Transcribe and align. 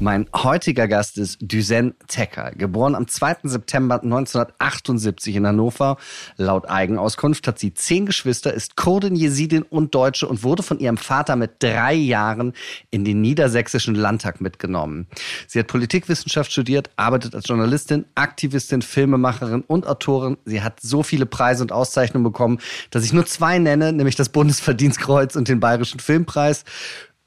Mein 0.00 0.28
heutiger 0.32 0.86
Gast 0.86 1.18
ist 1.18 1.38
Düsen 1.40 1.94
Tecker, 2.06 2.52
geboren 2.52 2.94
am 2.94 3.08
2. 3.08 3.38
September 3.42 3.96
1978 3.96 5.34
in 5.34 5.44
Hannover. 5.44 5.96
Laut 6.36 6.70
Eigenauskunft 6.70 7.48
hat 7.48 7.58
sie 7.58 7.74
zehn 7.74 8.06
Geschwister, 8.06 8.54
ist 8.54 8.76
Kurdin, 8.76 9.16
Jesidin 9.16 9.62
und 9.62 9.96
Deutsche 9.96 10.28
und 10.28 10.44
wurde 10.44 10.62
von 10.62 10.78
ihrem 10.78 10.98
Vater 10.98 11.34
mit 11.34 11.60
drei 11.60 11.94
Jahren 11.94 12.52
in 12.92 13.04
den 13.04 13.20
niedersächsischen 13.22 13.96
Landtag 13.96 14.40
mitgenommen. 14.40 15.08
Sie 15.48 15.58
hat 15.58 15.66
Politikwissenschaft 15.66 16.52
studiert, 16.52 16.90
arbeitet 16.94 17.34
als 17.34 17.48
Journalistin, 17.48 18.04
Aktivistin, 18.14 18.82
Filmemacherin 18.82 19.62
und 19.62 19.88
Autorin. 19.88 20.36
Sie 20.44 20.62
hat 20.62 20.78
so 20.80 21.02
viele 21.02 21.26
Preise 21.26 21.64
und 21.64 21.72
Auszeichnungen 21.72 22.22
bekommen, 22.22 22.60
dass 22.90 23.04
ich 23.04 23.12
nur 23.12 23.26
zwei 23.26 23.58
nenne, 23.58 23.92
nämlich 23.92 24.14
das 24.14 24.28
Bundesverdienstkreuz 24.28 25.34
und 25.34 25.48
den 25.48 25.58
Bayerischen 25.58 25.98
Filmpreis. 25.98 26.64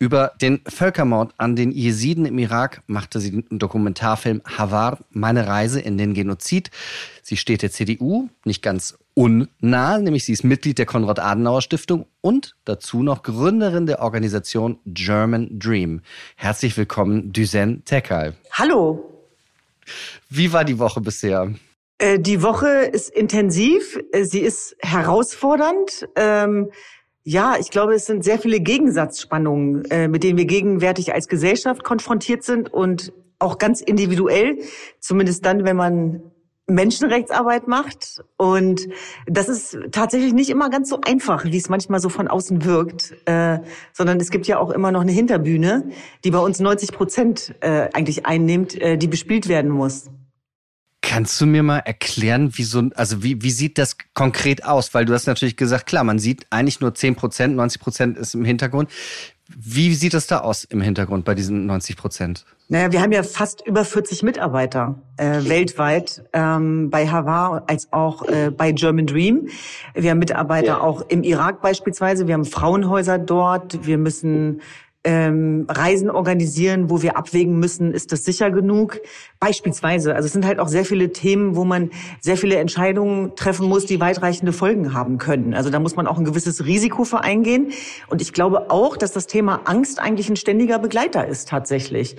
Über 0.02 0.32
den 0.42 0.62
Völkermord 0.68 1.32
an 1.38 1.56
den 1.56 1.72
Jesiden 1.72 2.26
im 2.26 2.40
Irak 2.40 2.82
machte 2.88 3.20
sie 3.20 3.44
den 3.44 3.60
Dokumentarfilm 3.60 4.42
Havar, 4.46 4.98
meine 5.12 5.46
Reise 5.46 5.80
in 5.80 5.96
den 6.00 6.16
Genozid. 6.16 6.72
Sie 7.22 7.38
steht 7.38 7.62
der 7.62 7.70
CDU 7.70 8.28
nicht 8.44 8.64
ganz 8.64 8.98
unnah, 9.14 10.00
nämlich 10.00 10.26
sie 10.26 10.34
ist 10.34 10.44
Mitglied 10.44 10.80
der 10.80 10.88
Konrad-Adenauer-Stiftung 10.88 12.08
und 12.20 12.56
dazu 12.66 13.04
noch 13.04 13.22
Gründerin 13.22 13.86
der 13.86 14.02
Organisation 14.02 14.80
German 14.88 15.60
Dream. 15.60 16.02
Herzlich 16.36 16.76
willkommen, 16.78 17.32
Düsen 17.32 17.86
Tekal. 17.86 18.34
Hallo. 18.54 19.08
Wie 20.32 20.52
war 20.52 20.66
die 20.66 20.80
Woche 20.80 21.00
bisher? 21.00 21.54
Äh, 22.00 22.18
die 22.18 22.42
Woche 22.42 22.70
ist 22.70 23.12
intensiv, 23.12 24.00
äh, 24.14 24.24
sie 24.24 24.40
ist 24.40 24.76
herausfordernd. 24.80 26.08
Ja, 27.24 27.56
ich 27.60 27.70
glaube, 27.70 27.94
es 27.94 28.06
sind 28.06 28.24
sehr 28.24 28.40
viele 28.40 28.60
Gegensatzspannungen, 28.60 29.86
äh, 29.92 30.08
mit 30.08 30.24
denen 30.24 30.38
wir 30.38 30.46
gegenwärtig 30.46 31.14
als 31.14 31.28
Gesellschaft 31.28 31.84
konfrontiert 31.84 32.44
sind 32.44 32.74
und 32.74 33.14
auch 33.38 33.60
ganz 33.60 33.82
individuell, 33.82 34.58
zumindest 35.00 35.46
dann, 35.46 35.64
wenn 35.64 35.76
man 35.76 36.24
Menschenrechtsarbeit 36.68 37.68
macht. 37.68 38.24
Und 38.38 38.88
das 39.28 39.50
ist 39.50 39.78
tatsächlich 39.92 40.34
nicht 40.34 40.50
immer 40.50 40.70
ganz 40.70 40.90
so 40.90 41.00
einfach, 41.02 41.46
wie 41.46 41.58
es 41.58 41.70
manchmal 41.70 42.00
so 42.00 42.10
von 42.10 42.28
außen 42.28 42.66
wirkt, 42.66 43.14
äh, 43.26 43.60
sondern 43.94 44.20
es 44.20 44.32
gibt 44.32 44.48
ja 44.48 44.58
auch 44.58 44.72
immer 44.72 44.92
noch 44.92 45.02
eine 45.02 45.12
Hinterbühne, 45.12 45.90
die 46.24 46.32
bei 46.32 46.40
uns 46.40 46.60
90 46.60 46.92
Prozent 46.92 47.56
äh, 47.60 47.90
eigentlich 47.94 48.26
einnimmt, 48.26 48.80
äh, 48.80 48.98
die 48.98 49.08
bespielt 49.08 49.48
werden 49.48 49.70
muss. 49.70 50.10
Kannst 51.12 51.42
du 51.42 51.46
mir 51.46 51.62
mal 51.62 51.80
erklären, 51.80 52.52
wie 52.54 52.64
so, 52.64 52.84
also 52.96 53.22
wie, 53.22 53.42
wie 53.42 53.52
sieht 53.52 53.78
das 53.78 53.98
konkret 54.14 54.64
aus? 54.64 54.94
Weil 54.94 55.04
du 55.04 55.14
hast 55.14 55.28
natürlich 55.28 55.58
gesagt, 55.58 55.86
klar, 55.86 56.06
man 56.06 56.20
sieht 56.20 56.48
eigentlich 56.52 56.80
nur 56.80 56.96
10 56.96 57.18
Prozent, 57.18 57.54
90 57.58 57.82
Prozent 57.82 58.18
ist 58.18 58.34
im 58.34 58.46
Hintergrund. 58.46 58.90
Wie 59.50 59.94
sieht 59.94 60.14
das 60.14 60.28
da 60.28 60.40
aus 60.40 60.64
im 60.64 60.80
Hintergrund 60.80 61.26
bei 61.26 61.36
diesen 61.36 61.66
90 61.66 61.98
Prozent? 61.98 62.46
Naja, 62.70 62.94
wir 62.94 63.02
haben 63.02 63.12
ja 63.12 63.24
fast 63.24 63.62
über 63.68 63.84
40 63.84 64.24
Mitarbeiter 64.24 65.02
äh, 65.18 65.44
weltweit 65.50 66.24
ähm, 66.32 66.90
bei 66.90 67.06
Havar 67.10 67.66
als 67.68 67.92
auch 67.92 68.24
äh, 68.30 68.50
bei 68.50 68.72
German 68.72 69.06
Dream. 69.06 69.50
Wir 69.94 70.12
haben 70.12 70.20
Mitarbeiter 70.20 70.68
ja. 70.68 70.80
auch 70.80 71.02
im 71.10 71.24
Irak 71.24 71.62
beispielsweise. 71.62 72.28
Wir 72.28 72.36
haben 72.36 72.46
Frauenhäuser 72.46 73.20
dort. 73.20 73.86
Wir 73.86 73.98
müssen 73.98 74.62
ähm, 75.04 75.66
Reisen 75.68 76.12
organisieren, 76.12 76.90
wo 76.90 77.02
wir 77.02 77.18
abwägen 77.18 77.58
müssen, 77.58 77.94
ist 77.94 78.12
das 78.12 78.24
sicher 78.24 78.52
genug? 78.52 79.00
Beispielsweise. 79.40 80.16
Also 80.16 80.28
es 80.28 80.34
sind 80.34 80.46
halt 80.46 80.60
auch 80.60 80.68
sehr 80.68 80.86
viele 80.86 81.12
Themen, 81.12 81.56
wo 81.56 81.64
man 81.66 81.90
sehr 82.20 82.38
viele 82.38 82.58
Entscheidungen 82.58 83.36
treffen 83.36 83.68
muss, 83.68 83.86
die 83.86 84.00
weitreichende 84.00 84.54
Folgen 84.54 84.94
haben 84.94 85.18
können. 85.18 85.56
Also 85.56 85.72
da 85.72 85.80
muss 85.80 85.96
man 85.96 86.06
auch 86.06 86.20
ein 86.20 86.26
gewisses 86.26 86.66
Risiko 86.66 87.04
für 87.04 87.22
eingehen. 87.22 87.72
Und 88.10 88.22
ich 88.22 88.32
glaube 88.32 88.70
auch, 88.70 88.96
dass 88.96 89.12
das 89.12 89.26
Thema 89.26 89.62
Angst 89.66 90.00
eigentlich 90.00 90.30
ein 90.30 90.36
ständiger 90.36 90.78
Begleiter 90.78 91.28
ist 91.28 91.50
tatsächlich. 91.50 92.16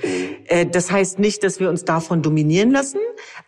Äh, 0.47 0.66
das 0.66 0.91
heißt 0.91 1.21
nicht, 1.21 1.44
dass 1.44 1.60
wir 1.60 1.69
uns 1.69 1.84
davon 1.84 2.22
dominieren 2.22 2.72
lassen, 2.72 2.98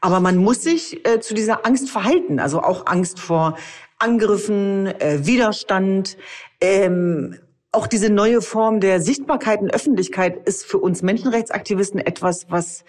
aber 0.01 0.21
man 0.21 0.37
muss 0.37 0.63
sich 0.63 1.05
äh, 1.07 1.19
zu 1.19 1.35
dieser 1.35 1.67
Angst 1.67 1.91
verhalten. 1.91 2.39
Also 2.39 2.61
auch 2.61 2.87
Angst 2.87 3.19
vor 3.19 3.57
Angriffen, 3.99 4.87
äh, 4.87 5.27
Widerstand, 5.27 6.17
ähm, 6.61 7.39
auch 7.75 7.87
diese 7.87 8.11
neue 8.11 8.41
Form 8.41 8.81
der 8.81 9.01
Sichtbarkeit 9.01 9.61
und 9.61 9.75
Öffentlichkeit 9.75 10.47
ist 10.47 10.65
für 10.65 10.79
uns 10.79 11.03
Menschenrechtsaktivisten 11.03 12.01
etwas, 12.01 12.47
was 12.51 12.85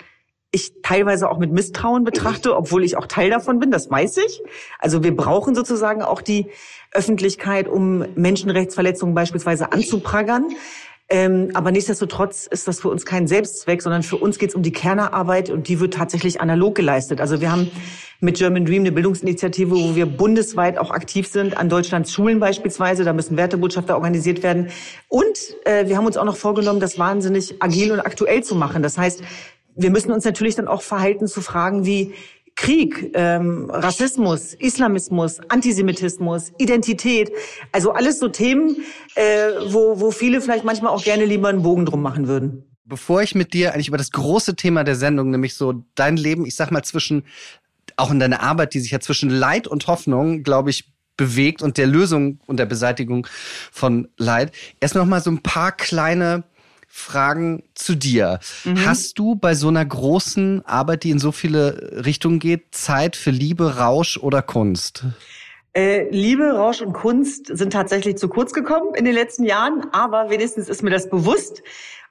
ich 0.52 0.82
teilweise 0.84 1.30
auch 1.30 1.38
mit 1.38 1.52
Misstrauen 1.52 2.06
betrachte, 2.06 2.56
obwohl 2.56 2.86
ich 2.86 2.96
auch 2.96 3.08
Teil 3.08 3.30
davon 3.30 3.60
bin, 3.60 3.72
das 3.72 3.90
weiß 3.92 4.18
ich. 4.18 4.42
Also 4.80 5.04
wir 5.04 5.16
brauchen 5.16 5.54
sozusagen 5.54 6.02
auch 6.02 6.22
die 6.22 6.48
Öffentlichkeit, 6.92 7.68
um 7.68 8.06
Menschenrechtsverletzungen 8.16 9.14
beispielsweise 9.14 9.74
anzuprangern. 9.74 10.56
Ähm, 11.08 11.52
aber 11.54 11.72
nichtsdestotrotz 11.72 12.48
ist 12.48 12.68
das 12.68 12.80
für 12.80 12.90
uns 12.90 13.06
kein 13.06 13.28
Selbstzweck, 13.28 13.82
sondern 13.82 14.02
für 14.02 14.18
uns 14.18 14.40
geht 14.40 14.50
es 14.50 14.56
um 14.56 14.64
die 14.64 14.72
Kernarbeit 14.72 15.52
und 15.52 15.68
die 15.68 15.80
wird 15.80 15.94
tatsächlich 15.94 16.42
analog 16.42 16.74
geleistet. 16.74 17.22
Also 17.22 17.42
wir 17.42 17.52
haben 17.52 17.70
mit 18.22 18.38
German 18.38 18.66
Dream 18.66 18.82
eine 18.82 18.92
Bildungsinitiative, 18.92 19.72
wo 19.72 19.96
wir 19.96 20.08
bundesweit 20.08 20.80
auch 20.80 20.90
aktiv 20.90 21.28
sind, 21.28 21.58
an 21.58 21.70
Deutschlands 21.70 22.12
Schulen 22.12 22.40
beispielsweise. 22.40 23.04
Da 23.04 23.14
müssen 23.14 23.38
Wertebotschafter 23.38 23.96
organisiert 23.96 24.42
werden. 24.42 24.70
Und 25.08 25.38
äh, 25.66 25.88
wir 25.88 25.98
haben 25.98 26.08
uns 26.08 26.18
auch 26.18 26.26
noch 26.26 26.38
vorgenommen, 26.38 26.80
das 26.80 26.98
wahnsinnig 26.98 27.62
agil 27.62 27.92
und 27.92 28.00
aktuell 28.00 28.44
zu 28.44 28.56
machen. 28.56 28.82
Das 28.82 28.98
heißt, 28.98 29.22
wir 29.76 29.92
müssen 29.92 30.12
uns 30.12 30.26
natürlich 30.26 30.56
dann 30.56 30.68
auch 30.68 30.82
verhalten 30.82 31.28
zu 31.28 31.42
Fragen 31.42 31.86
wie, 31.86 32.14
Krieg, 32.56 33.12
ähm, 33.14 33.70
Rassismus, 33.70 34.54
Islamismus, 34.54 35.40
Antisemitismus, 35.50 36.52
Identität, 36.58 37.32
also 37.72 37.92
alles 37.92 38.20
so 38.20 38.30
Themen, 38.30 38.78
äh, 39.16 39.50
wo, 39.68 40.00
wo 40.00 40.12
viele 40.12 40.40
vielleicht 40.42 40.64
manchmal 40.64 40.92
auch 40.92 41.04
gerne 41.04 41.26
lieber 41.26 41.50
einen 41.50 41.64
Bogen 41.64 41.86
drum 41.86 42.02
machen 42.02 42.28
würden. 42.28 42.64
Bevor 42.86 43.22
ich 43.22 43.36
mit 43.36 43.54
dir 43.54 43.74
eigentlich 43.74 43.90
über 43.90 43.98
das 43.98 44.12
große 44.12 44.56
Thema 44.56 44.84
der 44.84 44.96
Sendung, 44.96 45.32
nämlich 45.32 45.56
so 45.56 45.84
dein 45.96 46.18
Leben, 46.18 46.46
ich 46.46 46.56
sag 46.56 46.72
mal 46.72 46.84
zwischen, 46.84 47.24
auch 47.98 48.12
in 48.12 48.20
deiner 48.20 48.42
Arbeit, 48.42 48.74
die 48.74 48.80
sich 48.80 48.92
ja 48.92 49.00
zwischen 49.00 49.30
Leid 49.30 49.68
und 49.68 49.88
Hoffnung, 49.88 50.44
glaube 50.44 50.70
ich, 50.70 50.94
bewegt 51.18 51.62
und 51.62 51.78
der 51.78 51.88
Lösung 51.88 52.40
und 52.46 52.58
der 52.58 52.66
Beseitigung 52.66 53.28
von 53.72 54.08
Leid, 54.18 54.54
erst 54.80 54.96
noch 54.96 55.06
mal 55.06 55.22
so 55.22 55.32
ein 55.32 55.42
paar 55.42 55.72
kleine 55.72 56.44
Fragen 56.98 57.62
zu 57.76 57.94
dir. 57.94 58.40
Mhm. 58.64 58.86
Hast 58.86 59.20
du 59.20 59.36
bei 59.36 59.54
so 59.54 59.68
einer 59.68 59.86
großen 59.86 60.66
Arbeit, 60.66 61.04
die 61.04 61.12
in 61.12 61.20
so 61.20 61.34
viele 61.34 62.06
Richtungen 62.06 62.40
geht, 62.40 62.74
Zeit 62.74 63.18
für 63.18 63.32
Liebe, 63.32 63.78
Rausch 63.78 64.18
oder 64.18 64.42
Kunst? 64.42 65.04
Äh, 65.74 66.10
Liebe, 66.10 66.56
Rausch 66.56 66.82
und 66.82 66.94
Kunst 66.94 67.48
sind 67.56 67.74
tatsächlich 67.74 68.16
zu 68.16 68.30
kurz 68.30 68.54
gekommen 68.54 68.96
in 68.96 69.04
den 69.04 69.14
letzten 69.14 69.44
Jahren, 69.44 69.88
aber 69.92 70.30
wenigstens 70.30 70.70
ist 70.70 70.84
mir 70.84 70.90
das 70.90 71.10
bewusst. 71.10 71.62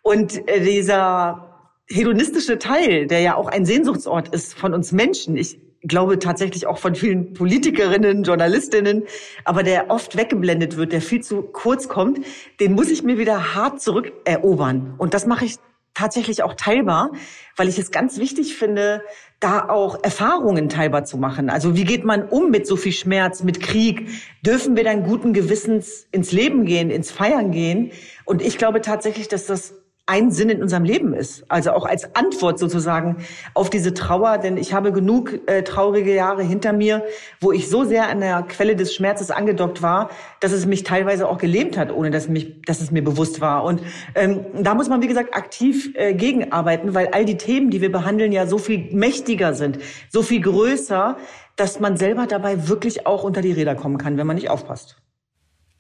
Und 0.03 0.47
äh, 0.49 0.61
dieser 0.61 1.73
hedonistische 1.89 2.59
Teil, 2.59 3.07
der 3.07 3.21
ja 3.21 3.37
auch 3.37 3.49
ein 3.49 3.65
Sehnsuchtsort 3.65 4.29
ist 4.35 4.53
von 4.53 4.75
uns 4.75 4.93
Menschen, 4.93 5.39
ich 5.39 5.59
glaube 5.85 6.19
tatsächlich 6.19 6.67
auch 6.67 6.79
von 6.79 6.95
vielen 6.95 7.33
Politikerinnen, 7.35 8.23
Journalistinnen, 8.23 9.05
aber 9.45 9.63
der 9.63 9.91
oft 9.91 10.17
weggeblendet 10.17 10.77
wird, 10.77 10.93
der 10.93 11.01
viel 11.01 11.23
zu 11.23 11.43
kurz 11.43 11.89
kommt, 11.89 12.21
den 12.61 12.73
muss 12.75 12.91
ich 12.91 13.03
mir 13.03 13.19
wieder 13.19 13.55
hart 13.55 13.81
zurückerobern. 13.81 14.95
Und 14.99 15.15
das 15.15 15.27
mache 15.27 15.45
ich 15.45 15.57
tatsächlich 15.95 16.43
auch 16.43 16.55
teilbar, 16.55 17.13
weil 17.57 17.69
ich 17.69 17.79
es 17.79 17.91
ganz 17.91 18.19
wichtig 18.19 18.57
finde, 18.57 19.03
da 19.39 19.69
auch 19.69 20.03
Erfahrungen 20.03 20.69
teilbar 20.69 21.05
zu 21.05 21.17
machen. 21.17 21.51
Also 21.51 21.77
wie 21.77 21.85
geht 21.85 22.05
man 22.05 22.29
um 22.29 22.51
mit 22.51 22.67
so 22.67 22.77
viel 22.77 22.93
Schmerz, 22.93 23.43
mit 23.43 23.61
Krieg? 23.61 24.09
Dürfen 24.45 24.77
wir 24.77 24.85
dann 24.85 25.05
guten 25.05 25.33
Gewissens 25.33 26.09
ins 26.11 26.33
Leben 26.33 26.65
gehen, 26.65 26.91
ins 26.91 27.11
Feiern 27.11 27.53
gehen? 27.53 27.93
Und 28.25 28.43
ich 28.43 28.59
glaube 28.59 28.81
tatsächlich, 28.81 29.29
dass 29.29 29.47
das 29.47 29.75
ein 30.07 30.31
Sinn 30.31 30.51
in 30.51 30.63
unserem 30.63 30.85
Leben 30.85 31.15
ist. 31.15 31.51
Also 31.51 31.73
auch 31.73 31.87
als 31.87 32.15
Antwort 32.15 32.59
sozusagen 32.59 33.25
auf 33.55 33.71
diese 33.71 33.95
Trauer, 33.95 34.37
denn 34.37 34.59
ich 34.59 34.75
habe 34.75 34.93
genug 34.93 35.49
äh, 35.49 35.63
traurige 35.63 36.15
Jahre 36.15 36.43
hinter 36.43 36.75
mir, 36.75 37.05
wo 37.41 37.53
ich 37.53 37.71
so 37.71 37.85
sehr 37.85 38.09
an 38.09 38.21
der 38.21 38.43
Quelle 38.43 38.77
des 38.77 38.95
Schmerzes 38.95 39.31
angedockt 39.31 39.81
war, 39.81 40.11
dass 40.41 40.53
es 40.53 40.67
mich 40.67 40.83
teilweise 40.83 41.27
auch 41.27 41.39
gelähmt 41.39 41.79
hat, 41.79 41.91
ohne 41.91 42.11
dass, 42.11 42.29
mich, 42.29 42.61
dass 42.67 42.83
es 42.83 42.91
mir 42.91 43.03
bewusst 43.03 43.41
war. 43.41 43.65
Und 43.65 43.81
ähm, 44.15 44.45
da 44.63 44.75
muss 44.75 44.91
man, 44.91 45.01
wie 45.01 45.09
gesagt, 45.09 45.35
aktiv 45.35 45.93
äh, 45.95 46.13
gegenarbeiten, 46.13 46.93
weil 46.93 47.09
all 47.09 47.25
die 47.25 47.39
Themen, 47.39 47.71
die 47.71 47.81
wir 47.81 47.91
behandeln, 47.91 48.31
ja 48.31 48.47
so 48.47 48.59
viel 48.59 48.95
mächtiger 48.95 49.55
sind, 49.55 49.79
so 50.11 50.23
viel 50.23 50.43
größer, 50.43 51.17
dass 51.57 51.81
man 51.81 51.97
selber 51.97 52.27
dabei 52.27 52.69
wirklich 52.69 53.07
auch 53.07 53.25
unter 53.25 53.41
die 53.41 53.53
Räder 53.53 53.75
kommen 53.75 53.97
kann, 53.97 54.19
wenn 54.19 54.27
man 54.27 54.37
nicht 54.37 54.51
aufpasst. 54.51 54.97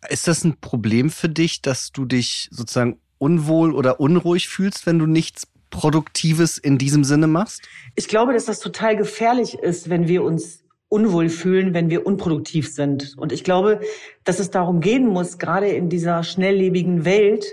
Ist 0.08 0.28
das 0.28 0.44
ein 0.44 0.60
Problem 0.60 1.10
für 1.10 1.28
dich, 1.28 1.60
dass 1.62 1.90
du 1.90 2.04
dich 2.04 2.48
sozusagen 2.50 3.00
unwohl 3.24 3.72
oder 3.72 4.00
unruhig 4.00 4.48
fühlst, 4.48 4.86
wenn 4.86 4.98
du 4.98 5.06
nichts 5.06 5.46
Produktives 5.70 6.58
in 6.58 6.76
diesem 6.76 7.04
Sinne 7.04 7.26
machst? 7.26 7.62
Ich 7.94 8.06
glaube, 8.06 8.34
dass 8.34 8.44
das 8.44 8.60
total 8.60 8.96
gefährlich 8.96 9.54
ist, 9.54 9.88
wenn 9.88 10.08
wir 10.08 10.22
uns 10.22 10.62
unwohl 10.90 11.30
fühlen, 11.30 11.72
wenn 11.72 11.88
wir 11.88 12.06
unproduktiv 12.06 12.72
sind. 12.72 13.14
Und 13.16 13.32
ich 13.32 13.42
glaube, 13.42 13.80
dass 14.24 14.40
es 14.40 14.50
darum 14.50 14.80
gehen 14.80 15.06
muss, 15.06 15.38
gerade 15.38 15.68
in 15.68 15.88
dieser 15.88 16.22
schnelllebigen 16.22 17.06
Welt, 17.06 17.46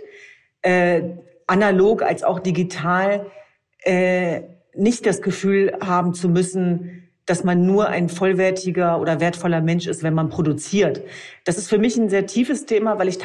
äh, 0.62 1.04
analog 1.48 2.04
als 2.04 2.24
auch 2.24 2.40
digital, 2.40 3.28
äh, 3.84 4.42
nicht 4.76 5.06
das 5.06 5.22
Gefühl 5.22 5.78
haben 5.82 6.14
zu 6.14 6.28
müssen, 6.28 7.01
dass 7.32 7.46
man 7.46 7.66
nur 7.66 7.88
ein 7.88 8.10
vollwertiger 8.10 9.00
oder 9.00 9.22
wertvoller 9.22 9.62
Mensch 9.62 9.88
ist, 9.88 10.04
wenn 10.04 10.14
man 10.14 10.28
produziert. 10.28 11.02
Das 11.46 11.58
ist 11.58 11.70
für 11.70 11.78
mich 11.78 11.96
ein 11.96 12.10
sehr 12.10 12.26
tiefes 12.26 12.66
Thema, 12.66 13.00
weil 13.00 13.08
ich 13.08 13.20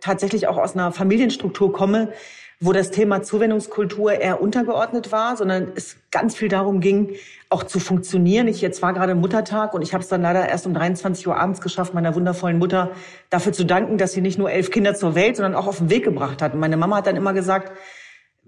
tatsächlich 0.00 0.46
auch 0.46 0.58
aus 0.58 0.74
einer 0.74 0.92
Familienstruktur 0.92 1.72
komme, 1.72 2.12
wo 2.60 2.72
das 2.72 2.92
Thema 2.92 3.20
Zuwendungskultur 3.22 4.12
eher 4.12 4.40
untergeordnet 4.40 5.10
war, 5.10 5.36
sondern 5.36 5.72
es 5.74 5.96
ganz 6.12 6.36
viel 6.36 6.48
darum 6.48 6.80
ging, 6.80 7.16
auch 7.50 7.64
zu 7.64 7.80
funktionieren. 7.80 8.46
Ich 8.46 8.60
jetzt 8.60 8.80
war 8.80 8.92
gerade 8.92 9.16
Muttertag 9.16 9.74
und 9.74 9.82
ich 9.82 9.92
habe 9.92 10.04
es 10.04 10.08
dann 10.08 10.22
leider 10.22 10.48
erst 10.48 10.64
um 10.64 10.72
23 10.72 11.26
Uhr 11.26 11.36
abends 11.36 11.60
geschafft, 11.60 11.94
meiner 11.94 12.14
wundervollen 12.14 12.58
Mutter 12.58 12.92
dafür 13.28 13.52
zu 13.52 13.64
danken, 13.64 13.98
dass 13.98 14.12
sie 14.12 14.20
nicht 14.20 14.38
nur 14.38 14.52
elf 14.52 14.70
Kinder 14.70 14.94
zur 14.94 15.16
Welt, 15.16 15.34
sondern 15.34 15.56
auch 15.56 15.66
auf 15.66 15.78
den 15.78 15.90
Weg 15.90 16.04
gebracht 16.04 16.42
hat. 16.42 16.54
Und 16.54 16.60
meine 16.60 16.76
Mama 16.76 16.98
hat 16.98 17.08
dann 17.08 17.16
immer 17.16 17.32
gesagt, 17.32 17.72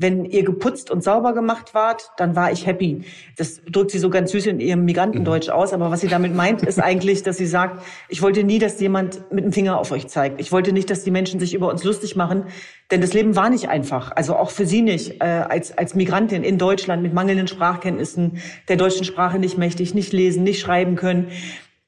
wenn 0.01 0.25
ihr 0.25 0.45
geputzt 0.45 0.91
und 0.91 1.05
sauber 1.05 1.35
gemacht 1.35 1.75
wart, 1.75 2.11
dann 2.17 2.35
war 2.35 2.51
ich 2.51 2.67
happy. 2.67 3.05
Das 3.37 3.61
drückt 3.71 3.91
sie 3.91 3.99
so 3.99 4.09
ganz 4.09 4.33
süß 4.33 4.47
in 4.47 4.59
ihrem 4.59 4.87
Migrantendeutsch 4.87 5.49
mhm. 5.49 5.53
aus. 5.53 5.75
Aber 5.75 5.91
was 5.91 6.01
sie 6.01 6.09
damit 6.09 6.35
meint, 6.35 6.63
ist 6.63 6.81
eigentlich, 6.81 7.23
dass 7.23 7.37
sie 7.37 7.45
sagt, 7.45 7.83
ich 8.09 8.23
wollte 8.23 8.43
nie, 8.43 8.59
dass 8.59 8.81
jemand 8.81 9.31
mit 9.31 9.45
dem 9.45 9.53
Finger 9.53 9.79
auf 9.79 9.93
euch 9.93 10.09
zeigt. 10.09 10.41
Ich 10.41 10.53
wollte 10.53 10.73
nicht, 10.73 10.89
dass 10.89 11.05
die 11.05 11.11
Menschen 11.11 11.39
sich 11.39 11.53
über 11.53 11.69
uns 11.69 11.85
lustig 11.85 12.17
machen. 12.17 12.45
Denn 12.91 13.03
das 13.03 13.13
Leben 13.13 13.37
war 13.37 13.51
nicht 13.51 13.69
einfach. 13.69 14.13
Also 14.17 14.37
auch 14.37 14.51
für 14.51 14.65
sie 14.65 14.81
nicht. 14.81 15.21
Äh, 15.21 15.27
als, 15.27 15.77
als 15.77 15.95
Migrantin 15.95 16.45
in 16.45 16.57
Deutschland 16.57 17.03
mit 17.03 17.13
mangelnden 17.13 17.47
Sprachkenntnissen, 17.47 18.39
der 18.69 18.77
deutschen 18.77 19.05
Sprache 19.05 19.39
nicht 19.39 19.59
mächtig, 19.59 19.95
nicht 19.95 20.15
lesen, 20.15 20.45
nicht 20.45 20.61
schreiben 20.61 20.97
können. 20.97 21.29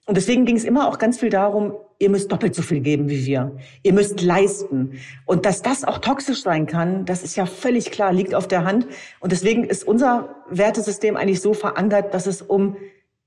Und 0.07 0.17
deswegen 0.17 0.45
ging 0.45 0.57
es 0.57 0.65
immer 0.65 0.89
auch 0.89 0.99
ganz 0.99 1.21
viel 1.21 1.31
darum, 1.31 1.75
ihr 2.01 2.11
müsst 2.11 2.33
doppelt 2.33 2.57
so 2.57 2.63
viel 2.63 2.81
geben 2.81 3.09
wie 3.09 3.25
wir. 3.25 3.53
Ihr 3.85 3.93
müsst 3.93 4.21
leisten. 4.21 4.99
Und 5.27 5.47
dass 5.47 5.63
das 5.63 5.85
auch 5.85 5.99
toxisch 5.99 6.43
sein 6.43 6.67
kann, 6.67 7.05
das 7.05 7.23
ist 7.23 7.37
ja 7.37 7.47
völlig 7.47 7.93
klar, 7.93 8.13
liegt 8.13 8.35
auf 8.35 8.49
der 8.49 8.65
Hand. 8.65 8.89
Und 9.21 9.31
deswegen 9.31 9.63
ist 9.63 9.85
unser 9.87 10.35
Wertesystem 10.51 11.17
eigentlich 11.17 11.41
so 11.41 11.55
verankert, 11.55 12.13
dass 12.15 12.27
es 12.27 12.43
um 12.43 12.77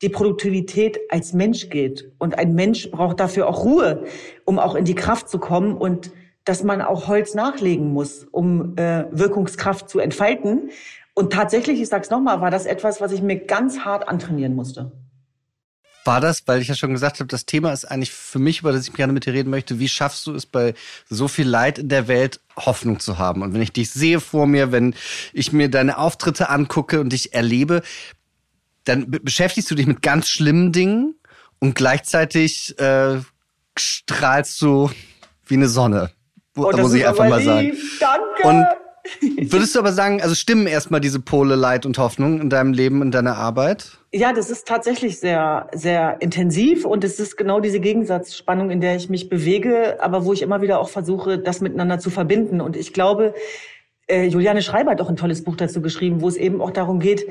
die 0.01 0.09
Produktivität 0.09 0.99
als 1.09 1.31
Mensch 1.31 1.69
geht. 1.69 2.11
Und 2.17 2.37
ein 2.37 2.53
Mensch 2.53 2.91
braucht 2.91 3.21
dafür 3.21 3.47
auch 3.47 3.63
Ruhe, 3.63 4.03
um 4.43 4.59
auch 4.59 4.75
in 4.75 4.83
die 4.83 4.95
Kraft 4.95 5.29
zu 5.29 5.39
kommen 5.39 5.77
und 5.77 6.11
dass 6.43 6.61
man 6.61 6.81
auch 6.81 7.07
Holz 7.07 7.33
nachlegen 7.33 7.93
muss, 7.93 8.25
um 8.25 8.77
äh, 8.77 9.05
Wirkungskraft 9.11 9.89
zu 9.89 9.99
entfalten. 9.99 10.69
Und 11.13 11.31
tatsächlich, 11.31 11.81
ich 11.81 11.87
sag's 11.87 12.09
nochmal, 12.09 12.41
war 12.41 12.51
das 12.51 12.65
etwas, 12.65 12.99
was 12.99 13.13
ich 13.13 13.21
mir 13.21 13.37
ganz 13.37 13.79
hart 13.79 14.09
antrainieren 14.09 14.53
musste 14.53 14.91
war 16.05 16.21
das, 16.21 16.47
weil 16.47 16.61
ich 16.61 16.67
ja 16.67 16.75
schon 16.75 16.93
gesagt 16.93 17.19
habe, 17.19 17.27
das 17.27 17.45
Thema 17.45 17.73
ist 17.73 17.85
eigentlich 17.85 18.11
für 18.11 18.39
mich, 18.39 18.59
über 18.59 18.71
das 18.71 18.87
ich 18.87 18.93
gerne 18.93 19.13
mit 19.13 19.25
dir 19.25 19.33
reden 19.33 19.49
möchte, 19.49 19.79
wie 19.79 19.89
schaffst 19.89 20.25
du 20.27 20.33
es 20.33 20.45
bei 20.45 20.73
so 21.09 21.27
viel 21.27 21.47
Leid 21.47 21.79
in 21.79 21.89
der 21.89 22.07
Welt 22.07 22.39
Hoffnung 22.55 22.99
zu 22.99 23.17
haben? 23.17 23.41
Und 23.41 23.53
wenn 23.53 23.61
ich 23.61 23.73
dich 23.73 23.89
sehe 23.89 24.19
vor 24.19 24.47
mir, 24.47 24.71
wenn 24.71 24.95
ich 25.33 25.51
mir 25.51 25.69
deine 25.69 25.97
Auftritte 25.97 26.49
angucke 26.49 27.01
und 27.01 27.11
dich 27.11 27.33
erlebe, 27.33 27.81
dann 28.83 29.09
beschäftigst 29.09 29.69
du 29.71 29.75
dich 29.75 29.87
mit 29.87 30.01
ganz 30.01 30.29
schlimmen 30.29 30.71
Dingen 30.71 31.15
und 31.59 31.73
gleichzeitig 31.73 32.77
äh, 32.79 33.19
strahlst 33.77 34.61
du 34.61 34.91
wie 35.47 35.55
eine 35.55 35.67
Sonne. 35.67 36.11
Oh, 36.55 36.71
muss 36.77 36.93
ich 36.93 37.05
einfach 37.05 37.27
mal 37.27 37.41
sagen. 37.41 37.73
Danke. 37.99 38.47
Und 38.47 38.65
Würdest 39.21 39.75
du 39.75 39.79
aber 39.79 39.91
sagen, 39.91 40.21
also 40.21 40.35
stimmen 40.35 40.67
erstmal 40.67 41.01
diese 41.01 41.19
Pole 41.19 41.55
Leid 41.55 41.85
und 41.85 41.97
Hoffnung 41.97 42.41
in 42.41 42.49
deinem 42.49 42.73
Leben, 42.73 43.01
in 43.01 43.11
deiner 43.11 43.37
Arbeit? 43.37 43.97
Ja, 44.11 44.33
das 44.33 44.49
ist 44.49 44.67
tatsächlich 44.67 45.19
sehr, 45.19 45.69
sehr 45.73 46.21
intensiv 46.21 46.85
und 46.85 47.03
es 47.03 47.19
ist 47.19 47.37
genau 47.37 47.59
diese 47.59 47.79
Gegensatzspannung, 47.79 48.71
in 48.71 48.81
der 48.81 48.95
ich 48.95 49.09
mich 49.09 49.29
bewege, 49.29 49.97
aber 50.01 50.25
wo 50.25 50.33
ich 50.33 50.41
immer 50.41 50.61
wieder 50.61 50.79
auch 50.79 50.89
versuche, 50.89 51.37
das 51.37 51.61
miteinander 51.61 51.99
zu 51.99 52.09
verbinden. 52.09 52.61
Und 52.61 52.75
ich 52.75 52.93
glaube, 52.93 53.33
äh, 54.07 54.25
Juliane 54.25 54.61
Schreiber 54.61 54.91
hat 54.91 55.01
auch 55.01 55.09
ein 55.09 55.17
tolles 55.17 55.43
Buch 55.43 55.55
dazu 55.55 55.81
geschrieben, 55.81 56.21
wo 56.21 56.27
es 56.27 56.37
eben 56.37 56.61
auch 56.61 56.71
darum 56.71 56.99
geht, 56.99 57.27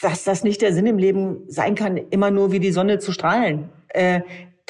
dass 0.00 0.24
das 0.24 0.42
nicht 0.42 0.62
der 0.62 0.72
Sinn 0.72 0.86
im 0.86 0.98
Leben 0.98 1.42
sein 1.48 1.74
kann, 1.74 1.96
immer 1.96 2.30
nur 2.30 2.50
wie 2.50 2.60
die 2.60 2.72
Sonne 2.72 2.98
zu 2.98 3.12
strahlen. 3.12 3.68
Äh, 3.88 4.22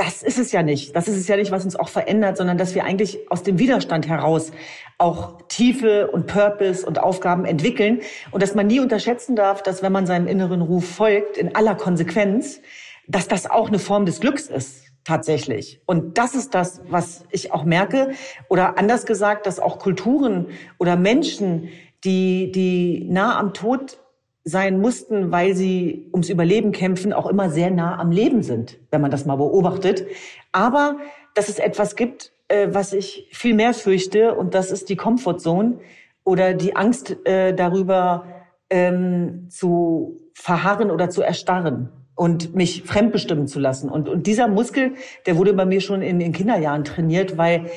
das 0.04 0.22
ist 0.24 0.38
es 0.38 0.50
ja 0.50 0.64
nicht. 0.64 0.96
Das 0.96 1.06
ist 1.06 1.16
es 1.16 1.28
ja 1.28 1.36
nicht, 1.36 1.52
was 1.52 1.64
uns 1.64 1.76
auch 1.76 1.88
verändert, 1.88 2.36
sondern 2.36 2.58
dass 2.58 2.74
wir 2.74 2.84
eigentlich 2.84 3.30
aus 3.30 3.44
dem 3.44 3.60
Widerstand 3.60 4.08
heraus 4.08 4.50
auch 4.98 5.42
Tiefe 5.46 6.10
und 6.10 6.26
Purpose 6.26 6.84
und 6.84 6.98
Aufgaben 6.98 7.44
entwickeln 7.44 8.00
und 8.32 8.42
dass 8.42 8.56
man 8.56 8.66
nie 8.66 8.80
unterschätzen 8.80 9.36
darf, 9.36 9.62
dass 9.62 9.80
wenn 9.80 9.92
man 9.92 10.06
seinem 10.06 10.26
inneren 10.26 10.60
Ruf 10.60 10.88
folgt, 10.88 11.36
in 11.36 11.54
aller 11.54 11.76
Konsequenz, 11.76 12.60
dass 13.06 13.28
das 13.28 13.48
auch 13.48 13.68
eine 13.68 13.78
Form 13.78 14.04
des 14.04 14.18
Glücks 14.18 14.48
ist 14.48 14.86
tatsächlich. 15.04 15.80
Und 15.86 16.18
das 16.18 16.34
ist 16.34 16.54
das, 16.54 16.82
was 16.88 17.24
ich 17.30 17.52
auch 17.52 17.64
merke. 17.64 18.10
Oder 18.48 18.78
anders 18.78 19.06
gesagt, 19.06 19.46
dass 19.46 19.60
auch 19.60 19.78
Kulturen 19.78 20.48
oder 20.78 20.96
Menschen, 20.96 21.68
die, 22.04 22.50
die 22.50 23.06
nah 23.08 23.38
am 23.38 23.54
Tod 23.54 23.98
sein 24.44 24.80
mussten, 24.80 25.30
weil 25.30 25.54
sie 25.54 26.08
ums 26.12 26.28
Überleben 26.28 26.72
kämpfen, 26.72 27.12
auch 27.12 27.26
immer 27.26 27.50
sehr 27.50 27.70
nah 27.70 27.98
am 27.98 28.10
Leben 28.10 28.42
sind, 28.42 28.78
wenn 28.90 29.00
man 29.00 29.10
das 29.10 29.24
mal 29.24 29.36
beobachtet. 29.36 30.06
Aber 30.50 30.96
dass 31.34 31.48
es 31.48 31.58
etwas 31.58 31.96
gibt, 31.96 32.32
äh, 32.48 32.68
was 32.72 32.92
ich 32.92 33.28
viel 33.32 33.54
mehr 33.54 33.72
fürchte, 33.74 34.34
und 34.34 34.54
das 34.54 34.70
ist 34.70 34.88
die 34.88 34.96
Comfortzone 34.96 35.78
oder 36.24 36.54
die 36.54 36.76
Angst 36.76 37.16
äh, 37.26 37.54
darüber 37.54 38.26
ähm, 38.68 39.48
zu 39.48 40.18
verharren 40.34 40.90
oder 40.90 41.08
zu 41.10 41.22
erstarren 41.22 41.90
und 42.14 42.54
mich 42.54 42.82
fremdbestimmen 42.82 43.46
zu 43.46 43.60
lassen. 43.60 43.88
Und, 43.88 44.08
und 44.08 44.26
dieser 44.26 44.48
Muskel, 44.48 44.92
der 45.26 45.36
wurde 45.36 45.54
bei 45.54 45.64
mir 45.64 45.80
schon 45.80 46.02
in 46.02 46.18
den 46.18 46.32
Kinderjahren 46.32 46.84
trainiert, 46.84 47.38
weil 47.38 47.70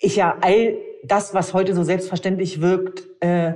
ich 0.00 0.16
ja 0.16 0.36
all 0.40 0.76
das, 1.04 1.34
was 1.34 1.54
heute 1.54 1.74
so 1.74 1.82
selbstverständlich 1.82 2.60
wirkt, 2.60 3.04
äh, 3.20 3.54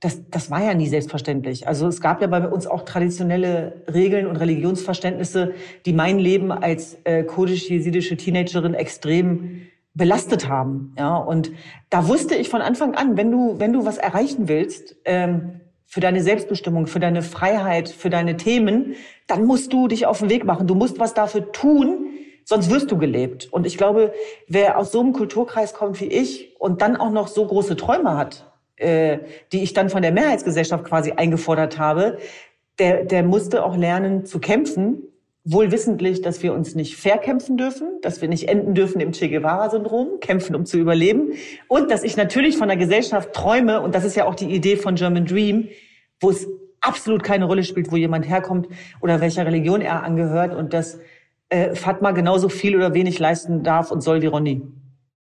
das, 0.00 0.20
das 0.30 0.50
war 0.50 0.62
ja 0.62 0.74
nie 0.74 0.86
selbstverständlich. 0.86 1.66
Also 1.66 1.88
es 1.88 2.00
gab 2.00 2.20
ja 2.20 2.28
bei 2.28 2.46
uns 2.46 2.66
auch 2.66 2.84
traditionelle 2.84 3.82
Regeln 3.92 4.26
und 4.26 4.36
Religionsverständnisse, 4.36 5.54
die 5.86 5.92
mein 5.92 6.18
Leben 6.18 6.52
als 6.52 6.98
äh, 7.04 7.24
kurdisch-jesidische 7.24 8.16
Teenagerin 8.16 8.74
extrem 8.74 9.62
belastet 9.94 10.48
haben. 10.48 10.94
Ja, 10.96 11.16
und 11.16 11.50
da 11.90 12.06
wusste 12.06 12.36
ich 12.36 12.48
von 12.48 12.62
Anfang 12.62 12.94
an, 12.94 13.16
wenn 13.16 13.32
du, 13.32 13.58
wenn 13.58 13.72
du 13.72 13.84
was 13.84 13.98
erreichen 13.98 14.46
willst, 14.46 14.96
ähm, 15.04 15.60
für 15.84 16.00
deine 16.00 16.22
Selbstbestimmung, 16.22 16.86
für 16.86 17.00
deine 17.00 17.22
Freiheit, 17.22 17.88
für 17.88 18.10
deine 18.10 18.36
Themen, 18.36 18.94
dann 19.26 19.46
musst 19.46 19.72
du 19.72 19.88
dich 19.88 20.06
auf 20.06 20.20
den 20.20 20.30
Weg 20.30 20.44
machen. 20.44 20.66
Du 20.66 20.74
musst 20.74 21.00
was 21.00 21.14
dafür 21.14 21.50
tun, 21.50 22.10
sonst 22.44 22.70
wirst 22.70 22.90
du 22.92 22.98
gelebt. 22.98 23.48
Und 23.50 23.66
ich 23.66 23.78
glaube, 23.78 24.12
wer 24.46 24.78
aus 24.78 24.92
so 24.92 25.00
einem 25.00 25.12
Kulturkreis 25.12 25.74
kommt 25.74 26.00
wie 26.00 26.06
ich 26.06 26.54
und 26.60 26.82
dann 26.82 26.96
auch 26.96 27.10
noch 27.10 27.26
so 27.26 27.44
große 27.44 27.74
Träume 27.76 28.16
hat, 28.16 28.47
äh, 28.78 29.18
die 29.52 29.62
ich 29.62 29.72
dann 29.72 29.90
von 29.90 30.02
der 30.02 30.12
Mehrheitsgesellschaft 30.12 30.84
quasi 30.84 31.12
eingefordert 31.12 31.78
habe, 31.78 32.18
der, 32.78 33.04
der 33.04 33.22
musste 33.22 33.64
auch 33.64 33.76
lernen 33.76 34.24
zu 34.24 34.38
kämpfen, 34.38 35.02
wohl 35.44 35.72
wissentlich, 35.72 36.20
dass 36.20 36.42
wir 36.42 36.52
uns 36.52 36.74
nicht 36.74 36.96
verkämpfen 36.96 37.56
dürfen, 37.56 37.88
dass 38.02 38.20
wir 38.20 38.28
nicht 38.28 38.48
enden 38.48 38.74
dürfen 38.74 39.00
im 39.00 39.12
Che 39.12 39.28
Guevara-Syndrom, 39.28 40.20
kämpfen, 40.20 40.54
um 40.54 40.66
zu 40.66 40.78
überleben. 40.78 41.32
Und 41.68 41.90
dass 41.90 42.02
ich 42.02 42.16
natürlich 42.16 42.58
von 42.58 42.68
der 42.68 42.76
Gesellschaft 42.76 43.32
träume, 43.32 43.80
und 43.80 43.94
das 43.94 44.04
ist 44.04 44.14
ja 44.14 44.26
auch 44.26 44.34
die 44.34 44.52
Idee 44.52 44.76
von 44.76 44.94
German 44.94 45.24
Dream, 45.24 45.68
wo 46.20 46.30
es 46.30 46.46
absolut 46.80 47.22
keine 47.22 47.46
Rolle 47.46 47.64
spielt, 47.64 47.90
wo 47.90 47.96
jemand 47.96 48.28
herkommt 48.28 48.68
oder 49.00 49.20
welcher 49.20 49.46
Religion 49.46 49.80
er 49.80 50.02
angehört 50.02 50.54
und 50.54 50.72
dass 50.72 50.98
äh, 51.48 51.74
Fatma 51.74 52.10
genauso 52.10 52.48
viel 52.48 52.76
oder 52.76 52.94
wenig 52.94 53.18
leisten 53.18 53.62
darf 53.62 53.90
und 53.90 54.02
soll 54.02 54.22
wie 54.22 54.26
Ronny. 54.26 54.62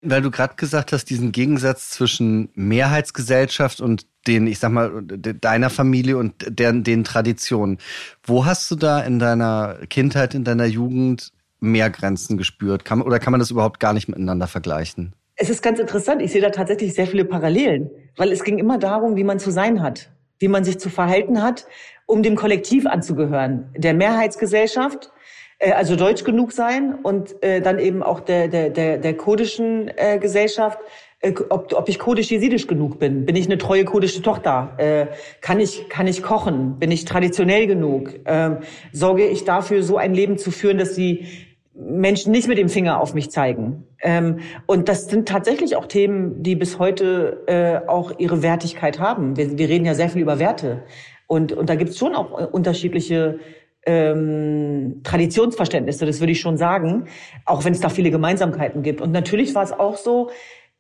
Weil 0.07 0.21
du 0.21 0.31
gerade 0.31 0.55
gesagt 0.55 0.93
hast, 0.93 1.09
diesen 1.09 1.31
Gegensatz 1.31 1.89
zwischen 1.89 2.49
Mehrheitsgesellschaft 2.53 3.81
und 3.81 4.05
den, 4.27 4.47
ich 4.47 4.59
sag 4.59 4.71
mal, 4.71 5.03
deiner 5.03 5.69
Familie 5.69 6.17
und 6.17 6.33
deren, 6.47 6.83
den 6.83 7.03
Traditionen. 7.03 7.79
Wo 8.23 8.45
hast 8.45 8.69
du 8.71 8.75
da 8.75 9.01
in 9.01 9.19
deiner 9.19 9.79
Kindheit, 9.89 10.33
in 10.33 10.43
deiner 10.43 10.65
Jugend 10.65 11.31
mehr 11.59 11.89
Grenzen 11.89 12.37
gespürt? 12.37 12.85
Kann, 12.85 13.01
oder 13.01 13.19
kann 13.19 13.31
man 13.31 13.39
das 13.39 13.51
überhaupt 13.51 13.79
gar 13.79 13.93
nicht 13.93 14.07
miteinander 14.07 14.47
vergleichen? 14.47 15.13
Es 15.35 15.49
ist 15.49 15.61
ganz 15.61 15.79
interessant. 15.79 16.21
Ich 16.21 16.31
sehe 16.31 16.41
da 16.41 16.49
tatsächlich 16.49 16.93
sehr 16.93 17.07
viele 17.07 17.25
Parallelen, 17.25 17.89
weil 18.15 18.31
es 18.31 18.43
ging 18.43 18.57
immer 18.57 18.77
darum, 18.77 19.15
wie 19.15 19.23
man 19.23 19.39
zu 19.39 19.51
sein 19.51 19.81
hat, 19.81 20.09
wie 20.39 20.47
man 20.47 20.63
sich 20.63 20.79
zu 20.79 20.89
verhalten 20.89 21.41
hat, 21.41 21.65
um 22.05 22.23
dem 22.23 22.35
Kollektiv 22.35 22.85
anzugehören. 22.85 23.69
Der 23.75 23.93
Mehrheitsgesellschaft 23.93 25.11
äh, 25.59 25.71
also 25.71 25.95
deutsch 25.95 26.23
genug 26.23 26.51
sein 26.51 26.95
und 27.01 27.41
äh, 27.43 27.61
dann 27.61 27.79
eben 27.79 28.03
auch 28.03 28.19
der, 28.19 28.47
der, 28.47 28.69
der, 28.69 28.97
der 28.97 29.17
kurdischen 29.17 29.91
äh, 29.95 30.19
Gesellschaft, 30.19 30.79
äh, 31.21 31.33
ob, 31.49 31.73
ob 31.73 31.89
ich 31.89 31.99
kurdisch-jesidisch 31.99 32.67
genug 32.67 32.99
bin. 32.99 33.25
Bin 33.25 33.35
ich 33.35 33.45
eine 33.45 33.57
treue 33.57 33.85
kurdische 33.85 34.21
Tochter? 34.21 34.73
Äh, 34.77 35.07
kann, 35.41 35.59
ich, 35.59 35.89
kann 35.89 36.07
ich 36.07 36.23
kochen? 36.23 36.77
Bin 36.79 36.91
ich 36.91 37.05
traditionell 37.05 37.67
genug? 37.67 38.13
Äh, 38.25 38.57
sorge 38.91 39.25
ich 39.25 39.45
dafür, 39.45 39.83
so 39.83 39.97
ein 39.97 40.13
Leben 40.13 40.37
zu 40.37 40.51
führen, 40.51 40.77
dass 40.77 40.93
die 40.93 41.25
Menschen 41.73 42.31
nicht 42.31 42.47
mit 42.47 42.57
dem 42.57 42.69
Finger 42.69 43.01
auf 43.01 43.13
mich 43.13 43.31
zeigen. 43.31 43.85
Ähm, 44.01 44.39
und 44.65 44.87
das 44.87 45.07
sind 45.07 45.27
tatsächlich 45.27 45.75
auch 45.75 45.87
Themen, 45.87 46.41
die 46.41 46.55
bis 46.55 46.79
heute 46.79 47.43
äh, 47.47 47.87
auch 47.87 48.17
ihre 48.17 48.41
Wertigkeit 48.41 48.99
haben. 48.99 49.35
Wir, 49.35 49.57
wir 49.57 49.67
reden 49.67 49.85
ja 49.85 49.93
sehr 49.93 50.09
viel 50.09 50.21
über 50.21 50.39
Werte. 50.39 50.83
Und, 51.27 51.51
und 51.51 51.69
da 51.69 51.75
gibt 51.75 51.91
es 51.91 51.97
schon 51.97 52.15
auch 52.15 52.53
unterschiedliche 52.53 53.39
ähm, 53.85 55.01
Traditionsverständnisse, 55.03 56.05
das 56.05 56.19
würde 56.19 56.31
ich 56.31 56.39
schon 56.39 56.57
sagen, 56.57 57.05
auch 57.45 57.65
wenn 57.65 57.73
es 57.73 57.79
da 57.79 57.89
viele 57.89 58.11
Gemeinsamkeiten 58.11 58.81
gibt. 58.81 59.01
Und 59.01 59.11
natürlich 59.11 59.53
war 59.55 59.63
es 59.63 59.71
auch 59.71 59.97
so, 59.97 60.29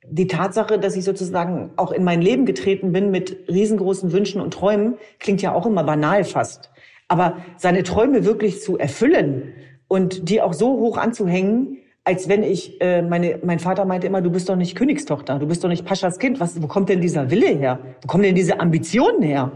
die 0.07 0.27
Tatsache, 0.27 0.77
dass 0.77 0.95
ich 0.95 1.03
sozusagen 1.03 1.71
auch 1.77 1.91
in 1.91 2.03
mein 2.03 2.21
Leben 2.21 2.45
getreten 2.45 2.91
bin 2.91 3.11
mit 3.11 3.45
riesengroßen 3.49 4.11
Wünschen 4.11 4.41
und 4.41 4.53
Träumen, 4.53 4.97
klingt 5.19 5.41
ja 5.41 5.53
auch 5.53 5.65
immer 5.65 5.83
banal 5.83 6.23
fast. 6.23 6.69
Aber 7.07 7.37
seine 7.57 7.83
Träume 7.83 8.25
wirklich 8.25 8.61
zu 8.61 8.77
erfüllen 8.77 9.53
und 9.87 10.29
die 10.29 10.41
auch 10.41 10.53
so 10.53 10.67
hoch 10.79 10.97
anzuhängen, 10.97 11.77
als 12.07 12.29
wenn 12.29 12.43
ich, 12.43 12.79
äh, 12.81 13.01
meine, 13.01 13.39
mein 13.43 13.57
Vater 13.57 13.83
meinte 13.83 14.05
immer, 14.05 14.21
du 14.21 14.29
bist 14.29 14.47
doch 14.47 14.55
nicht 14.55 14.75
Königstochter, 14.75 15.39
du 15.39 15.47
bist 15.47 15.63
doch 15.63 15.69
nicht 15.69 15.85
Paschas 15.85 16.19
Kind. 16.19 16.39
Was, 16.39 16.61
wo 16.61 16.67
kommt 16.67 16.87
denn 16.89 17.01
dieser 17.01 17.31
Wille 17.31 17.47
her? 17.47 17.79
Wo 18.03 18.07
kommen 18.07 18.21
denn 18.21 18.35
diese 18.35 18.59
Ambitionen 18.59 19.23
her? 19.23 19.51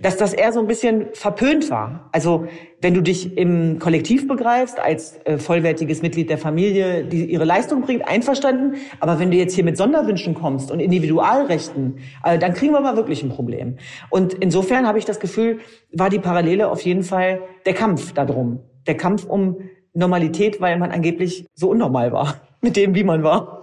Dass 0.00 0.16
das 0.16 0.32
eher 0.32 0.52
so 0.52 0.60
ein 0.60 0.68
bisschen 0.68 1.06
verpönt 1.12 1.70
war. 1.70 2.08
Also 2.12 2.46
wenn 2.80 2.94
du 2.94 3.02
dich 3.02 3.36
im 3.36 3.80
Kollektiv 3.80 4.28
begreifst, 4.28 4.78
als 4.78 5.18
äh, 5.24 5.38
vollwertiges 5.38 6.00
Mitglied 6.00 6.30
der 6.30 6.38
Familie, 6.38 7.04
die 7.04 7.24
ihre 7.24 7.44
Leistung 7.44 7.80
bringt, 7.80 8.06
einverstanden. 8.06 8.76
Aber 9.00 9.18
wenn 9.18 9.32
du 9.32 9.36
jetzt 9.36 9.54
hier 9.54 9.64
mit 9.64 9.76
Sonderwünschen 9.76 10.34
kommst 10.34 10.70
und 10.70 10.78
Individualrechten, 10.78 11.98
äh, 12.22 12.38
dann 12.38 12.54
kriegen 12.54 12.74
wir 12.74 12.80
mal 12.80 12.94
wirklich 12.94 13.24
ein 13.24 13.30
Problem. 13.30 13.76
Und 14.08 14.34
insofern 14.34 14.86
habe 14.86 15.00
ich 15.00 15.04
das 15.04 15.18
Gefühl, 15.18 15.58
war 15.92 16.10
die 16.10 16.20
Parallele 16.20 16.70
auf 16.70 16.80
jeden 16.82 17.02
Fall 17.02 17.40
der 17.66 17.74
Kampf 17.74 18.12
darum. 18.12 18.60
Der 18.86 18.96
Kampf 18.96 19.24
um 19.24 19.56
Normalität, 19.98 20.60
weil 20.60 20.78
man 20.78 20.90
angeblich 20.90 21.46
so 21.54 21.70
unnormal 21.70 22.12
war 22.12 22.40
mit 22.60 22.76
dem, 22.76 22.94
wie 22.94 23.04
man 23.04 23.22
war. 23.22 23.56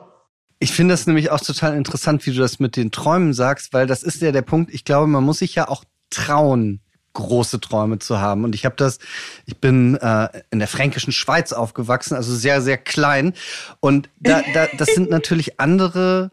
Ich 0.60 0.72
finde 0.72 0.94
das 0.94 1.06
nämlich 1.06 1.32
auch 1.32 1.42
total 1.42 1.76
interessant, 1.76 2.26
wie 2.26 2.32
du 2.32 2.40
das 2.40 2.60
mit 2.60 2.76
den 2.76 2.92
Träumen 2.92 3.34
sagst, 3.34 3.74
weil 3.74 3.88
das 3.88 4.04
ist 4.04 4.22
ja 4.22 4.32
der 4.32 4.42
Punkt. 4.42 4.74
Ich 4.74 4.86
glaube, 4.86 5.08
man 5.08 5.24
muss 5.24 5.40
sich 5.40 5.56
ja 5.56 5.68
auch 5.68 5.84
trauen, 6.10 6.80
große 7.14 7.60
Träume 7.60 8.00
zu 8.00 8.20
haben. 8.20 8.44
Und 8.44 8.56
ich 8.56 8.66
habe 8.66 8.76
das, 8.78 9.00
ich 9.46 9.58
bin 9.58 9.96
äh, 9.96 10.30
in 10.52 10.60
der 10.60 10.68
fränkischen 10.68 11.14
Schweiz 11.14 11.52
aufgewachsen, 11.52 12.16
also 12.16 12.34
sehr, 12.34 12.62
sehr 12.62 12.78
klein. 12.78 13.34
Und 13.80 14.10
da, 14.20 14.44
da, 14.54 14.68
das 14.78 14.90
sind 14.90 15.10
natürlich 15.10 15.60
andere 15.60 16.32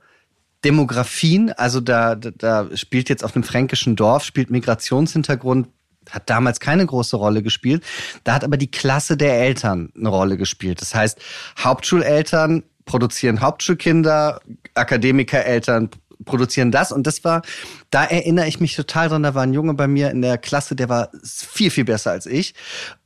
Demografien. 0.64 1.52
Also 1.52 1.80
da, 1.80 2.14
da 2.14 2.68
spielt 2.76 3.08
jetzt 3.08 3.24
auf 3.24 3.34
einem 3.34 3.44
fränkischen 3.44 3.96
Dorf, 3.96 4.24
spielt 4.24 4.50
Migrationshintergrund 4.50 5.68
hat 6.10 6.28
damals 6.30 6.60
keine 6.60 6.86
große 6.86 7.16
Rolle 7.16 7.42
gespielt. 7.42 7.84
Da 8.24 8.34
hat 8.34 8.44
aber 8.44 8.56
die 8.56 8.70
Klasse 8.70 9.16
der 9.16 9.40
Eltern 9.40 9.90
eine 9.96 10.08
Rolle 10.08 10.36
gespielt. 10.36 10.80
Das 10.80 10.94
heißt, 10.94 11.18
Hauptschuleltern 11.58 12.64
produzieren 12.84 13.40
Hauptschulkinder, 13.40 14.40
Akademikereltern 14.74 15.90
produzieren 16.24 16.70
das. 16.70 16.92
Und 16.92 17.06
das 17.06 17.24
war, 17.24 17.42
da 17.90 18.04
erinnere 18.04 18.46
ich 18.46 18.60
mich 18.60 18.76
total 18.76 19.08
dran, 19.08 19.22
da 19.22 19.34
war 19.34 19.42
ein 19.42 19.54
Junge 19.54 19.74
bei 19.74 19.88
mir 19.88 20.10
in 20.10 20.22
der 20.22 20.38
Klasse, 20.38 20.76
der 20.76 20.88
war 20.88 21.10
viel, 21.24 21.70
viel 21.70 21.84
besser 21.84 22.10
als 22.10 22.26
ich. 22.26 22.54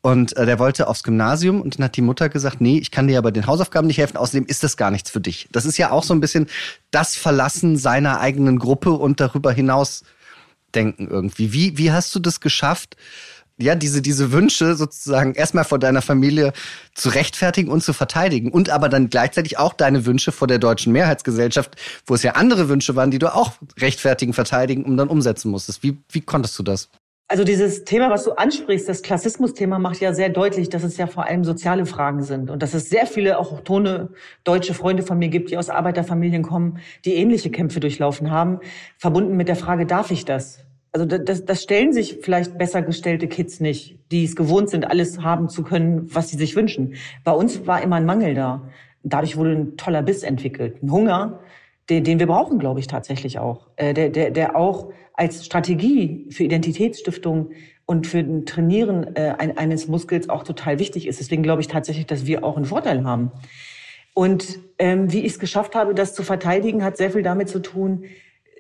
Und 0.03 0.37
äh, 0.37 0.47
der 0.47 0.59
wollte 0.59 0.89
aufs 0.89 1.03
Gymnasium 1.03 1.61
und 1.61 1.79
dann 1.79 1.87
hat 1.87 1.97
die 1.97 2.03
Mutter 2.03 2.29
gesagt, 2.29 2.61
nee, 2.61 2.79
ich 2.79 2.91
kann 2.91 3.07
dir 3.07 3.15
ja 3.15 3.21
bei 3.21 3.31
den 3.31 3.47
Hausaufgaben 3.47 3.87
nicht 3.87 3.99
helfen, 3.99 4.17
außerdem 4.17 4.47
ist 4.47 4.63
das 4.63 4.77
gar 4.77 4.91
nichts 4.91 5.11
für 5.11 5.21
dich. 5.21 5.49
Das 5.53 5.65
ist 5.65 5.79
ja 5.79 5.91
auch 5.91 6.05
so 6.05 6.15
ein 6.15 6.21
bisschen 6.21 6.47
das 6.91 7.17
Verlassen 7.17 7.77
seiner 7.77 8.21
eigenen 8.21 8.59
Gruppe 8.59 8.93
und 8.93 9.21
darüber 9.21 9.53
hinaus 9.53 10.05
denken 10.77 11.09
irgendwie. 11.11 11.53
Wie, 11.53 11.79
wie 11.79 11.91
hast 11.91 12.15
du 12.15 12.21
das 12.21 12.41
geschafft, 12.41 12.97
ja, 13.59 13.75
diese, 13.75 14.03
diese 14.03 14.33
Wünsche 14.33 14.75
sozusagen 14.75 15.35
erstmal 15.35 15.65
vor 15.65 15.79
deiner 15.79 16.03
Familie 16.03 16.53
zu 16.95 17.09
rechtfertigen 17.09 17.71
und 17.71 17.83
zu 17.83 17.95
verteidigen 17.95 18.51
und 18.51 18.69
aber 18.69 18.89
dann 18.89 19.09
gleichzeitig 19.09 19.59
auch 19.59 19.73
deine 19.73 20.05
Wünsche 20.05 20.31
vor 20.31 20.47
der 20.47 20.59
deutschen 20.59 20.93
Mehrheitsgesellschaft, 20.93 21.75
wo 22.07 22.15
es 22.15 22.23
ja 22.23 22.33
andere 22.33 22.69
Wünsche 22.69 22.97
waren, 22.97 23.11
die 23.11 23.19
du 23.19 23.35
auch 23.35 23.53
rechtfertigen, 23.79 24.35
verteidigen 24.35 24.85
und 24.85 24.99
dann 24.99 25.09
umsetzen 25.09 25.51
musstest. 25.51 25.83
Wie, 25.83 25.97
wie 26.11 26.21
konntest 26.21 26.59
du 26.59 26.63
das? 26.63 26.91
Also 27.29 27.43
dieses 27.43 27.85
Thema, 27.85 28.09
was 28.09 28.23
du 28.23 28.33
ansprichst, 28.33 28.89
das 28.89 29.03
Klassismus-Thema 29.03 29.81
macht 29.81 30.01
ja 30.01 30.15
sehr 30.15 30.29
deutlich, 30.29 30.69
dass 30.69 30.85
es 30.85 30.97
ja 30.97 31.09
vor 31.09 31.27
allem 31.27 31.43
soziale 31.43 31.85
Fragen 31.85 32.23
sind 32.23 32.51
und 32.51 32.63
dass 32.63 32.73
es 32.73 32.89
sehr 32.89 33.07
viele 33.07 33.39
auch 33.39 33.63
tone 33.63 34.11
deutsche 34.45 34.75
Freunde 34.75 35.03
von 35.03 35.19
mir 35.19 35.29
gibt, 35.29 35.51
die 35.51 35.57
aus 35.57 35.69
Arbeiterfamilien 35.69 36.45
kommen, 36.45 36.79
die 37.05 37.15
ähnliche 37.15 37.51
Kämpfe 37.51 37.81
durchlaufen 37.81 38.31
haben, 38.31 38.61
verbunden 38.97 39.37
mit 39.37 39.49
der 39.49 39.57
Frage, 39.57 39.87
darf 39.87 40.13
ich 40.13 40.25
das? 40.25 40.66
Also 40.97 41.05
das, 41.05 41.45
das 41.45 41.63
stellen 41.63 41.93
sich 41.93 42.21
vielleicht 42.23 42.57
besser 42.57 42.81
gestellte 42.81 43.29
Kids 43.29 43.61
nicht, 43.61 43.99
die 44.11 44.25
es 44.25 44.35
gewohnt 44.35 44.71
sind, 44.71 44.91
alles 44.91 45.21
haben 45.21 45.51
zu 45.51 45.63
können, 45.63 46.09
was 46.15 46.31
sie 46.31 46.39
sich 46.39 46.57
wünschen. 46.57 46.95
Bei 47.23 47.33
uns 47.33 47.67
war 47.67 47.83
immer 47.83 47.97
ein 47.97 48.07
Mangel 48.07 48.33
da. 48.33 48.63
Dadurch 49.03 49.37
wurde 49.37 49.51
ein 49.51 49.77
toller 49.77 50.01
Biss 50.01 50.23
entwickelt, 50.23 50.83
ein 50.83 50.91
Hunger, 50.91 51.41
den, 51.91 52.03
den 52.03 52.19
wir 52.19 52.27
brauchen, 52.27 52.59
glaube 52.59 52.81
ich, 52.81 52.87
tatsächlich 52.87 53.39
auch, 53.39 53.67
äh, 53.77 53.93
der, 53.93 54.09
der, 54.09 54.31
der 54.31 54.57
auch 54.57 54.91
als 55.13 55.45
Strategie 55.45 56.29
für 56.31 56.45
Identitätsstiftung 56.45 57.51
und 57.85 58.07
für 58.07 58.21
ein 58.21 58.47
Trainieren 58.47 59.17
äh, 59.17 59.35
eines 59.39 59.89
Muskels 59.89 60.31
auch 60.31 60.45
total 60.45 60.79
wichtig 60.79 61.07
ist. 61.07 61.21
Deswegen 61.21 61.43
glaube 61.43 61.61
ich 61.61 61.69
tatsächlich, 61.69 62.07
dass 62.07 62.25
wir 62.25 62.43
auch 62.43 62.57
einen 62.57 62.65
Vorteil 62.65 63.05
haben. 63.05 63.33
Und 64.15 64.61
ähm, 64.79 65.13
wie 65.13 65.21
ich 65.27 65.33
es 65.33 65.39
geschafft 65.39 65.75
habe, 65.75 65.95
das 65.95 66.15
zu 66.15 66.23
verteidigen, 66.23 66.83
hat 66.83 66.97
sehr 66.97 67.11
viel 67.11 67.23
damit 67.23 67.51
zu 67.51 67.59
tun, 67.61 68.05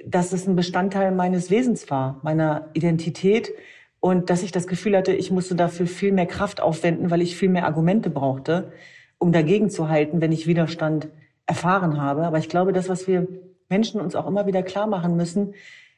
dass 0.06 0.32
es 0.32 0.46
ein 0.46 0.54
Bestandteil 0.54 1.10
meines 1.10 1.50
Wesens 1.50 1.90
war, 1.90 2.20
meiner 2.22 2.68
Identität 2.75 3.52
und 3.98 4.30
dass 4.30 4.44
ich 4.44 4.52
das 4.52 4.68
Gefühl 4.68 4.96
hatte, 4.96 5.12
ich 5.12 5.32
musste 5.32 5.56
dafür 5.56 5.86
viel 5.86 6.12
mehr 6.12 6.26
Kraft 6.26 6.60
aufwenden, 6.60 7.10
weil 7.10 7.22
ich 7.22 7.36
viel 7.36 7.48
mehr 7.48 7.66
Argumente 7.66 8.08
brauchte, 8.08 8.72
um 9.18 9.32
dagegen 9.32 9.68
zu 9.68 9.88
halten, 9.88 10.20
wenn 10.20 10.30
ich 10.30 10.46
Widerstand 10.46 11.08
erfahren 11.46 12.00
habe. 12.00 12.25
Aber 12.25 12.38
ich 12.38 12.48
glaube, 12.48 12.72
das, 12.72 12.88
was 12.88 13.08
wir 13.08 13.26
Menschen 13.68 14.00
uns 14.00 14.14
auch 14.14 14.28
immer 14.28 14.46
wieder 14.46 14.62
klar 14.62 14.86
machen 14.86 15.16
müssen, 15.16 15.54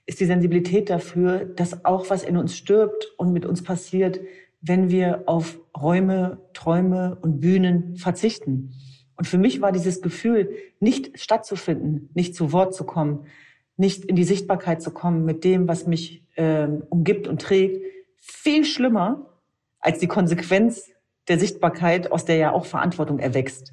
ist 0.07 0.21
die 0.21 0.25
Sensibilität 0.25 0.89
dafür, 0.89 1.45
dass 1.45 1.85
auch 1.85 2.09
was 2.09 2.23
in 2.23 2.39
uns 2.39 2.57
stirbt 2.57 3.13
und 3.19 3.35
mit 3.35 3.45
uns 3.45 3.63
passiert, 3.63 4.21
wenn 4.63 4.91
wir 4.91 5.25
auf 5.27 5.59
Räume, 5.79 6.39
Träume 6.55 7.19
und 7.21 7.41
Bühnen 7.41 7.97
verzichten. 7.97 8.73
Und 9.17 9.27
für 9.27 9.37
mich 9.37 9.61
war 9.61 9.71
dieses 9.71 10.01
Gefühl, 10.01 10.51
nicht 10.81 11.21
stattzufinden, 11.21 12.09
nicht 12.15 12.35
zu 12.35 12.53
Wort 12.53 12.75
zu 12.75 12.85
kommen, 12.85 13.27
nicht 13.79 14.05
in 14.05 14.17
die 14.17 14.25
Sichtbarkeit 14.25 14.83
zu 14.83 14.91
kommen 14.91 15.25
mit 15.25 15.45
dem, 15.45 15.69
was 15.69 15.87
mich 15.87 16.23
ähm, 16.37 16.83
umgibt 16.91 17.27
und 17.27 17.41
trägt, 17.41 17.83
viel 18.17 18.65
schlimmer 18.65 19.27
als 19.81 19.99
die 19.99 20.09
Konsequenz 20.09 20.91
der 21.29 21.39
Sichtbarkeit, 21.39 22.11
aus 22.11 22.25
der 22.25 22.37
ja 22.37 22.53
auch 22.53 22.67
Verantwortung 22.67 23.19
erwächst. 23.19 23.73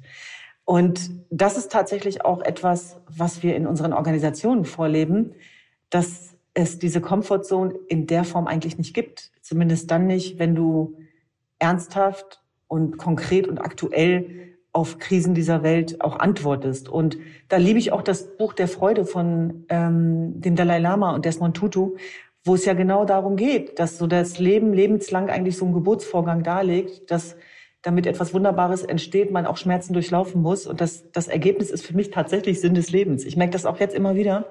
Und 0.64 1.10
das 1.30 1.56
ist 1.56 1.70
tatsächlich 1.72 2.24
auch 2.24 2.42
etwas, 2.42 2.96
was 3.08 3.42
wir 3.42 3.56
in 3.56 3.66
unseren 3.66 3.92
Organisationen 3.92 4.64
vorleben, 4.64 5.34
dass 5.90 6.34
es 6.54 6.78
diese 6.78 7.00
Comfortzone 7.00 7.74
in 7.88 8.06
der 8.06 8.24
Form 8.24 8.46
eigentlich 8.46 8.78
nicht 8.78 8.94
gibt. 8.94 9.30
Zumindest 9.42 9.90
dann 9.90 10.06
nicht, 10.06 10.38
wenn 10.38 10.54
du 10.54 10.96
ernsthaft 11.58 12.42
und 12.68 12.96
konkret 12.96 13.48
und 13.48 13.58
aktuell 13.58 14.55
auf 14.76 14.98
Krisen 14.98 15.34
dieser 15.34 15.62
Welt 15.62 16.02
auch 16.02 16.18
antwortest. 16.18 16.90
Und 16.90 17.16
da 17.48 17.56
liebe 17.56 17.78
ich 17.78 17.92
auch 17.92 18.02
das 18.02 18.36
Buch 18.36 18.52
der 18.52 18.68
Freude 18.68 19.06
von 19.06 19.64
ähm, 19.70 20.38
dem 20.38 20.54
Dalai 20.54 20.78
Lama 20.78 21.14
und 21.14 21.24
Desmond 21.24 21.56
Tutu, 21.56 21.96
wo 22.44 22.54
es 22.54 22.66
ja 22.66 22.74
genau 22.74 23.06
darum 23.06 23.36
geht, 23.36 23.78
dass 23.78 23.96
so 23.96 24.06
das 24.06 24.38
Leben 24.38 24.74
lebenslang 24.74 25.30
eigentlich 25.30 25.56
so 25.56 25.64
ein 25.64 25.72
Geburtsvorgang 25.72 26.42
darlegt, 26.42 27.10
dass 27.10 27.36
damit 27.80 28.06
etwas 28.06 28.34
Wunderbares 28.34 28.82
entsteht, 28.82 29.30
man 29.30 29.46
auch 29.46 29.56
Schmerzen 29.56 29.94
durchlaufen 29.94 30.42
muss. 30.42 30.66
Und 30.66 30.82
das, 30.82 31.10
das 31.10 31.26
Ergebnis 31.26 31.70
ist 31.70 31.86
für 31.86 31.96
mich 31.96 32.10
tatsächlich 32.10 32.60
Sinn 32.60 32.74
des 32.74 32.90
Lebens. 32.90 33.24
Ich 33.24 33.36
merke 33.36 33.52
das 33.52 33.64
auch 33.64 33.80
jetzt 33.80 33.94
immer 33.94 34.14
wieder, 34.14 34.44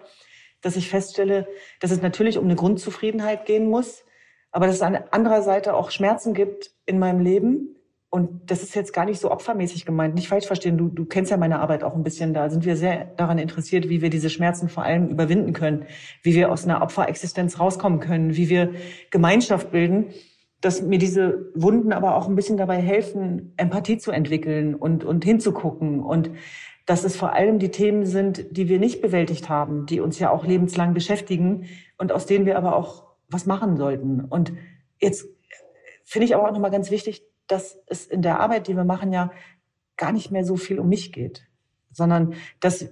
dass 0.62 0.76
ich 0.76 0.90
feststelle, 0.90 1.48
dass 1.82 1.92
es 1.92 2.02
natürlich 2.02 2.40
um 2.40 2.46
eine 2.46 2.56
Grundzufriedenheit 2.56 3.46
gehen 3.46 3.70
muss, 3.70 4.04
aber 4.52 4.66
dass 4.66 4.78
es 4.78 4.82
an 4.82 4.96
anderer 5.12 5.44
Seite 5.44 5.76
auch 5.76 5.92
Schmerzen 5.92 6.34
gibt 6.34 6.72
in 6.88 6.98
meinem 6.98 7.20
Leben. 7.20 7.76
Und 8.10 8.50
das 8.50 8.64
ist 8.64 8.76
jetzt 8.76 8.94
gar 8.94 9.06
nicht 9.06 9.20
so 9.20 9.30
opfermäßig 9.30 9.86
gemeint. 9.86 10.16
Nicht 10.16 10.30
falsch 10.30 10.46
verstehen. 10.46 10.78
Du, 10.78 10.88
du 10.88 11.06
kennst 11.06 11.32
ja 11.32 11.38
meine 11.38 11.60
Arbeit 11.60 11.84
auch 11.84 11.96
ein 11.96 12.04
bisschen. 12.04 12.34
Da 12.34 12.50
sind 12.50 12.66
wir 12.66 12.78
sehr 12.78 13.06
daran 13.18 13.38
interessiert, 13.38 13.90
wie 13.90 14.02
wir 14.02 14.10
diese 14.10 14.30
Schmerzen 14.30 14.70
vor 14.70 14.84
allem 14.84 15.10
überwinden 15.10 15.52
können, 15.52 15.86
wie 16.24 16.34
wir 16.34 16.52
aus 16.52 16.64
einer 16.64 16.82
Opferexistenz 16.82 17.60
rauskommen 17.60 18.00
können, 18.00 18.38
wie 18.38 18.50
wir 18.50 18.74
Gemeinschaft 19.12 19.72
bilden, 19.72 20.14
dass 20.62 20.82
mir 20.82 20.98
diese 20.98 21.52
Wunden 21.56 21.92
aber 21.92 22.16
auch 22.16 22.28
ein 22.28 22.36
bisschen 22.36 22.58
dabei 22.58 22.78
helfen, 22.78 23.54
Empathie 23.58 23.98
zu 23.98 24.12
entwickeln 24.12 24.76
und, 24.76 25.04
und 25.04 25.26
hinzugucken 25.26 26.00
und 26.00 26.32
dass 26.86 27.04
es 27.04 27.18
vor 27.18 27.34
allem 27.34 27.60
die 27.60 27.70
Themen 27.70 28.06
sind, 28.06 28.46
die 28.52 28.70
wir 28.70 28.80
nicht 28.80 29.02
bewältigt 29.02 29.50
haben, 29.50 29.86
die 29.88 30.00
uns 30.00 30.20
ja 30.20 30.30
auch 30.30 30.46
lebenslang 30.46 30.94
beschäftigen 30.94 31.66
und 31.98 32.12
aus 32.12 32.26
denen 32.26 32.46
wir 32.46 32.58
aber 32.58 32.76
auch 32.76 33.04
was 33.28 33.46
machen 33.46 33.76
sollten. 33.76 34.22
Und 34.22 34.54
jetzt 35.00 35.28
finde 36.04 36.26
ich 36.26 36.36
aber 36.36 36.48
auch 36.48 36.54
nochmal 36.54 36.72
ganz 36.72 36.92
wichtig, 36.92 37.24
dass 37.48 37.78
es 37.88 38.06
in 38.06 38.22
der 38.22 38.40
Arbeit, 38.40 38.68
die 38.68 38.76
wir 38.76 38.86
machen, 38.86 39.14
ja 39.14 39.32
gar 39.98 40.12
nicht 40.12 40.32
mehr 40.32 40.44
so 40.44 40.56
viel 40.56 40.80
um 40.80 40.90
mich 40.90 41.12
geht, 41.12 41.48
sondern 41.92 42.34
dass 42.60 42.90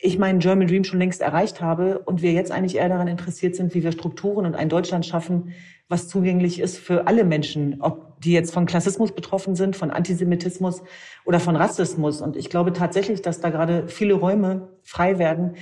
ich 0.00 0.18
meinen 0.18 0.40
German 0.40 0.68
Dream 0.68 0.84
schon 0.84 0.98
längst 0.98 1.22
erreicht 1.22 1.60
habe 1.60 2.00
und 2.00 2.22
wir 2.22 2.32
jetzt 2.32 2.52
eigentlich 2.52 2.76
eher 2.76 2.88
daran 2.88 3.08
interessiert 3.08 3.56
sind, 3.56 3.74
wie 3.74 3.82
wir 3.82 3.92
Strukturen 3.92 4.46
und 4.46 4.54
ein 4.54 4.68
Deutschland 4.68 5.06
schaffen, 5.06 5.54
was 5.88 6.08
zugänglich 6.08 6.60
ist 6.60 6.78
für 6.78 7.06
alle 7.06 7.24
Menschen, 7.24 7.80
ob 7.80 8.20
die 8.20 8.32
jetzt 8.32 8.52
von 8.52 8.66
Klassismus 8.66 9.12
betroffen 9.12 9.54
sind, 9.54 9.76
von 9.76 9.90
Antisemitismus 9.90 10.82
oder 11.24 11.40
von 11.40 11.56
Rassismus. 11.56 12.20
Und 12.20 12.36
ich 12.36 12.50
glaube 12.50 12.72
tatsächlich, 12.72 13.22
dass 13.22 13.40
da 13.40 13.50
gerade 13.50 13.88
viele 13.88 14.14
Räume 14.14 14.68
frei 14.82 15.18
werden, 15.18 15.54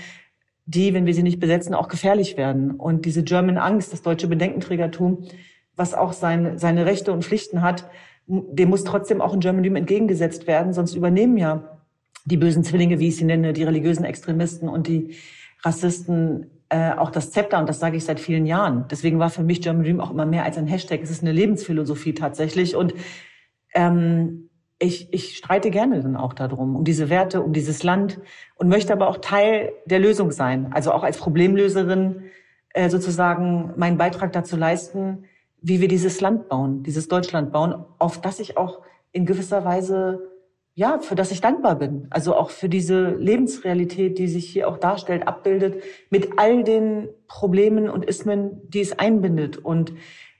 die, 0.67 0.95
wenn 0.95 1.07
wir 1.07 1.15
sie 1.15 1.23
nicht 1.23 1.41
besetzen, 1.41 1.75
auch 1.75 1.89
gefährlich 1.89 2.37
werden. 2.37 2.73
Und 2.73 3.05
diese 3.05 3.23
German 3.23 3.59
Angst, 3.59 3.93
das 3.93 4.03
deutsche 4.03 4.29
Bedenkenträgertum, 4.29 5.29
was 5.77 5.95
auch 5.95 6.13
seine, 6.13 6.59
seine 6.59 6.87
Rechte 6.87 7.13
und 7.13 7.25
Pflichten 7.25 7.61
hat, 7.63 7.89
dem 8.27 8.71
muss 8.71 8.85
trotzdem 8.85 9.21
auch 9.21 9.35
in 9.35 9.41
German 9.41 9.63
Dream 9.63 9.77
entgegengesetzt 9.77 10.47
werden, 10.47 10.73
sonst 10.73 10.95
übernehmen 10.95 11.37
ja 11.37 11.79
die 12.25 12.37
bösen 12.37 12.65
Zwillinge, 12.65 12.99
wie 12.99 13.09
ich 13.09 13.17
sie 13.17 13.25
nenne, 13.25 13.53
die 13.53 13.65
religiösen 13.65 14.05
Extremisten 14.05 14.69
und 14.69 14.87
die 14.87 15.15
Rassisten 15.63 16.51
äh, 16.71 16.93
auch 16.93 17.11
das 17.11 17.31
Zepter 17.31 17.59
und 17.59 17.69
das 17.69 17.81
sage 17.81 17.97
ich 17.97 18.05
seit 18.05 18.21
vielen 18.21 18.47
Jahren. 18.47 18.87
Deswegen 18.91 19.19
war 19.19 19.31
für 19.31 19.43
mich 19.43 19.61
German 19.61 19.85
Dream 19.85 20.01
auch 20.01 20.11
immer 20.11 20.27
mehr 20.27 20.45
als 20.45 20.57
ein 20.57 20.67
Hashtag. 20.67 21.03
Es 21.03 21.11
ist 21.11 21.23
eine 21.23 21.33
Lebensphilosophie 21.33 22.15
tatsächlich 22.15 22.77
und 22.77 22.95
ähm, 23.75 24.49
ich, 24.79 25.13
ich 25.13 25.37
streite 25.37 25.71
gerne 25.71 26.03
dann 26.03 26.17
auch 26.17 26.33
darum, 26.33 26.77
um 26.77 26.85
diese 26.85 27.11
Werte, 27.11 27.43
um 27.43 27.53
dieses 27.53 27.83
Land 27.83 28.21
und 28.57 28.69
möchte 28.69 28.93
aber 28.93 29.09
auch 29.09 29.19
Teil 29.19 29.73
der 29.87 29.99
Lösung 29.99 30.31
sein. 30.31 30.73
Also 30.73 30.93
auch 30.93 31.05
als 31.05 31.19
Problemlöserin 31.19 32.23
äh, 32.71 32.89
sozusagen 32.89 33.73
meinen 33.77 33.99
Beitrag 33.99 34.33
dazu 34.33 34.57
leisten, 34.57 35.25
wie 35.65 35.81
wir 35.81 35.89
dieses 35.89 36.21
Land 36.21 36.49
bauen, 36.49 36.83
dieses 36.83 37.09
Deutschland 37.09 37.51
bauen, 37.51 37.75
auf 37.99 38.21
das 38.21 38.39
ich 38.39 38.59
auch 38.59 38.83
in 39.13 39.25
gewisser 39.25 39.65
Weise 39.65 40.31
ja, 40.77 40.99
für 40.99 41.15
das 41.15 41.31
ich 41.31 41.41
dankbar 41.41 41.77
bin. 41.77 42.09
Also 42.11 42.35
auch 42.35 42.51
für 42.51 42.69
diese 42.69 43.11
Lebensrealität, 43.11 44.19
die 44.19 44.27
sich 44.27 44.47
hier 44.47 44.69
auch 44.69 44.77
darstellt, 44.77 45.27
abbildet, 45.29 45.83
mit 46.11 46.37
all 46.37 46.65
den 46.65 47.09
Problemen 47.29 47.89
und 47.89 48.05
Ismen, 48.05 48.61
die 48.69 48.81
es 48.81 48.99
einbindet. 48.99 49.57
Und 49.57 49.93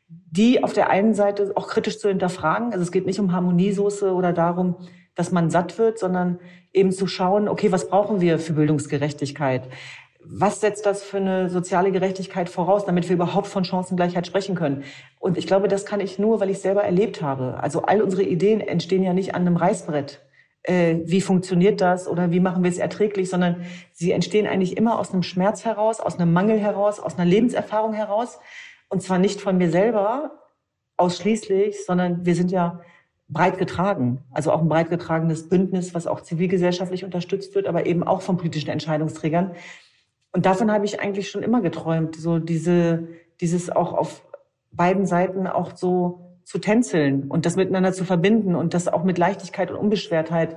die 0.09 0.63
auf 0.63 0.73
der 0.73 0.91
einen 0.91 1.15
Seite 1.15 1.53
auch 1.55 1.69
kritisch 1.69 2.01
zu 2.01 2.09
hinterfragen. 2.09 2.73
Also 2.73 2.83
es 2.83 2.91
geht 2.91 3.07
nicht 3.07 3.21
um 3.21 3.33
Harmoniesoße 3.33 4.13
oder 4.13 4.33
darum, 4.33 4.77
dass 5.15 5.31
man 5.31 5.51
satt 5.51 5.79
wird, 5.79 5.99
sondern 6.01 6.41
eben 6.73 6.91
zu 6.91 7.07
schauen, 7.07 7.49
okay, 7.49 7.71
was 7.71 7.89
brauchen 7.89 8.21
wir 8.21 8.41
für 8.41 8.55
Bildungsgerechtigkeit? 8.55 9.69
Was 10.27 10.61
setzt 10.61 10.87
das 10.87 11.03
für 11.03 11.19
eine 11.19 11.51
soziale 11.51 11.93
Gerechtigkeit 11.93 12.49
voraus, 12.49 12.87
damit 12.87 13.09
wir 13.09 13.15
überhaupt 13.15 13.47
von 13.47 13.65
Chancengleichheit 13.65 14.27
sprechen 14.27 14.55
können? 14.55 14.85
Und 15.19 15.37
ich 15.37 15.47
glaube, 15.47 15.69
das 15.69 15.85
kann 15.85 16.01
ich 16.01 16.19
nur, 16.19 16.41
weil 16.41 16.49
ich 16.49 16.61
selber 16.61 16.83
erlebt 16.83 17.21
habe. 17.21 17.59
Also 17.61 17.83
all 17.83 18.01
unsere 18.01 18.23
Ideen 18.23 18.61
entstehen 18.61 19.03
ja 19.03 19.13
nicht 19.13 19.35
an 19.35 19.43
einem 19.43 19.57
Reißbrett. 19.57 20.23
Äh, 20.63 21.01
wie 21.05 21.21
funktioniert 21.21 21.83
das 21.83 22.09
oder 22.09 22.31
wie 22.31 22.41
machen 22.41 22.63
wir 22.65 22.71
es 22.71 22.79
erträglich, 22.79 23.29
sondern 23.29 23.67
sie 23.93 24.13
entstehen 24.13 24.47
eigentlich 24.47 24.79
immer 24.79 24.99
aus 24.99 25.13
einem 25.13 25.23
Schmerz 25.23 25.67
heraus, 25.67 26.01
aus 26.01 26.19
einem 26.19 26.33
Mangel 26.33 26.59
heraus, 26.59 27.01
aus 27.01 27.19
einer 27.19 27.27
Lebenserfahrung 27.27 27.93
heraus. 27.93 28.39
Und 28.89 29.03
zwar 29.03 29.19
nicht 29.19 29.43
von 29.43 29.59
mir 29.59 29.71
selber 29.71 30.41
ausschließlich, 30.97 31.85
sondern 31.85 32.25
wir 32.25 32.35
sind 32.35 32.51
ja 32.51 32.81
breit 33.29 33.59
getragen. 33.59 34.23
Also 34.31 34.53
auch 34.53 34.63
ein 34.63 34.69
breit 34.69 34.89
getragenes 34.89 35.49
Bündnis, 35.51 35.95
was 35.95 36.07
auch 36.07 36.23
zivilgesellschaftlich 36.23 37.05
unterstützt 37.05 37.55
wird, 37.55 37.67
aber 37.67 37.85
eben 37.85 38.03
auch 38.03 38.23
von 38.23 38.39
politischen 38.39 38.71
Entscheidungsträgern. 38.71 39.53
Und 40.35 40.47
davon 40.47 40.73
habe 40.73 40.85
ich 40.85 40.99
eigentlich 40.99 41.31
schon 41.31 41.45
immer 41.45 41.61
geträumt, 41.61 42.17
so 42.17 42.41
diese, 42.41 43.07
dieses 43.41 43.71
auch 43.71 43.93
auf 43.93 44.27
beiden 44.73 45.07
Seiten 45.07 45.47
auch 45.47 45.77
so 45.77 46.39
zu 46.43 46.59
tänzeln 46.59 47.31
und 47.31 47.47
das 47.47 47.55
miteinander 47.55 47.93
zu 47.93 48.05
verbinden 48.05 48.57
und 48.57 48.75
das 48.75 48.89
auch 48.89 49.05
mit 49.05 49.17
Leichtigkeit 49.17 49.71
und 49.71 49.77
Unbeschwertheit 49.77 50.57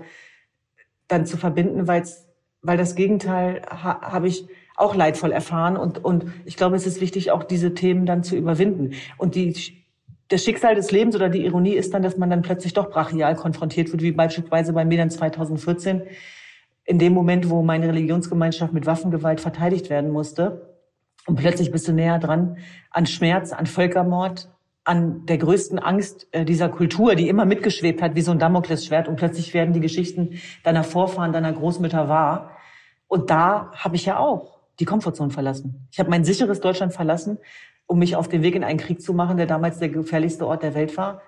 dann 1.08 1.28
zu 1.28 1.38
verbinden, 1.38 1.88
weil's, 1.88 2.28
weil 2.64 2.76
das 2.76 2.96
Gegenteil 2.96 3.62
ha, 3.70 4.02
habe 4.02 4.28
ich 4.28 4.48
auch 4.76 4.96
leidvoll 4.96 5.32
erfahren 5.32 5.78
und, 5.78 6.04
und 6.04 6.26
ich 6.46 6.58
glaube, 6.58 6.76
es 6.76 6.88
ist 6.88 7.00
wichtig, 7.00 7.30
auch 7.30 7.44
diese 7.44 7.76
Themen 7.76 8.08
dann 8.08 8.24
zu 8.24 8.36
überwinden. 8.36 8.96
Und 9.20 9.36
die, 9.36 9.54
das 10.30 10.44
Schicksal 10.44 10.74
des 10.74 10.90
Lebens 10.90 11.16
oder 11.16 11.30
die 11.30 11.46
Ironie 11.46 11.76
ist 11.76 11.94
dann, 11.94 12.02
dass 12.02 12.18
man 12.18 12.32
dann 12.32 12.42
plötzlich 12.42 12.74
doch 12.74 12.90
brachial 12.90 13.36
konfrontiert 13.36 13.92
wird, 13.92 14.02
wie 14.02 14.12
beispielsweise 14.12 14.74
bei 14.74 14.86
mir 14.86 14.98
dann 14.98 15.12
2014, 15.12 16.02
in 16.88 17.00
dem 17.00 17.14
Moment, 17.14 17.50
wo 17.50 17.62
meine 17.62 17.90
Religionsgemeinschaft 17.90 18.74
mit 18.74 18.86
Waffengewalt 18.86 19.42
verteidigt 19.42 19.90
werden 19.90 20.10
musste. 20.10 20.74
Und 21.28 21.36
plötzlich 21.36 21.70
bist 21.70 21.88
du 21.88 21.92
näher 21.92 22.18
dran 22.18 22.58
an 22.90 23.06
Schmerz, 23.06 23.52
an 23.52 23.66
Völkermord, 23.66 24.50
an 24.86 25.26
der 25.26 25.38
größten 25.38 25.80
Angst 25.80 26.28
äh, 26.32 26.46
dieser 26.46 26.70
Kultur, 26.70 27.16
die 27.16 27.28
immer 27.28 27.44
mitgeschwebt 27.44 28.02
hat, 28.02 28.16
wie 28.16 28.22
so 28.22 28.32
ein 28.32 28.40
Damoklesschwert. 28.40 29.10
Und 29.10 29.18
plötzlich 29.18 29.54
werden 29.54 29.74
die 29.74 29.82
Geschichten 29.82 30.40
deiner 30.64 30.86
Vorfahren, 30.86 31.34
deiner 31.34 31.52
Großmütter 31.52 32.08
wahr. 32.08 32.52
Und 33.10 33.30
da 33.30 33.70
habe 33.74 33.98
ich 33.98 34.06
ja 34.06 34.18
auch 34.18 34.62
die 34.80 34.86
Komfortzone 34.86 35.32
verlassen. 35.32 35.90
Ich 35.92 36.00
habe 36.00 36.10
mein 36.10 36.24
sicheres 36.24 36.62
Deutschland 36.62 36.94
verlassen, 36.94 37.38
um 37.86 38.00
mich 38.00 38.16
auf 38.16 38.30
den 38.30 38.44
Weg 38.44 38.56
in 38.56 38.64
einen 38.64 38.80
Krieg 38.80 39.02
zu 39.02 39.14
machen, 39.14 39.36
der 39.36 39.46
damals 39.46 39.80
der 39.80 39.90
gefährlichste 39.90 40.48
Ort 40.48 40.64
der 40.64 40.74
Welt 40.74 40.96
war. 40.96 41.22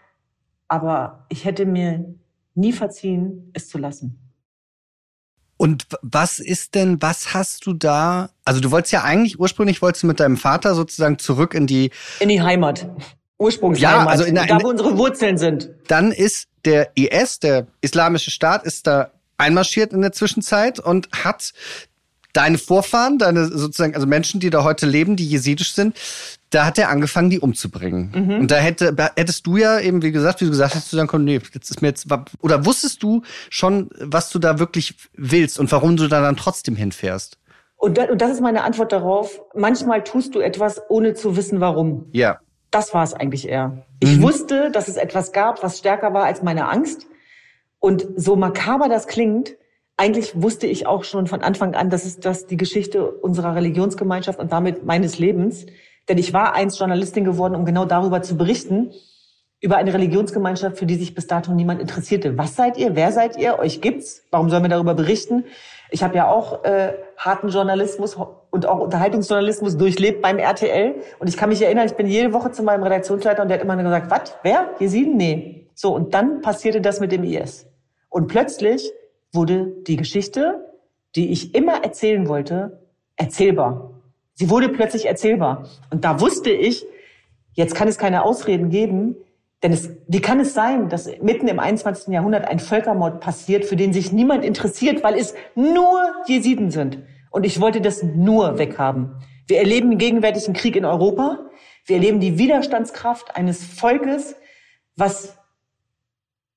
Aber 0.69 1.25
ich 1.27 1.43
hätte 1.43 1.65
mir 1.65 2.15
nie 2.55 2.71
verziehen, 2.71 3.51
es 3.53 3.67
zu 3.67 3.77
lassen. 3.77 4.28
Und 5.61 5.87
was 6.01 6.39
ist 6.39 6.73
denn, 6.73 7.01
was 7.01 7.33
hast 7.33 7.65
du 7.65 7.73
da? 7.73 8.29
Also 8.45 8.61
du 8.61 8.71
wolltest 8.71 8.93
ja 8.93 9.03
eigentlich 9.03 9.41
ursprünglich 9.41 9.81
wolltest 9.81 10.03
du 10.03 10.07
mit 10.07 10.21
deinem 10.21 10.37
Vater 10.37 10.73
sozusagen 10.73 11.19
zurück 11.19 11.53
in 11.53 11.67
die 11.67 11.91
in 12.21 12.29
die 12.29 12.41
Heimat. 12.41 12.87
Ursprungsheimat, 13.37 14.05
ja, 14.05 14.09
also 14.09 14.23
in 14.23 14.35
der, 14.35 14.45
da 14.45 14.63
wo 14.63 14.69
unsere 14.69 14.97
Wurzeln 14.97 15.37
sind. 15.37 15.69
Dann 15.89 16.13
ist 16.13 16.47
der 16.63 16.91
IS, 16.95 17.39
der 17.39 17.67
Islamische 17.81 18.31
Staat, 18.31 18.63
ist 18.63 18.87
da 18.87 19.11
einmarschiert 19.37 19.91
in 19.91 20.01
der 20.01 20.13
Zwischenzeit 20.13 20.79
und 20.79 21.09
hat 21.11 21.51
deine 22.33 22.57
Vorfahren, 22.57 23.17
deine 23.17 23.45
sozusagen, 23.45 23.95
also 23.95 24.07
Menschen, 24.07 24.39
die 24.39 24.49
da 24.49 24.63
heute 24.63 24.85
leben, 24.85 25.15
die 25.15 25.25
jesidisch 25.25 25.73
sind, 25.73 25.97
da 26.51 26.65
hat 26.65 26.77
er 26.77 26.89
angefangen, 26.89 27.29
die 27.29 27.39
umzubringen. 27.39 28.11
Mhm. 28.13 28.39
Und 28.41 28.51
da 28.51 28.57
hätte, 28.57 28.95
hättest 29.15 29.45
du 29.45 29.57
ja 29.57 29.79
eben, 29.79 30.01
wie 30.01 30.11
gesagt, 30.11 30.41
wie 30.41 30.45
du 30.45 30.51
gesagt 30.51 30.75
hast, 30.75 30.91
du 30.91 30.95
sagen 30.95 31.07
können, 31.07 31.25
nee, 31.25 31.39
das 31.39 31.69
ist 31.69 31.81
mir 31.81 31.89
jetzt, 31.89 32.07
oder 32.41 32.65
wusstest 32.65 33.03
du 33.03 33.23
schon, 33.49 33.89
was 33.99 34.29
du 34.29 34.39
da 34.39 34.59
wirklich 34.59 34.95
willst 35.13 35.59
und 35.59 35.71
warum 35.71 35.97
du 35.97 36.07
da 36.07 36.21
dann 36.21 36.37
trotzdem 36.37 36.75
hinfährst? 36.75 37.37
Und 37.77 37.97
das 37.97 38.31
ist 38.31 38.41
meine 38.41 38.63
Antwort 38.63 38.91
darauf. 38.91 39.41
Manchmal 39.55 40.03
tust 40.03 40.35
du 40.35 40.39
etwas, 40.39 40.81
ohne 40.89 41.13
zu 41.13 41.37
wissen, 41.37 41.61
warum. 41.61 42.07
Ja. 42.11 42.39
Das 42.71 42.93
war 42.93 43.03
es 43.03 43.13
eigentlich 43.13 43.47
eher. 43.47 43.85
Ich 44.01 44.17
mhm. 44.17 44.23
wusste, 44.23 44.69
dass 44.71 44.87
es 44.87 44.97
etwas 44.97 45.31
gab, 45.31 45.63
was 45.63 45.77
stärker 45.79 46.13
war 46.13 46.25
als 46.25 46.43
meine 46.43 46.67
Angst. 46.67 47.07
Und 47.79 48.05
so 48.17 48.35
makaber 48.35 48.89
das 48.89 49.07
klingt, 49.07 49.55
eigentlich 49.99 50.41
wusste 50.41 50.65
ich 50.65 50.87
auch 50.87 51.03
schon 51.03 51.27
von 51.27 51.41
Anfang 51.41 51.75
an, 51.75 51.89
dass 51.89 52.05
es 52.05 52.21
das 52.21 52.47
die 52.47 52.55
Geschichte 52.55 53.11
unserer 53.11 53.53
Religionsgemeinschaft 53.55 54.39
und 54.39 54.53
damit 54.53 54.85
meines 54.85 55.19
Lebens. 55.19 55.65
Denn 56.07 56.17
ich 56.17 56.31
war 56.31 56.55
einst 56.55 56.79
Journalistin 56.79 57.25
geworden, 57.25 57.53
um 57.53 57.65
genau 57.65 57.83
darüber 57.83 58.21
zu 58.21 58.37
berichten, 58.37 58.93
über 59.59 59.75
eine 59.75 59.93
Religionsgemeinschaft, 59.93 60.77
für 60.77 60.85
die 60.85 60.95
sich 60.95 61.13
bis 61.15 61.27
dato 61.27 61.51
niemand 61.51 61.81
interessierte. 61.81 62.37
Was 62.37 62.55
seid 62.55 62.77
ihr? 62.77 62.95
Wer 62.95 63.11
seid 63.11 63.37
ihr? 63.37 63.59
Euch 63.59 63.81
gibt's? 63.81 64.23
Warum 64.31 64.49
sollen 64.49 64.63
wir 64.63 64.69
darüber 64.69 64.93
berichten? 64.93 65.43
Ich 65.91 66.01
habe 66.01 66.15
ja 66.15 66.31
auch 66.31 66.63
äh, 66.63 66.93
harten 67.17 67.49
Journalismus 67.49 68.15
und 68.51 68.65
auch 68.67 68.79
Unterhaltungsjournalismus 68.79 69.75
durchlebt 69.75 70.21
beim 70.21 70.37
RTL. 70.37 70.95
Und 71.19 71.27
ich 71.27 71.35
kann 71.35 71.49
mich 71.49 71.61
erinnern, 71.61 71.87
ich 71.87 71.95
bin 71.95 72.07
jede 72.07 72.31
Woche 72.31 72.53
zu 72.53 72.63
meinem 72.63 72.83
Redaktionsleiter 72.83 73.41
und 73.41 73.49
der 73.49 73.57
hat 73.57 73.65
immer 73.65 73.75
gesagt, 73.75 74.09
was? 74.09 74.37
Wer? 74.43 74.69
Jesiden? 74.79 75.17
Nee. 75.17 75.69
So, 75.75 75.93
und 75.93 76.13
dann 76.13 76.39
passierte 76.39 76.79
das 76.79 77.01
mit 77.01 77.11
dem 77.11 77.25
IS. 77.25 77.67
Und 78.07 78.27
plötzlich 78.27 78.89
wurde 79.31 79.73
die 79.87 79.95
Geschichte, 79.95 80.65
die 81.15 81.31
ich 81.31 81.55
immer 81.55 81.83
erzählen 81.83 82.27
wollte, 82.27 82.81
erzählbar. 83.15 83.91
Sie 84.33 84.49
wurde 84.49 84.69
plötzlich 84.69 85.05
erzählbar. 85.05 85.67
Und 85.89 86.05
da 86.05 86.21
wusste 86.21 86.49
ich, 86.49 86.85
jetzt 87.53 87.75
kann 87.75 87.87
es 87.87 87.97
keine 87.97 88.23
Ausreden 88.23 88.69
geben, 88.69 89.15
denn 89.61 89.73
es, 89.73 89.89
wie 90.07 90.21
kann 90.21 90.39
es 90.39 90.53
sein, 90.53 90.87
dass 90.87 91.09
mitten 91.21 91.47
im 91.47 91.59
21. 91.59 92.13
Jahrhundert 92.13 92.47
ein 92.47 92.59
Völkermord 92.59 93.19
passiert, 93.19 93.65
für 93.65 93.75
den 93.75 93.91
sich 93.91 94.13
niemand 94.13 94.45
interessiert, 94.45 95.03
weil 95.03 95.15
es 95.15 95.33
nur 95.55 95.99
Jesiden 96.27 96.71
sind? 96.71 96.99
Und 97.29 97.45
ich 97.45 97.59
wollte 97.59 97.81
das 97.81 98.01
nur 98.01 98.57
weghaben. 98.57 99.15
Wir 99.47 99.57
erleben 99.57 99.89
den 99.89 99.99
gegenwärtigen 99.99 100.53
Krieg 100.53 100.75
in 100.75 100.85
Europa. 100.85 101.49
Wir 101.85 101.97
erleben 101.97 102.19
die 102.19 102.37
Widerstandskraft 102.37 103.35
eines 103.35 103.63
Volkes, 103.63 104.35
was 104.95 105.38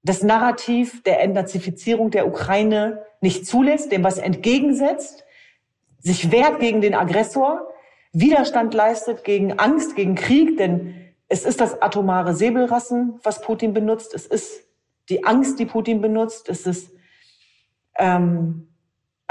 das 0.02 0.22
Narrativ 0.22 1.02
der 1.04 1.20
Entnazifizierung 1.20 2.10
der 2.10 2.26
Ukraine 2.26 3.04
nicht 3.20 3.46
zulässt, 3.46 3.92
dem 3.92 4.02
was 4.02 4.18
entgegensetzt, 4.18 5.24
sich 6.00 6.32
wehrt 6.32 6.58
gegen 6.58 6.80
den 6.80 6.94
Aggressor, 6.94 7.68
Widerstand 8.12 8.74
leistet 8.74 9.24
gegen 9.24 9.58
Angst, 9.58 9.96
gegen 9.96 10.16
Krieg, 10.16 10.58
denn 10.58 10.94
es 11.28 11.44
ist 11.44 11.60
das 11.60 11.80
atomare 11.80 12.34
Säbelrassen, 12.34 13.18
was 13.22 13.40
Putin 13.40 13.72
benutzt, 13.72 14.12
es 14.12 14.26
ist 14.26 14.68
die 15.08 15.24
Angst, 15.24 15.58
die 15.58 15.66
Putin 15.66 16.00
benutzt, 16.00 16.48
es 16.48 16.66
ist 16.66 16.92
ähm, 17.96 18.71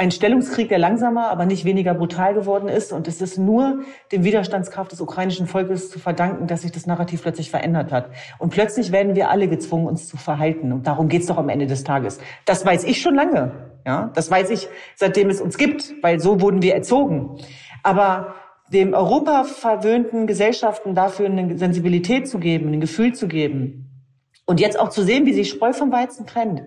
ein 0.01 0.09
Stellungskrieg, 0.09 0.67
der 0.67 0.79
langsamer, 0.79 1.29
aber 1.29 1.45
nicht 1.45 1.63
weniger 1.63 1.93
brutal 1.93 2.33
geworden 2.33 2.67
ist. 2.67 2.91
Und 2.91 3.07
es 3.07 3.21
ist 3.21 3.37
nur 3.37 3.83
dem 4.11 4.23
Widerstandskraft 4.23 4.91
des 4.91 4.99
ukrainischen 4.99 5.45
Volkes 5.45 5.91
zu 5.91 5.99
verdanken, 5.99 6.47
dass 6.47 6.63
sich 6.63 6.71
das 6.71 6.87
Narrativ 6.87 7.21
plötzlich 7.21 7.51
verändert 7.51 7.91
hat. 7.91 8.09
Und 8.39 8.49
plötzlich 8.49 8.91
werden 8.91 9.13
wir 9.13 9.29
alle 9.29 9.47
gezwungen, 9.47 9.85
uns 9.85 10.07
zu 10.07 10.17
verhalten. 10.17 10.73
Und 10.73 10.87
darum 10.87 11.07
geht's 11.07 11.27
doch 11.27 11.37
am 11.37 11.49
Ende 11.49 11.67
des 11.67 11.83
Tages. 11.83 12.19
Das 12.45 12.65
weiß 12.65 12.83
ich 12.85 12.99
schon 12.99 13.13
lange. 13.13 13.51
Ja, 13.85 14.09
das 14.15 14.31
weiß 14.31 14.49
ich, 14.49 14.69
seitdem 14.95 15.29
es 15.29 15.39
uns 15.39 15.59
gibt, 15.59 15.93
weil 16.01 16.19
so 16.19 16.41
wurden 16.41 16.63
wir 16.63 16.73
erzogen. 16.73 17.37
Aber 17.83 18.33
dem 18.73 18.95
Europa 18.95 19.43
verwöhnten 19.43 20.25
Gesellschaften 20.25 20.95
dafür 20.95 21.27
eine 21.27 21.59
Sensibilität 21.59 22.27
zu 22.27 22.39
geben, 22.39 22.73
ein 22.73 22.81
Gefühl 22.81 23.13
zu 23.13 23.27
geben 23.27 24.09
und 24.47 24.59
jetzt 24.59 24.79
auch 24.79 24.89
zu 24.89 25.03
sehen, 25.03 25.27
wie 25.27 25.33
sich 25.33 25.49
Spreu 25.49 25.73
vom 25.73 25.91
Weizen 25.91 26.25
trennt 26.25 26.63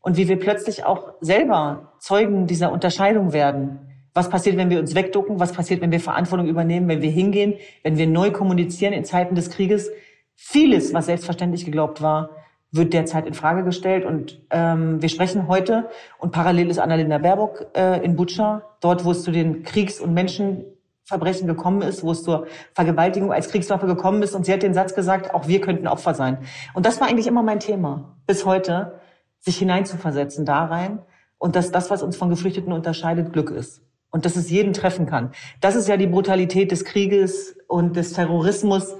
und 0.00 0.16
wie 0.16 0.28
wir 0.28 0.38
plötzlich 0.38 0.84
auch 0.84 1.14
selber 1.20 1.92
Zeugen 1.98 2.46
dieser 2.46 2.72
Unterscheidung 2.72 3.32
werden. 3.32 3.80
Was 4.14 4.28
passiert, 4.28 4.56
wenn 4.56 4.70
wir 4.70 4.80
uns 4.80 4.94
wegducken? 4.94 5.38
Was 5.38 5.52
passiert, 5.52 5.80
wenn 5.80 5.92
wir 5.92 6.00
Verantwortung 6.00 6.48
übernehmen, 6.48 6.88
wenn 6.88 7.02
wir 7.02 7.10
hingehen, 7.10 7.54
wenn 7.82 7.96
wir 7.96 8.06
neu 8.06 8.32
kommunizieren 8.32 8.92
in 8.92 9.04
Zeiten 9.04 9.34
des 9.34 9.50
Krieges? 9.50 9.90
Vieles, 10.34 10.94
was 10.94 11.06
selbstverständlich 11.06 11.64
geglaubt 11.64 12.02
war, 12.02 12.30
wird 12.72 12.92
derzeit 12.92 13.26
in 13.26 13.34
Frage 13.34 13.62
gestellt. 13.62 14.04
Und 14.04 14.40
ähm, 14.50 15.00
wir 15.02 15.08
sprechen 15.08 15.48
heute 15.48 15.90
und 16.18 16.32
parallel 16.32 16.70
ist 16.70 16.78
Annalena 16.78 17.18
Baerbock 17.18 17.66
äh, 17.76 18.02
in 18.04 18.16
Butscha, 18.16 18.62
dort, 18.80 19.04
wo 19.04 19.10
es 19.12 19.22
zu 19.22 19.30
den 19.30 19.62
Kriegs- 19.64 20.00
und 20.00 20.14
Menschenverbrechen 20.14 21.46
gekommen 21.46 21.82
ist, 21.82 22.02
wo 22.02 22.12
es 22.12 22.22
zur 22.22 22.46
Vergewaltigung 22.74 23.32
als 23.32 23.48
Kriegswaffe 23.48 23.86
gekommen 23.86 24.22
ist. 24.22 24.34
Und 24.34 24.46
sie 24.46 24.52
hat 24.52 24.62
den 24.62 24.74
Satz 24.74 24.94
gesagt, 24.94 25.34
auch 25.34 25.46
wir 25.46 25.60
könnten 25.60 25.86
Opfer 25.86 26.14
sein. 26.14 26.38
Und 26.74 26.86
das 26.86 27.00
war 27.00 27.08
eigentlich 27.08 27.26
immer 27.26 27.42
mein 27.42 27.60
Thema 27.60 28.16
bis 28.26 28.46
heute, 28.46 28.99
sich 29.40 29.58
hineinzuversetzen 29.58 30.44
da 30.44 30.64
rein. 30.64 31.00
Und 31.38 31.56
dass 31.56 31.72
das, 31.72 31.90
was 31.90 32.02
uns 32.02 32.16
von 32.16 32.28
Geflüchteten 32.28 32.72
unterscheidet, 32.72 33.32
Glück 33.32 33.50
ist. 33.50 33.82
Und 34.10 34.24
dass 34.24 34.36
es 34.36 34.50
jeden 34.50 34.72
treffen 34.72 35.06
kann. 35.06 35.32
Das 35.60 35.74
ist 35.74 35.88
ja 35.88 35.96
die 35.96 36.06
Brutalität 36.06 36.70
des 36.70 36.84
Krieges 36.84 37.56
und 37.66 37.96
des 37.96 38.12
Terrorismus, 38.12 38.96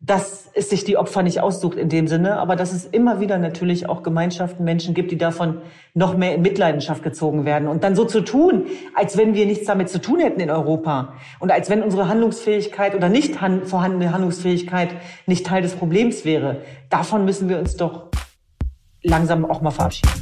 dass 0.00 0.48
es 0.54 0.70
sich 0.70 0.84
die 0.84 0.96
Opfer 0.96 1.24
nicht 1.24 1.40
aussucht 1.40 1.76
in 1.76 1.88
dem 1.88 2.06
Sinne, 2.06 2.36
aber 2.36 2.54
dass 2.54 2.72
es 2.72 2.84
immer 2.84 3.18
wieder 3.18 3.36
natürlich 3.38 3.88
auch 3.88 4.04
Gemeinschaften, 4.04 4.62
Menschen 4.62 4.94
gibt, 4.94 5.10
die 5.10 5.18
davon 5.18 5.60
noch 5.92 6.16
mehr 6.16 6.36
in 6.36 6.42
Mitleidenschaft 6.42 7.02
gezogen 7.02 7.44
werden. 7.44 7.66
Und 7.66 7.82
dann 7.82 7.96
so 7.96 8.04
zu 8.04 8.20
tun, 8.20 8.66
als 8.94 9.16
wenn 9.16 9.34
wir 9.34 9.44
nichts 9.44 9.66
damit 9.66 9.88
zu 9.88 10.00
tun 10.00 10.20
hätten 10.20 10.38
in 10.38 10.50
Europa 10.50 11.14
und 11.40 11.50
als 11.50 11.68
wenn 11.68 11.82
unsere 11.82 12.08
Handlungsfähigkeit 12.08 12.94
oder 12.94 13.08
nicht 13.08 13.34
vorhandene 13.64 14.12
Handlungsfähigkeit 14.12 14.90
nicht 15.26 15.46
Teil 15.46 15.62
des 15.62 15.74
Problems 15.74 16.24
wäre, 16.24 16.62
davon 16.90 17.24
müssen 17.24 17.48
wir 17.48 17.58
uns 17.58 17.76
doch 17.76 18.08
langsam 19.02 19.44
auch 19.44 19.60
mal 19.60 19.70
verabschieden. 19.70 20.12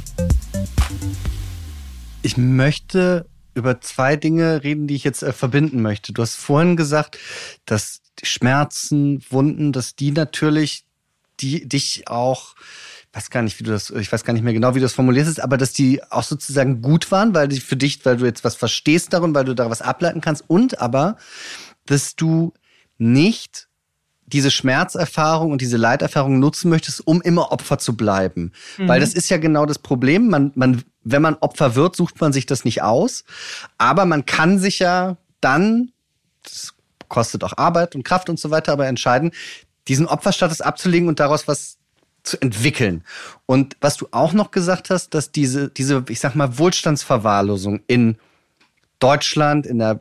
Ich 2.21 2.37
möchte 2.37 3.25
über 3.53 3.81
zwei 3.81 4.15
Dinge 4.15 4.63
reden, 4.63 4.87
die 4.87 4.95
ich 4.95 5.03
jetzt 5.03 5.23
äh, 5.23 5.33
verbinden 5.33 5.81
möchte. 5.81 6.13
Du 6.13 6.21
hast 6.21 6.35
vorhin 6.35 6.75
gesagt, 6.75 7.17
dass 7.65 8.01
Schmerzen, 8.21 9.23
Wunden, 9.29 9.71
dass 9.71 9.95
die 9.95 10.11
natürlich 10.11 10.85
die 11.39 11.67
dich 11.67 12.07
auch 12.07 12.55
weiß 13.17 13.31
gar 13.31 13.41
nicht, 13.41 13.59
wie 13.59 13.63
du 13.63 13.71
das, 13.71 13.89
ich 13.89 14.11
weiß 14.11 14.23
gar 14.23 14.33
nicht 14.33 14.43
mehr 14.43 14.53
genau, 14.53 14.75
wie 14.75 14.79
du 14.79 14.85
das 14.85 14.93
formulierst, 14.93 15.41
aber 15.41 15.57
dass 15.57 15.73
die 15.73 16.03
auch 16.11 16.23
sozusagen 16.23 16.83
gut 16.83 17.11
waren, 17.11 17.33
weil 17.33 17.47
die 17.47 17.59
für 17.59 17.75
dich, 17.75 18.05
weil 18.05 18.17
du 18.17 18.25
jetzt 18.25 18.43
was 18.43 18.55
verstehst 18.55 19.11
darin, 19.11 19.33
weil 19.33 19.45
du 19.45 19.55
da 19.55 19.69
was 19.71 19.81
ableiten 19.81 20.21
kannst 20.21 20.43
und 20.47 20.79
aber, 20.79 21.17
dass 21.85 22.15
du 22.15 22.53
nicht 22.99 23.66
diese 24.27 24.51
Schmerzerfahrung 24.51 25.51
und 25.51 25.61
diese 25.61 25.77
Leiterfahrung 25.77 26.39
nutzen 26.39 26.69
möchtest, 26.69 27.05
um 27.07 27.21
immer 27.21 27.51
Opfer 27.51 27.79
zu 27.79 27.95
bleiben. 27.95 28.51
Mhm. 28.77 28.87
Weil 28.87 28.99
das 28.99 29.13
ist 29.13 29.29
ja 29.29 29.37
genau 29.37 29.65
das 29.65 29.79
Problem. 29.79 30.29
Man, 30.29 30.51
man, 30.55 30.83
wenn 31.03 31.21
man 31.21 31.35
Opfer 31.35 31.75
wird, 31.75 31.95
sucht 31.95 32.19
man 32.19 32.33
sich 32.33 32.45
das 32.45 32.65
nicht 32.65 32.83
aus. 32.83 33.23
Aber 33.77 34.05
man 34.05 34.25
kann 34.25 34.59
sich 34.59 34.79
ja 34.79 35.17
dann, 35.39 35.91
das 36.43 36.73
kostet 37.07 37.43
auch 37.43 37.57
Arbeit 37.57 37.95
und 37.95 38.03
Kraft 38.03 38.29
und 38.29 38.39
so 38.39 38.51
weiter, 38.51 38.73
aber 38.73 38.87
entscheiden, 38.87 39.31
diesen 39.87 40.07
Opferstatus 40.07 40.59
abzulegen 40.59 41.07
und 41.07 41.21
daraus 41.21 41.47
was 41.47 41.77
zu 42.23 42.39
entwickeln. 42.41 43.03
Und 43.45 43.77
was 43.79 43.95
du 43.95 44.07
auch 44.11 44.33
noch 44.33 44.51
gesagt 44.51 44.89
hast, 44.89 45.13
dass 45.13 45.31
diese, 45.31 45.69
diese, 45.69 46.03
ich 46.09 46.19
sag 46.19 46.35
mal, 46.35 46.57
Wohlstandsverwahrlosung 46.57 47.79
in 47.87 48.17
Deutschland, 48.99 49.65
in 49.65 49.79
der 49.79 49.99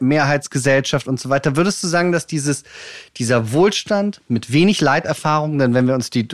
Mehrheitsgesellschaft 0.00 1.08
und 1.08 1.18
so 1.18 1.28
weiter, 1.28 1.56
würdest 1.56 1.82
du 1.82 1.88
sagen, 1.88 2.12
dass 2.12 2.26
dieses, 2.26 2.62
dieser 3.16 3.52
Wohlstand 3.52 4.20
mit 4.28 4.52
wenig 4.52 4.80
Leiterfahrung, 4.80 5.58
denn 5.58 5.74
wenn 5.74 5.86
wir 5.86 5.94
uns 5.94 6.10
die 6.10 6.28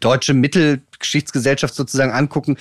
deutsche 0.00 0.34
Mittelgeschichtsgesellschaft 0.34 1.74
sozusagen 1.74 2.12
angucken, 2.12 2.56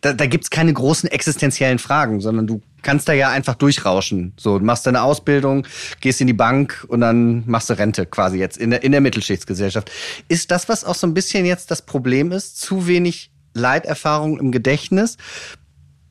da, 0.00 0.12
da 0.12 0.26
gibt's 0.26 0.50
keine 0.50 0.72
großen 0.72 1.08
existenziellen 1.08 1.78
Fragen, 1.78 2.20
sondern 2.20 2.46
du 2.46 2.60
kannst 2.82 3.08
da 3.08 3.12
ja 3.12 3.30
einfach 3.30 3.54
durchrauschen. 3.54 4.34
So, 4.36 4.58
machst 4.58 4.86
deine 4.86 5.02
Ausbildung, 5.02 5.66
gehst 6.00 6.20
in 6.20 6.26
die 6.26 6.34
Bank 6.34 6.84
und 6.88 7.00
dann 7.00 7.44
machst 7.46 7.70
du 7.70 7.78
Rente 7.78 8.04
quasi 8.06 8.38
jetzt 8.38 8.58
in 8.58 8.70
der, 8.70 8.82
in 8.82 8.92
der 8.92 9.00
Mittelschichtsgesellschaft. 9.00 9.90
Ist 10.28 10.50
das, 10.50 10.68
was 10.68 10.84
auch 10.84 10.94
so 10.94 11.06
ein 11.06 11.14
bisschen 11.14 11.46
jetzt 11.46 11.70
das 11.70 11.82
Problem 11.82 12.32
ist? 12.32 12.60
Zu 12.60 12.86
wenig 12.86 13.30
Leiterfahrung 13.54 14.38
im 14.38 14.52
Gedächtnis, 14.52 15.16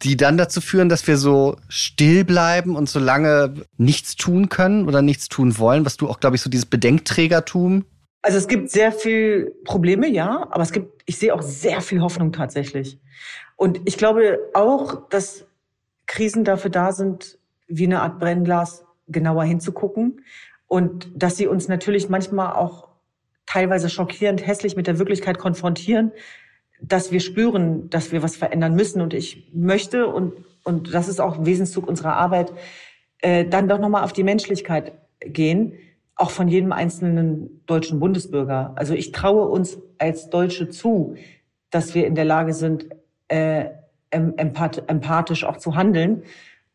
die 0.03 0.17
dann 0.17 0.37
dazu 0.37 0.61
führen, 0.61 0.89
dass 0.89 1.07
wir 1.07 1.17
so 1.17 1.57
still 1.69 2.23
bleiben 2.23 2.75
und 2.75 2.89
so 2.89 2.99
lange 2.99 3.53
nichts 3.77 4.15
tun 4.15 4.49
können 4.49 4.87
oder 4.87 5.01
nichts 5.01 5.29
tun 5.29 5.57
wollen, 5.57 5.85
was 5.85 5.97
du 5.97 6.09
auch, 6.09 6.19
glaube 6.19 6.35
ich, 6.35 6.41
so 6.41 6.49
dieses 6.49 6.65
Bedenkträgertum 6.65 7.85
also 8.23 8.37
es 8.37 8.47
gibt 8.47 8.71
sehr 8.71 8.93
viel 8.93 9.53
Probleme, 9.65 10.07
ja, 10.07 10.47
aber 10.49 10.63
es 10.63 10.71
gibt, 10.71 11.03
ich 11.05 11.17
sehe 11.17 11.33
auch 11.35 11.41
sehr 11.41 11.81
viel 11.81 12.01
Hoffnung 12.01 12.31
tatsächlich. 12.31 12.97
Und 13.57 13.81
ich 13.83 13.97
glaube 13.97 14.39
auch, 14.53 15.09
dass 15.09 15.45
Krisen 16.05 16.45
dafür 16.45 16.71
da 16.71 16.93
sind, 16.93 17.37
wie 17.67 17.85
eine 17.85 18.01
Art 18.01 18.19
Brennglas 18.19 18.85
genauer 19.09 19.43
hinzugucken 19.43 20.23
und 20.67 21.11
dass 21.13 21.35
sie 21.35 21.47
uns 21.47 21.67
natürlich 21.67 22.07
manchmal 22.07 22.53
auch 22.53 22.87
teilweise 23.45 23.89
schockierend 23.89 24.45
hässlich 24.47 24.77
mit 24.77 24.87
der 24.87 24.99
Wirklichkeit 24.99 25.37
konfrontieren, 25.37 26.13
dass 26.81 27.11
wir 27.11 27.19
spüren, 27.19 27.89
dass 27.89 28.11
wir 28.11 28.23
was 28.23 28.35
verändern 28.35 28.75
müssen. 28.75 29.01
Und 29.01 29.13
ich 29.13 29.51
möchte, 29.53 30.07
und, 30.07 30.33
und 30.63 30.93
das 30.93 31.07
ist 31.07 31.19
auch 31.19 31.37
ein 31.37 31.45
Wesenszug 31.45 31.87
unserer 31.87 32.15
Arbeit, 32.15 32.53
äh, 33.19 33.45
dann 33.45 33.67
doch 33.67 33.79
nochmal 33.79 34.03
auf 34.03 34.13
die 34.13 34.23
Menschlichkeit 34.23 34.93
gehen, 35.21 35.73
auch 36.15 36.29
von 36.29 36.47
jedem 36.47 36.71
einzelnen 36.71 37.63
deutschen 37.65 37.99
Bundesbürger. 37.99 38.73
Also 38.75 38.93
ich 38.93 39.11
traue 39.11 39.47
uns 39.47 39.79
als 39.97 40.29
Deutsche 40.29 40.69
zu, 40.69 41.15
dass 41.69 41.95
wir 41.95 42.05
in 42.05 42.15
der 42.15 42.25
Lage 42.25 42.53
sind, 42.53 42.87
äh, 43.29 43.65
empath 44.11 44.83
empathisch 44.87 45.43
auch 45.43 45.57
zu 45.57 45.75
handeln 45.75 46.23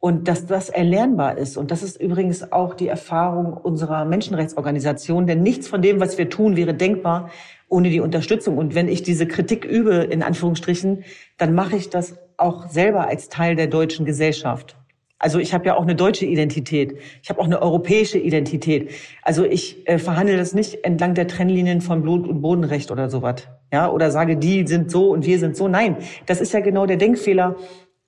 und 0.01 0.27
dass 0.27 0.47
das 0.47 0.71
erlernbar 0.71 1.39
ist. 1.39 1.57
Und 1.57 1.71
das 1.71 1.83
ist 1.83 2.01
übrigens 2.01 2.53
auch 2.53 2.75
die 2.75 2.89
Erfahrung 2.89 3.53
unserer 3.53 4.05
Menschenrechtsorganisation, 4.05 5.27
denn 5.27 5.43
nichts 5.43 5.69
von 5.69 5.83
dem, 5.83 6.01
was 6.01 6.19
wir 6.19 6.29
tun, 6.31 6.57
wäre 6.57 6.75
denkbar 6.75 7.31
ohne 7.69 7.91
die 7.91 8.01
Unterstützung. 8.01 8.59
Und 8.59 8.75
wenn 8.75 8.89
ich 8.89 9.03
diese 9.03 9.27
Kritik 9.27 9.65
übe, 9.65 9.95
in 9.95 10.23
Anführungsstrichen, 10.23 11.05
dann 11.37 11.55
mache 11.55 11.77
ich 11.77 11.91
das 11.91 12.19
auch 12.37 12.69
selber 12.69 13.09
als 13.09 13.29
Teil 13.29 13.57
der 13.57 13.67
deutschen 13.67 14.07
Gesellschaft. 14.07 14.77
Also 15.21 15.41
ich 15.41 15.53
habe 15.53 15.67
ja 15.67 15.77
auch 15.77 15.83
eine 15.83 15.97
deutsche 15.97 16.27
Identität. 16.27 16.97
Ich 17.23 17.29
habe 17.29 17.41
auch 17.41 17.45
eine 17.45 17.61
europäische 17.61 18.19
Identität. 18.19 18.93
Also 19.23 19.45
ich 19.45 19.89
äh, 19.89 19.99
verhandle 19.99 20.37
das 20.37 20.55
nicht 20.55 20.85
entlang 20.85 21.15
der 21.15 21.27
Trennlinien 21.27 21.81
von 21.81 22.03
Blut- 22.03 22.29
und 22.29 22.41
Bodenrecht 22.41 22.93
oder 22.93 23.11
sowas. 23.11 23.49
Ja, 23.73 23.91
oder 23.91 24.13
sage, 24.13 24.37
die 24.37 24.67
sind 24.67 24.93
so 24.93 25.11
und 25.11 25.27
wir 25.27 25.41
sind 25.41 25.57
so. 25.57 25.67
Nein, 25.67 25.97
das 26.27 26.41
ist 26.41 26.53
ja 26.53 26.61
genau 26.61 26.87
der 26.87 26.99
Denkfehler, 26.99 27.57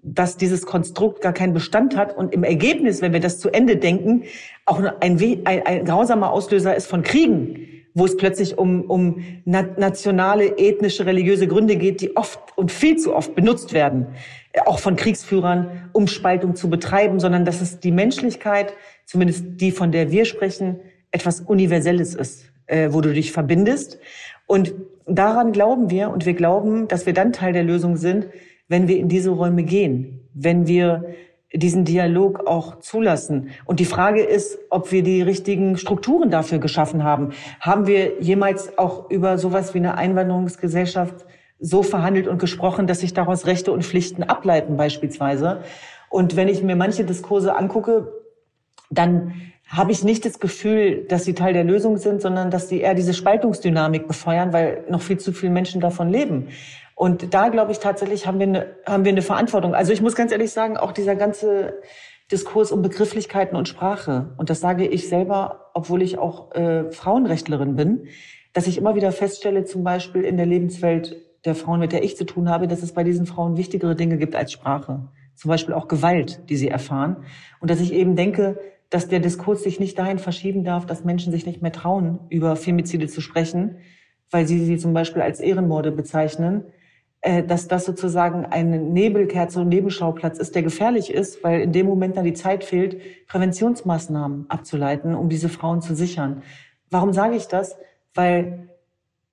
dass 0.02 0.36
dieses 0.36 0.64
Konstrukt 0.64 1.20
gar 1.20 1.32
keinen 1.32 1.52
Bestand 1.52 1.96
hat 1.96 2.16
und 2.16 2.32
im 2.32 2.44
Ergebnis, 2.44 3.02
wenn 3.02 3.12
wir 3.12 3.20
das 3.20 3.40
zu 3.40 3.50
Ende 3.50 3.76
denken, 3.76 4.22
auch 4.64 4.78
ein, 4.78 5.18
ein, 5.44 5.66
ein 5.66 5.84
grausamer 5.84 6.30
Auslöser 6.30 6.76
ist 6.76 6.86
von 6.86 7.02
Kriegen 7.02 7.66
wo 7.94 8.05
es 8.05 8.16
plötzlich 8.16 8.59
um, 8.59 8.83
um 8.83 9.24
nationale, 9.44 10.59
ethnische, 10.59 11.07
religiöse 11.07 11.46
Gründe 11.48 11.76
geht, 11.76 12.00
die 12.00 12.16
oft 12.16 12.38
und 12.57 12.70
viel 12.70 12.96
zu 12.96 13.14
oft 13.14 13.35
benutzt 13.35 13.72
werden, 13.72 14.07
äh, 14.53 14.61
auch 14.61 14.79
von 14.79 14.96
Kriegsführern, 14.96 15.90
um 15.92 16.07
Spaltung 16.07 16.55
zu 16.55 16.70
betreiben, 16.70 17.20
sondern 17.20 17.44
dass 17.44 17.61
es 17.61 17.81
die 17.81 17.92
Menschlichkeit, 17.92 18.72
zumindest 19.07 19.44
die, 19.61 19.72
von 19.72 19.92
der 19.92 20.11
wir 20.11 20.24
sprechen, 20.24 20.81
etwas 21.11 21.40
Universelles 21.40 22.14
ist, 22.14 22.44
äh, 22.66 22.88
wo 22.92 23.00
du 23.00 23.12
dich 23.12 23.33
verbindest. 23.33 23.98
Und 24.46 24.74
daran 25.07 25.53
glauben 25.53 25.90
wir 25.90 26.11
und 26.11 26.26
wir 26.26 26.35
glauben, 26.35 26.88
dass 26.88 27.07
wir 27.07 27.12
dann 27.12 27.33
Teil 27.33 27.53
der 27.53 27.64
Lösung 27.64 27.96
sind, 27.96 28.29
wenn 28.68 28.87
wir 28.87 28.98
in 28.98 29.09
diese 29.09 29.31
Räume 29.31 29.64
gehen, 29.64 30.29
wenn 30.33 30.68
wir 30.68 31.14
diesen 31.52 31.84
Dialog 31.84 32.46
auch 32.46 32.78
zulassen. 32.78 33.50
Und 33.64 33.80
die 33.80 33.84
Frage 33.84 34.22
ist, 34.22 34.58
ob 34.70 34.92
wir 34.92 35.02
die 35.02 35.22
richtigen 35.22 35.76
Strukturen 35.76 36.30
dafür 36.30 36.58
geschaffen 36.58 37.02
haben. 37.02 37.30
Haben 37.58 37.86
wir 37.86 38.20
jemals 38.20 38.78
auch 38.78 39.10
über 39.10 39.36
sowas 39.36 39.74
wie 39.74 39.78
eine 39.78 39.96
Einwanderungsgesellschaft 39.96 41.26
so 41.58 41.82
verhandelt 41.82 42.28
und 42.28 42.38
gesprochen, 42.38 42.86
dass 42.86 43.00
sich 43.00 43.14
daraus 43.14 43.46
Rechte 43.46 43.72
und 43.72 43.84
Pflichten 43.84 44.22
ableiten 44.22 44.76
beispielsweise? 44.76 45.62
Und 46.08 46.36
wenn 46.36 46.48
ich 46.48 46.62
mir 46.62 46.76
manche 46.76 47.04
Diskurse 47.04 47.56
angucke, 47.56 48.12
dann 48.90 49.34
habe 49.70 49.92
ich 49.92 50.02
nicht 50.02 50.24
das 50.24 50.40
Gefühl, 50.40 51.04
dass 51.08 51.24
sie 51.24 51.34
Teil 51.34 51.52
der 51.52 51.62
Lösung 51.62 51.96
sind, 51.96 52.20
sondern 52.20 52.50
dass 52.50 52.68
sie 52.68 52.80
eher 52.80 52.94
diese 52.94 53.14
Spaltungsdynamik 53.14 54.08
befeuern, 54.08 54.52
weil 54.52 54.84
noch 54.88 55.00
viel 55.00 55.18
zu 55.18 55.32
viele 55.32 55.52
Menschen 55.52 55.80
davon 55.80 56.10
leben. 56.10 56.48
Und 57.00 57.32
da 57.32 57.48
glaube 57.48 57.72
ich 57.72 57.78
tatsächlich 57.78 58.26
haben 58.26 58.38
wir 58.38 58.46
eine, 58.46 58.66
haben 58.84 59.06
wir 59.06 59.12
eine 59.12 59.22
Verantwortung. 59.22 59.74
Also 59.74 59.90
ich 59.90 60.02
muss 60.02 60.14
ganz 60.14 60.32
ehrlich 60.32 60.52
sagen, 60.52 60.76
auch 60.76 60.92
dieser 60.92 61.16
ganze 61.16 61.80
Diskurs 62.30 62.72
um 62.72 62.82
Begrifflichkeiten 62.82 63.56
und 63.56 63.68
Sprache. 63.68 64.34
Und 64.36 64.50
das 64.50 64.60
sage 64.60 64.86
ich 64.86 65.08
selber, 65.08 65.70
obwohl 65.72 66.02
ich 66.02 66.18
auch 66.18 66.54
äh, 66.54 66.90
Frauenrechtlerin 66.90 67.74
bin, 67.74 68.08
dass 68.52 68.66
ich 68.66 68.76
immer 68.76 68.96
wieder 68.96 69.12
feststelle, 69.12 69.64
zum 69.64 69.82
Beispiel 69.82 70.24
in 70.24 70.36
der 70.36 70.44
Lebenswelt 70.44 71.16
der 71.46 71.54
Frauen, 71.54 71.80
mit 71.80 71.92
der 71.92 72.04
ich 72.04 72.18
zu 72.18 72.26
tun 72.26 72.50
habe, 72.50 72.68
dass 72.68 72.82
es 72.82 72.92
bei 72.92 73.02
diesen 73.02 73.24
Frauen 73.24 73.56
wichtigere 73.56 73.96
Dinge 73.96 74.18
gibt 74.18 74.36
als 74.36 74.52
Sprache. 74.52 75.08
Zum 75.36 75.48
Beispiel 75.48 75.72
auch 75.72 75.88
Gewalt, 75.88 76.50
die 76.50 76.58
sie 76.58 76.68
erfahren. 76.68 77.24
Und 77.60 77.70
dass 77.70 77.80
ich 77.80 77.94
eben 77.94 78.14
denke, 78.14 78.58
dass 78.90 79.08
der 79.08 79.20
Diskurs 79.20 79.62
sich 79.62 79.80
nicht 79.80 79.98
dahin 79.98 80.18
verschieben 80.18 80.64
darf, 80.64 80.84
dass 80.84 81.02
Menschen 81.02 81.32
sich 81.32 81.46
nicht 81.46 81.62
mehr 81.62 81.72
trauen, 81.72 82.18
über 82.28 82.56
Femizide 82.56 83.06
zu 83.06 83.22
sprechen, 83.22 83.78
weil 84.30 84.46
sie 84.46 84.62
sie 84.66 84.76
zum 84.76 84.92
Beispiel 84.92 85.22
als 85.22 85.40
Ehrenmorde 85.40 85.92
bezeichnen, 85.92 86.64
dass 87.22 87.68
das 87.68 87.85
sozusagen 87.85 88.46
ein 88.46 88.92
Nebelkerze 88.92 89.61
und 89.61 89.68
Nebenschauplatz 89.68 90.38
ist, 90.38 90.54
der 90.54 90.62
gefährlich 90.62 91.12
ist, 91.12 91.44
weil 91.44 91.61
in 91.61 91.72
dem 91.72 91.87
Moment 91.87 92.16
dann 92.16 92.24
die 92.24 92.33
Zeit 92.33 92.64
fehlt, 92.64 93.26
Präventionsmaßnahmen 93.26 94.46
abzuleiten, 94.48 95.14
um 95.14 95.28
diese 95.28 95.50
Frauen 95.50 95.83
zu 95.83 95.94
sichern. 95.94 96.42
Warum 96.88 97.12
sage 97.12 97.37
ich 97.37 97.46
das? 97.46 97.76
Weil 98.14 98.70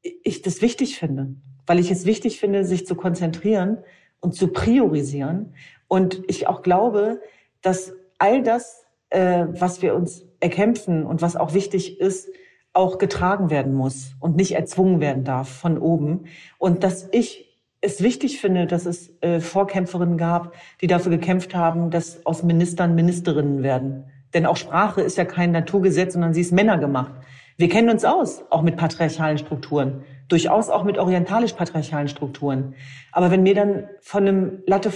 ich 0.01 0.41
das 0.41 0.61
wichtig 0.61 0.97
finde. 0.97 1.35
weil 1.65 1.79
ich 1.79 1.91
es 1.91 2.05
wichtig 2.05 2.39
finde, 2.39 2.63
sich 2.63 2.87
zu 2.87 2.95
konzentrieren 2.95 3.79
und 4.21 4.33
zu 4.33 4.47
priorisieren. 4.47 5.53
Und 5.89 6.23
ich 6.27 6.47
auch 6.47 6.61
glaube, 6.61 7.21
dass 7.61 7.93
all 8.17 8.41
das, 8.41 8.85
äh, 9.09 9.45
was 9.49 9.81
wir 9.81 9.93
uns 9.93 10.25
erkämpfen 10.39 11.05
und 11.05 11.21
was 11.21 11.35
auch 11.35 11.53
wichtig 11.53 11.99
ist, 11.99 12.29
auch 12.71 12.99
getragen 12.99 13.49
werden 13.49 13.73
muss 13.73 14.15
und 14.19 14.35
nicht 14.37 14.53
erzwungen 14.55 15.01
werden 15.01 15.23
darf 15.25 15.49
von 15.49 15.77
oben. 15.77 16.25
Und 16.57 16.83
dass 16.83 17.09
ich 17.11 17.46
es 17.81 18.01
wichtig 18.01 18.41
finde, 18.41 18.65
dass 18.65 18.85
es 18.85 19.11
äh, 19.21 19.39
Vorkämpferinnen 19.39 20.17
gab, 20.17 20.53
die 20.81 20.87
dafür 20.87 21.11
gekämpft 21.11 21.53
haben, 21.55 21.91
dass 21.91 22.25
aus 22.25 22.43
Ministern 22.43 22.95
Ministerinnen 22.95 23.63
werden. 23.63 24.05
Denn 24.33 24.45
auch 24.45 24.57
Sprache 24.57 25.01
ist 25.01 25.17
ja 25.17 25.25
kein 25.25 25.51
Naturgesetz, 25.51 26.13
sondern 26.13 26.33
sie 26.33 26.41
ist 26.41 26.51
Männer 26.51 26.77
gemacht. 26.77 27.11
Wir 27.57 27.69
kennen 27.69 27.89
uns 27.89 28.05
aus, 28.05 28.43
auch 28.49 28.61
mit 28.61 28.77
patriarchalen 28.77 29.37
Strukturen, 29.37 30.03
durchaus 30.27 30.69
auch 30.69 30.83
mit 30.83 30.97
orientalisch-patriarchalen 30.97 32.07
Strukturen. 32.07 32.75
Aber 33.11 33.31
wenn 33.31 33.43
mir 33.43 33.55
dann 33.55 33.87
von 34.01 34.27
einem 34.27 34.63
Latte, 34.67 34.91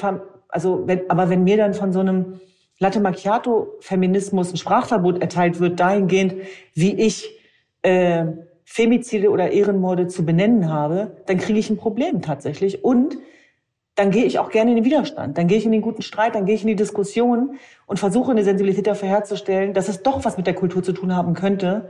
also 0.49 0.87
wenn, 0.87 1.09
aber 1.09 1.29
wenn 1.29 1.43
mir 1.43 1.57
dann 1.57 1.73
von 1.73 1.91
so 1.91 2.01
einem 2.01 2.39
Latte 2.77 2.99
Macchiato 2.99 3.77
Feminismus 3.79 4.51
ein 4.51 4.57
Sprachverbot 4.57 5.21
erteilt 5.21 5.59
wird, 5.59 5.79
dahingehend, 5.79 6.33
wie 6.73 6.99
ich 6.99 7.29
äh, 7.83 8.25
Femizide 8.73 9.31
oder 9.31 9.51
Ehrenmorde 9.51 10.07
zu 10.07 10.23
benennen 10.23 10.71
habe, 10.71 11.17
dann 11.25 11.37
kriege 11.37 11.59
ich 11.59 11.69
ein 11.69 11.75
Problem 11.75 12.21
tatsächlich. 12.21 12.85
Und 12.85 13.17
dann 13.95 14.11
gehe 14.11 14.23
ich 14.23 14.39
auch 14.39 14.49
gerne 14.49 14.69
in 14.71 14.77
den 14.77 14.85
Widerstand. 14.85 15.37
Dann 15.37 15.47
gehe 15.47 15.57
ich 15.57 15.65
in 15.65 15.73
den 15.73 15.81
guten 15.81 16.01
Streit, 16.01 16.35
dann 16.35 16.45
gehe 16.45 16.55
ich 16.55 16.61
in 16.61 16.69
die 16.69 16.77
Diskussion 16.77 17.57
und 17.85 17.99
versuche 17.99 18.31
eine 18.31 18.45
Sensibilität 18.45 18.87
dafür 18.87 19.09
herzustellen, 19.09 19.73
dass 19.73 19.89
es 19.89 20.03
doch 20.03 20.23
was 20.23 20.37
mit 20.37 20.47
der 20.47 20.53
Kultur 20.53 20.81
zu 20.81 20.93
tun 20.93 21.13
haben 21.13 21.33
könnte, 21.33 21.89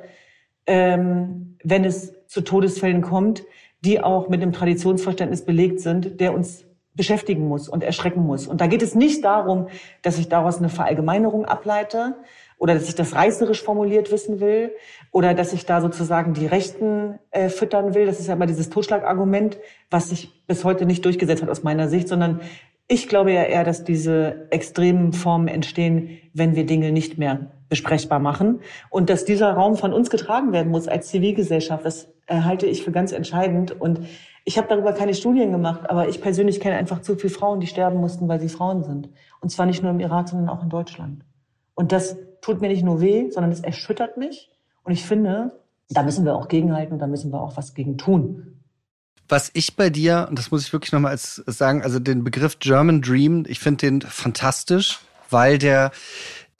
ähm, 0.66 1.56
wenn 1.64 1.86
es 1.86 2.16
zu 2.26 2.42
Todesfällen 2.42 3.04
kommt, 3.04 3.44
die 3.82 4.02
auch 4.02 4.28
mit 4.28 4.42
einem 4.42 4.52
Traditionsverständnis 4.52 5.46
belegt 5.46 5.82
sind, 5.82 6.20
der 6.20 6.34
uns 6.34 6.66
beschäftigen 6.96 7.48
muss 7.48 7.70
und 7.70 7.84
erschrecken 7.84 8.26
muss. 8.26 8.48
Und 8.48 8.60
da 8.60 8.66
geht 8.66 8.82
es 8.82 8.96
nicht 8.96 9.24
darum, 9.24 9.68
dass 10.02 10.18
ich 10.18 10.30
daraus 10.30 10.58
eine 10.58 10.70
Verallgemeinerung 10.70 11.46
ableite, 11.46 12.16
oder 12.62 12.76
dass 12.76 12.88
ich 12.88 12.94
das 12.94 13.16
reißerisch 13.16 13.64
formuliert 13.64 14.12
wissen 14.12 14.40
will 14.40 14.76
oder 15.12 15.34
dass 15.34 15.54
ich 15.54 15.66
da 15.66 15.82
sozusagen 15.82 16.34
die 16.34 16.46
Rechten 16.46 17.20
äh, 17.32 17.50
füttern 17.50 17.94
will. 17.94 18.06
Das 18.06 18.20
ist 18.20 18.28
ja 18.28 18.34
immer 18.34 18.46
dieses 18.46 18.70
Totschlagargument, 18.70 19.60
was 19.90 20.10
sich 20.10 20.46
bis 20.48 20.64
heute 20.64 20.86
nicht 20.86 21.04
durchgesetzt 21.06 21.42
hat 21.42 21.50
aus 21.50 21.64
meiner 21.64 21.90
Sicht, 21.90 22.08
sondern 22.08 22.40
ich 22.88 23.08
glaube 23.08 23.32
ja 23.32 23.44
eher, 23.44 23.64
dass 23.64 23.84
diese 23.84 24.48
extremen 24.50 25.14
Formen 25.14 25.48
entstehen, 25.48 26.18
wenn 26.34 26.56
wir 26.56 26.66
Dinge 26.66 26.92
nicht 26.92 27.18
mehr 27.18 27.52
besprechbar 27.70 28.20
machen 28.20 28.60
und 28.90 29.10
dass 29.10 29.24
dieser 29.24 29.54
Raum 29.54 29.76
von 29.76 29.94
uns 29.94 30.10
getragen 30.10 30.52
werden 30.52 30.72
muss 30.72 30.88
als 30.88 31.08
Zivilgesellschaft. 31.08 31.86
Das 31.86 32.10
äh, 32.28 32.42
halte 32.42 32.66
ich 32.66 32.84
für 32.84 32.92
ganz 32.92 33.12
entscheidend 33.12 33.80
und 33.80 34.02
ich 34.44 34.58
habe 34.58 34.68
darüber 34.68 34.94
keine 34.94 35.14
Studien 35.14 35.52
gemacht, 35.52 35.90
aber 35.90 36.10
ich 36.10 36.20
persönlich 36.22 36.60
kenne 36.60 36.76
einfach 36.76 37.02
zu 37.02 37.16
viele 37.16 37.32
Frauen, 37.32 37.60
die 37.60 37.68
sterben 37.68 38.00
mussten, 38.00 38.28
weil 38.28 38.40
sie 38.40 38.50
Frauen 38.50 38.84
sind. 38.84 39.10
Und 39.40 39.50
zwar 39.50 39.66
nicht 39.68 39.84
nur 39.84 39.92
im 39.92 40.00
Irak, 40.00 40.30
sondern 40.30 40.50
auch 40.50 40.64
in 40.64 40.70
Deutschland. 40.70 41.24
Und 41.76 41.92
das 41.92 42.18
tut 42.42 42.60
mir 42.60 42.70
nicht 42.70 42.84
nur 42.84 43.02
weh, 43.02 43.30
sondern 43.30 43.52
es 43.52 43.62
erschüttert 43.62 44.18
mich. 44.18 44.50
Und 44.84 44.94
ich 44.94 45.06
finde, 45.06 45.52
da 45.90 46.04
müssen 46.04 46.26
wir 46.26 46.36
auch 46.36 46.48
gegenhalten 46.48 46.94
und 46.94 47.00
da 47.00 47.08
müssen 47.08 47.32
wir 47.32 47.42
auch 47.42 47.58
was 47.58 47.74
gegen 47.74 47.98
tun. 47.98 48.62
Was 49.28 49.50
ich 49.54 49.76
bei 49.76 49.90
dir, 49.90 50.28
und 50.30 50.38
das 50.38 50.52
muss 50.52 50.66
ich 50.66 50.74
wirklich 50.74 50.92
nochmal 50.92 51.12
als 51.12 51.36
sagen, 51.46 51.84
also 51.84 52.00
den 52.00 52.24
Begriff 52.24 52.60
German 52.60 53.02
Dream, 53.02 53.46
ich 53.48 53.60
finde 53.60 53.88
den 53.88 54.02
fantastisch, 54.02 55.00
weil 55.30 55.58
der, 55.58 55.92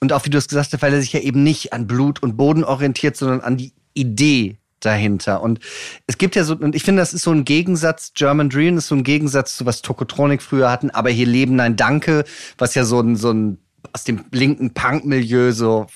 und 0.00 0.12
auch 0.12 0.24
wie 0.24 0.30
du 0.30 0.38
es 0.38 0.48
gesagt 0.48 0.72
hast, 0.72 0.82
weil 0.82 0.94
er 0.94 1.00
sich 1.00 1.12
ja 1.12 1.20
eben 1.20 1.42
nicht 1.42 1.72
an 1.72 1.86
Blut 1.86 2.22
und 2.22 2.36
Boden 2.36 2.64
orientiert, 2.64 3.16
sondern 3.16 3.40
an 3.40 3.56
die 3.56 3.72
Idee 3.94 4.56
dahinter. 4.80 5.42
Und 5.42 5.60
es 6.06 6.18
gibt 6.18 6.34
ja 6.34 6.44
so, 6.44 6.56
und 6.56 6.74
ich 6.74 6.82
finde, 6.82 7.02
das 7.02 7.14
ist 7.14 7.22
so 7.22 7.30
ein 7.30 7.44
Gegensatz, 7.44 8.12
German 8.14 8.48
Dream 8.48 8.78
ist 8.78 8.88
so 8.88 8.94
ein 8.94 9.04
Gegensatz 9.04 9.56
zu 9.56 9.66
was 9.66 9.82
Tokotronik 9.82 10.42
früher 10.42 10.70
hatten, 10.70 10.90
aber 10.90 11.10
hier 11.10 11.26
leben 11.26 11.60
ein 11.60 11.76
Danke, 11.76 12.24
was 12.58 12.74
ja 12.74 12.84
so 12.84 13.00
ein, 13.00 13.16
so 13.16 13.32
ein 13.32 13.58
aus 13.92 14.04
dem 14.04 14.24
linken 14.30 14.72
Punk-Milieu 14.74 15.52
so 15.52 15.86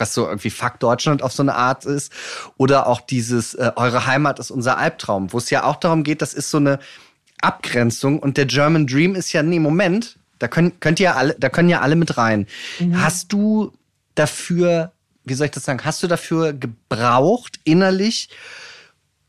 was 0.00 0.14
so 0.14 0.26
irgendwie 0.26 0.50
Fuck 0.50 0.80
Deutschland 0.80 1.22
auf 1.22 1.32
so 1.32 1.42
eine 1.42 1.54
Art 1.54 1.84
ist. 1.84 2.12
Oder 2.56 2.86
auch 2.86 3.00
dieses 3.00 3.54
äh, 3.54 3.72
Eure 3.76 4.06
Heimat 4.06 4.38
ist 4.38 4.50
unser 4.50 4.78
Albtraum, 4.78 5.32
wo 5.32 5.38
es 5.38 5.50
ja 5.50 5.64
auch 5.64 5.76
darum 5.76 6.02
geht, 6.02 6.22
das 6.22 6.34
ist 6.34 6.50
so 6.50 6.58
eine 6.58 6.78
Abgrenzung 7.40 8.18
und 8.18 8.36
der 8.36 8.46
German 8.46 8.86
Dream 8.86 9.14
ist 9.14 9.32
ja, 9.32 9.42
nee, 9.42 9.58
Moment, 9.58 10.18
da 10.38 10.48
können, 10.48 10.78
könnt 10.80 11.00
ihr 11.00 11.16
alle, 11.16 11.36
da 11.38 11.48
können 11.48 11.68
ja 11.68 11.80
alle 11.80 11.96
mit 11.96 12.16
rein. 12.16 12.46
Mhm. 12.78 13.02
Hast 13.02 13.32
du 13.32 13.72
dafür, 14.14 14.92
wie 15.24 15.34
soll 15.34 15.46
ich 15.46 15.52
das 15.52 15.64
sagen, 15.64 15.80
hast 15.84 16.02
du 16.02 16.06
dafür 16.06 16.52
gebraucht, 16.52 17.60
innerlich, 17.64 18.28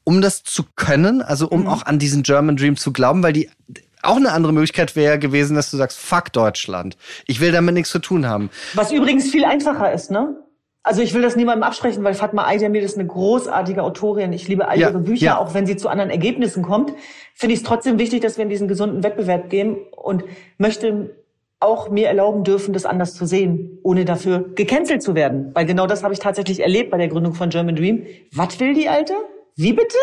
um 0.04 0.22
das 0.22 0.44
zu 0.44 0.66
können, 0.76 1.22
also 1.22 1.48
um 1.48 1.62
mhm. 1.62 1.68
auch 1.68 1.86
an 1.86 2.00
diesen 2.00 2.24
German 2.24 2.58
Dream 2.58 2.76
zu 2.76 2.92
glauben, 2.92 3.24
weil 3.24 3.34
die 3.34 3.50
auch 4.04 4.16
eine 4.16 4.32
andere 4.32 4.54
Möglichkeit 4.54 4.96
wäre 4.96 5.20
gewesen, 5.20 5.56
dass 5.56 5.70
du 5.70 5.78
sagst, 5.78 6.00
fuck 6.00 6.34
Deutschland. 6.34 6.98
Ich 7.28 7.40
will 7.40 7.52
damit 7.52 7.76
nichts 7.76 7.92
zu 7.92 8.00
tun 8.00 8.26
haben. 8.26 8.50
Was 8.74 8.92
übrigens 8.92 9.30
viel 9.30 9.46
einfacher 9.46 9.94
ist, 9.94 10.10
ne? 10.10 10.36
Also 10.84 11.02
ich 11.02 11.14
will 11.14 11.22
das 11.22 11.36
niemandem 11.36 11.64
absprechen, 11.64 12.04
weil 12.04 12.16
Fatma 12.16 12.48
Aydemir 12.48 12.82
ist 12.82 12.98
eine 12.98 13.06
großartige 13.06 13.84
Autorin. 13.84 14.34
Ich 14.34 14.48
liebe 14.48 14.68
all 14.68 14.80
ihre 14.80 15.00
Bücher, 15.00 15.26
ja. 15.26 15.38
auch 15.38 15.54
wenn 15.54 15.68
sie 15.68 15.78
zu 15.78 15.90
anderen 15.90 16.10
Ergebnissen 16.10 16.64
kommt. 16.64 16.94
Finde 17.36 17.54
ich 17.54 17.60
es 17.60 17.66
trotzdem 17.66 18.00
wichtig, 18.00 18.22
dass 18.22 18.38
wir 18.38 18.44
in 18.44 18.50
diesen 18.50 18.68
gesunden 18.68 19.04
Wettbewerb 19.04 19.50
gehen 19.50 19.78
und 19.96 20.24
möchte 20.58 21.16
auch 21.60 21.90
mir 21.92 22.08
erlauben 22.08 22.44
dürfen, 22.44 22.74
das 22.74 22.86
anders 22.86 23.14
zu 23.14 23.28
sehen, 23.28 23.78
ohne 23.84 24.06
dafür 24.06 24.50
gecancelt 24.56 25.04
zu 25.04 25.14
werden. 25.14 25.52
Weil 25.54 25.68
genau 25.68 25.86
das 25.86 26.04
habe 26.04 26.14
ich 26.14 26.20
tatsächlich 26.20 26.62
erlebt 26.62 26.90
bei 26.90 26.98
der 26.98 27.08
Gründung 27.08 27.36
von 27.36 27.50
German 27.50 27.76
Dream. 27.76 28.08
Was 28.34 28.60
will 28.60 28.74
die 28.74 28.90
Alte? 28.90 29.14
Wie 29.56 29.74
bitte? 29.74 29.98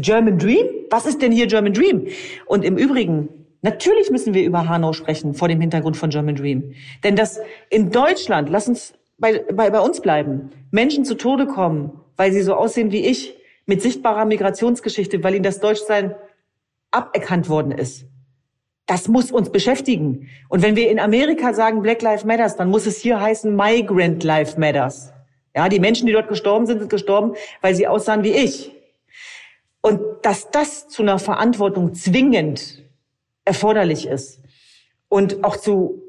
German 0.00 0.38
Dream? 0.38 0.66
Was 0.88 1.04
ist 1.04 1.20
denn 1.20 1.32
hier 1.32 1.46
German 1.46 1.74
Dream? 1.74 2.06
Und 2.46 2.64
im 2.64 2.78
Übrigen, 2.78 3.28
natürlich 3.60 4.10
müssen 4.10 4.32
wir 4.32 4.44
über 4.44 4.66
Hanau 4.66 4.94
sprechen 4.94 5.34
vor 5.34 5.48
dem 5.48 5.60
Hintergrund 5.60 5.98
von 5.98 6.08
German 6.08 6.36
Dream. 6.36 6.72
Denn 7.04 7.16
dass 7.16 7.38
in 7.68 7.90
Deutschland, 7.90 8.48
lass 8.48 8.66
uns 8.66 8.94
bei, 9.18 9.44
bei, 9.52 9.70
bei 9.70 9.80
uns 9.80 10.00
bleiben, 10.00 10.50
Menschen 10.70 11.04
zu 11.04 11.14
Tode 11.14 11.46
kommen, 11.46 12.00
weil 12.16 12.32
sie 12.32 12.42
so 12.42 12.54
aussehen 12.54 12.92
wie 12.92 13.06
ich, 13.06 13.36
mit 13.66 13.82
sichtbarer 13.82 14.24
Migrationsgeschichte, 14.24 15.22
weil 15.24 15.34
ihnen 15.34 15.42
das 15.42 15.60
Deutschsein 15.60 16.14
aberkannt 16.90 17.48
worden 17.48 17.72
ist. 17.72 18.06
Das 18.86 19.08
muss 19.08 19.32
uns 19.32 19.50
beschäftigen. 19.50 20.28
Und 20.48 20.62
wenn 20.62 20.76
wir 20.76 20.90
in 20.90 21.00
Amerika 21.00 21.52
sagen 21.52 21.82
Black 21.82 22.02
Lives 22.02 22.24
Matters, 22.24 22.56
dann 22.56 22.70
muss 22.70 22.86
es 22.86 22.98
hier 22.98 23.20
heißen 23.20 23.54
Migrant 23.54 24.22
Life 24.22 24.58
Matters. 24.60 25.12
Ja, 25.56 25.68
die 25.68 25.80
Menschen, 25.80 26.06
die 26.06 26.12
dort 26.12 26.28
gestorben 26.28 26.66
sind, 26.66 26.78
sind 26.78 26.90
gestorben, 26.90 27.34
weil 27.62 27.74
sie 27.74 27.88
aussahen 27.88 28.22
wie 28.22 28.32
ich. 28.32 28.72
Und 29.80 30.00
dass 30.22 30.50
das 30.50 30.88
zu 30.88 31.02
einer 31.02 31.18
Verantwortung 31.18 31.94
zwingend 31.94 32.84
erforderlich 33.44 34.06
ist 34.06 34.40
und 35.08 35.42
auch 35.44 35.56
zu 35.56 36.02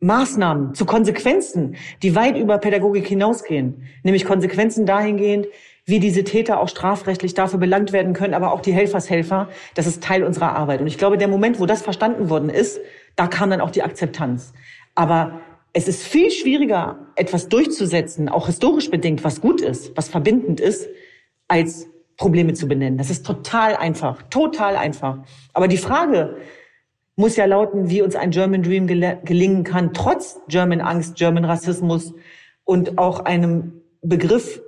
Maßnahmen, 0.00 0.74
zu 0.74 0.86
Konsequenzen, 0.86 1.76
die 2.02 2.14
weit 2.14 2.36
über 2.36 2.58
Pädagogik 2.58 3.06
hinausgehen, 3.06 3.86
nämlich 4.02 4.24
Konsequenzen 4.24 4.86
dahingehend, 4.86 5.46
wie 5.84 6.00
diese 6.00 6.24
Täter 6.24 6.60
auch 6.60 6.68
strafrechtlich 6.68 7.34
dafür 7.34 7.58
belangt 7.58 7.92
werden 7.92 8.14
können, 8.14 8.32
aber 8.32 8.52
auch 8.52 8.60
die 8.60 8.72
Helfershelfer, 8.72 9.48
das 9.74 9.86
ist 9.86 10.02
Teil 10.02 10.24
unserer 10.24 10.56
Arbeit. 10.56 10.80
Und 10.80 10.86
ich 10.86 10.98
glaube, 10.98 11.18
der 11.18 11.28
Moment, 11.28 11.60
wo 11.60 11.66
das 11.66 11.82
verstanden 11.82 12.30
worden 12.30 12.48
ist, 12.48 12.80
da 13.16 13.26
kam 13.26 13.50
dann 13.50 13.60
auch 13.60 13.70
die 13.70 13.82
Akzeptanz. 13.82 14.52
Aber 14.94 15.40
es 15.72 15.86
ist 15.86 16.02
viel 16.02 16.30
schwieriger, 16.30 16.98
etwas 17.16 17.48
durchzusetzen, 17.48 18.28
auch 18.28 18.46
historisch 18.46 18.90
bedingt, 18.90 19.22
was 19.22 19.40
gut 19.40 19.60
ist, 19.60 19.96
was 19.96 20.08
verbindend 20.08 20.60
ist, 20.60 20.88
als 21.48 21.86
Probleme 22.16 22.54
zu 22.54 22.68
benennen. 22.68 22.98
Das 22.98 23.10
ist 23.10 23.24
total 23.26 23.76
einfach, 23.76 24.22
total 24.30 24.76
einfach. 24.76 25.18
Aber 25.52 25.68
die 25.68 25.78
Frage 25.78 26.36
muss 27.20 27.36
ja 27.36 27.44
lauten, 27.44 27.90
wie 27.90 28.02
uns 28.02 28.16
ein 28.16 28.30
German 28.30 28.62
Dream 28.62 28.86
gel 28.86 29.20
gelingen 29.24 29.62
kann, 29.62 29.92
trotz 29.94 30.40
German 30.48 30.80
Angst, 30.80 31.16
German 31.16 31.44
Rassismus 31.44 32.14
und 32.64 32.98
auch 32.98 33.20
einem 33.20 33.82
Begriff 34.02 34.60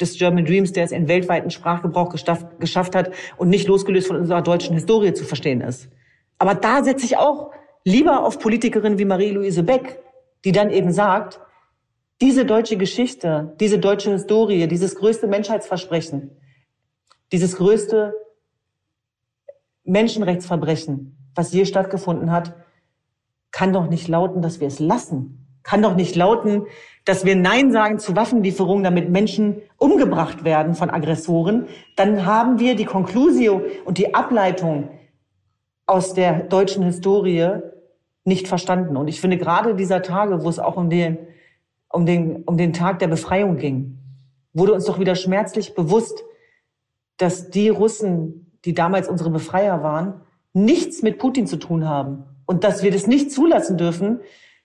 des 0.00 0.18
German 0.18 0.44
Dreams, 0.44 0.72
der 0.72 0.84
es 0.84 0.92
in 0.92 1.06
weltweiten 1.06 1.50
Sprachgebrauch 1.50 2.08
geschafft 2.08 2.94
hat 2.94 3.10
und 3.36 3.48
nicht 3.48 3.68
losgelöst 3.68 4.06
von 4.06 4.16
unserer 4.16 4.42
deutschen 4.42 4.74
Historie 4.74 5.12
zu 5.12 5.24
verstehen 5.24 5.60
ist. 5.60 5.88
Aber 6.38 6.54
da 6.54 6.82
setze 6.82 7.04
ich 7.04 7.16
auch 7.16 7.50
lieber 7.84 8.24
auf 8.24 8.38
Politikerinnen 8.38 8.98
wie 8.98 9.04
Marie-Louise 9.04 9.62
Beck, 9.62 9.98
die 10.44 10.52
dann 10.52 10.70
eben 10.70 10.92
sagt, 10.92 11.40
diese 12.20 12.44
deutsche 12.44 12.76
Geschichte, 12.76 13.54
diese 13.60 13.78
deutsche 13.78 14.12
Historie, 14.12 14.66
dieses 14.66 14.94
größte 14.94 15.26
Menschheitsversprechen, 15.26 16.30
dieses 17.32 17.56
größte 17.56 18.14
Menschenrechtsverbrechen, 19.84 21.17
was 21.38 21.52
je 21.52 21.64
stattgefunden 21.64 22.32
hat, 22.32 22.52
kann 23.52 23.72
doch 23.72 23.88
nicht 23.88 24.08
lauten, 24.08 24.42
dass 24.42 24.58
wir 24.58 24.66
es 24.66 24.80
lassen. 24.80 25.46
Kann 25.62 25.82
doch 25.82 25.94
nicht 25.94 26.16
lauten, 26.16 26.66
dass 27.04 27.24
wir 27.24 27.36
Nein 27.36 27.70
sagen 27.70 28.00
zu 28.00 28.16
Waffenlieferungen, 28.16 28.82
damit 28.82 29.08
Menschen 29.08 29.62
umgebracht 29.76 30.42
werden 30.42 30.74
von 30.74 30.90
Aggressoren. 30.90 31.68
Dann 31.94 32.26
haben 32.26 32.58
wir 32.58 32.74
die 32.74 32.86
Conclusio 32.86 33.62
und 33.84 33.98
die 33.98 34.14
Ableitung 34.14 34.90
aus 35.86 36.12
der 36.12 36.40
deutschen 36.40 36.82
Historie 36.82 37.60
nicht 38.24 38.48
verstanden. 38.48 38.96
Und 38.96 39.06
ich 39.06 39.20
finde 39.20 39.38
gerade 39.38 39.76
dieser 39.76 40.02
Tage, 40.02 40.42
wo 40.42 40.48
es 40.48 40.58
auch 40.58 40.76
um 40.76 40.90
den, 40.90 41.18
um 41.88 42.04
den, 42.04 42.42
um 42.42 42.56
den 42.56 42.72
Tag 42.72 42.98
der 42.98 43.08
Befreiung 43.08 43.58
ging, 43.58 43.98
wurde 44.54 44.72
uns 44.72 44.86
doch 44.86 44.98
wieder 44.98 45.14
schmerzlich 45.14 45.76
bewusst, 45.76 46.24
dass 47.16 47.48
die 47.48 47.68
Russen, 47.68 48.58
die 48.64 48.74
damals 48.74 49.08
unsere 49.08 49.30
Befreier 49.30 49.84
waren, 49.84 50.22
nichts 50.64 51.02
mit 51.02 51.18
Putin 51.18 51.46
zu 51.46 51.56
tun 51.56 51.88
haben 51.88 52.24
und 52.46 52.64
dass 52.64 52.82
wir 52.82 52.90
das 52.90 53.06
nicht 53.06 53.32
zulassen 53.32 53.76
dürfen, 53.76 54.20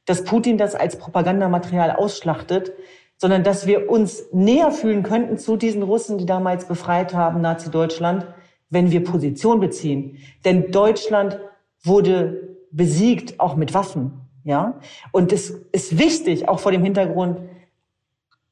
dass 0.05 0.23
Putin 0.23 0.57
das 0.57 0.75
als 0.75 0.97
Propagandamaterial 0.97 1.91
ausschlachtet, 1.91 2.73
sondern 3.17 3.43
dass 3.43 3.67
wir 3.67 3.89
uns 3.89 4.23
näher 4.33 4.71
fühlen 4.71 5.03
könnten 5.03 5.37
zu 5.37 5.55
diesen 5.55 5.83
Russen, 5.83 6.17
die 6.17 6.25
damals 6.25 6.67
befreit 6.67 7.13
haben, 7.13 7.41
Nazi-Deutschland, 7.41 8.27
wenn 8.69 8.91
wir 8.91 9.03
Position 9.03 9.59
beziehen. 9.59 10.17
Denn 10.43 10.71
Deutschland 10.71 11.39
wurde 11.83 12.57
besiegt, 12.71 13.39
auch 13.39 13.55
mit 13.55 13.73
Waffen. 13.73 14.21
Ja? 14.43 14.79
Und 15.11 15.31
es 15.31 15.51
ist 15.71 15.97
wichtig, 15.97 16.49
auch 16.49 16.59
vor 16.59 16.71
dem 16.71 16.83
Hintergrund 16.83 17.39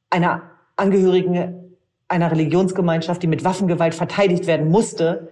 einer 0.09 0.43
Angehörigen 0.75 1.61
einer 2.07 2.31
Religionsgemeinschaft, 2.31 3.23
die 3.23 3.27
mit 3.27 3.43
Waffengewalt 3.43 3.95
verteidigt 3.95 4.45
werden 4.45 4.69
musste, 4.69 5.29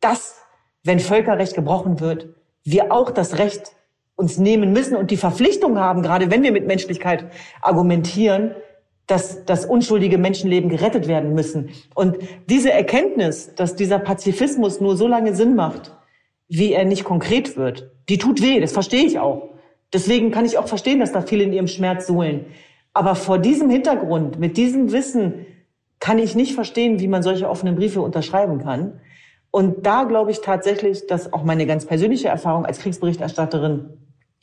dass, 0.00 0.42
wenn 0.88 0.98
Völkerrecht 1.00 1.54
gebrochen 1.54 2.00
wird, 2.00 2.30
wir 2.64 2.90
auch 2.92 3.10
das 3.10 3.38
Recht 3.38 3.72
uns 4.16 4.38
nehmen 4.38 4.72
müssen 4.72 4.96
und 4.96 5.12
die 5.12 5.16
Verpflichtung 5.16 5.78
haben, 5.78 6.02
gerade 6.02 6.30
wenn 6.30 6.42
wir 6.42 6.50
mit 6.50 6.66
Menschlichkeit 6.66 7.26
argumentieren, 7.60 8.56
dass, 9.06 9.44
dass 9.44 9.64
unschuldige 9.64 10.18
Menschenleben 10.18 10.70
gerettet 10.70 11.06
werden 11.06 11.34
müssen. 11.34 11.70
Und 11.94 12.16
diese 12.48 12.72
Erkenntnis, 12.72 13.54
dass 13.54 13.76
dieser 13.76 13.98
Pazifismus 13.98 14.80
nur 14.80 14.96
so 14.96 15.06
lange 15.06 15.34
Sinn 15.34 15.54
macht, 15.54 15.94
wie 16.48 16.72
er 16.72 16.84
nicht 16.84 17.04
konkret 17.04 17.56
wird, 17.56 17.90
die 18.08 18.18
tut 18.18 18.42
weh, 18.42 18.58
das 18.58 18.72
verstehe 18.72 19.04
ich 19.04 19.18
auch. 19.18 19.50
Deswegen 19.92 20.30
kann 20.30 20.46
ich 20.46 20.58
auch 20.58 20.68
verstehen, 20.68 21.00
dass 21.00 21.12
da 21.12 21.20
viele 21.20 21.44
in 21.44 21.52
ihrem 21.52 21.68
Schmerz 21.68 22.06
suhlen. 22.06 22.46
Aber 22.94 23.14
vor 23.14 23.38
diesem 23.38 23.70
Hintergrund, 23.70 24.38
mit 24.38 24.56
diesem 24.56 24.90
Wissen, 24.90 25.46
kann 26.00 26.18
ich 26.18 26.34
nicht 26.34 26.54
verstehen, 26.54 26.98
wie 26.98 27.08
man 27.08 27.22
solche 27.22 27.48
offenen 27.48 27.76
Briefe 27.76 28.00
unterschreiben 28.00 28.58
kann. 28.58 29.00
Und 29.50 29.86
da 29.86 30.04
glaube 30.04 30.30
ich 30.30 30.40
tatsächlich, 30.40 31.06
dass 31.06 31.32
auch 31.32 31.42
meine 31.42 31.66
ganz 31.66 31.86
persönliche 31.86 32.28
Erfahrung 32.28 32.66
als 32.66 32.80
Kriegsberichterstatterin 32.80 33.90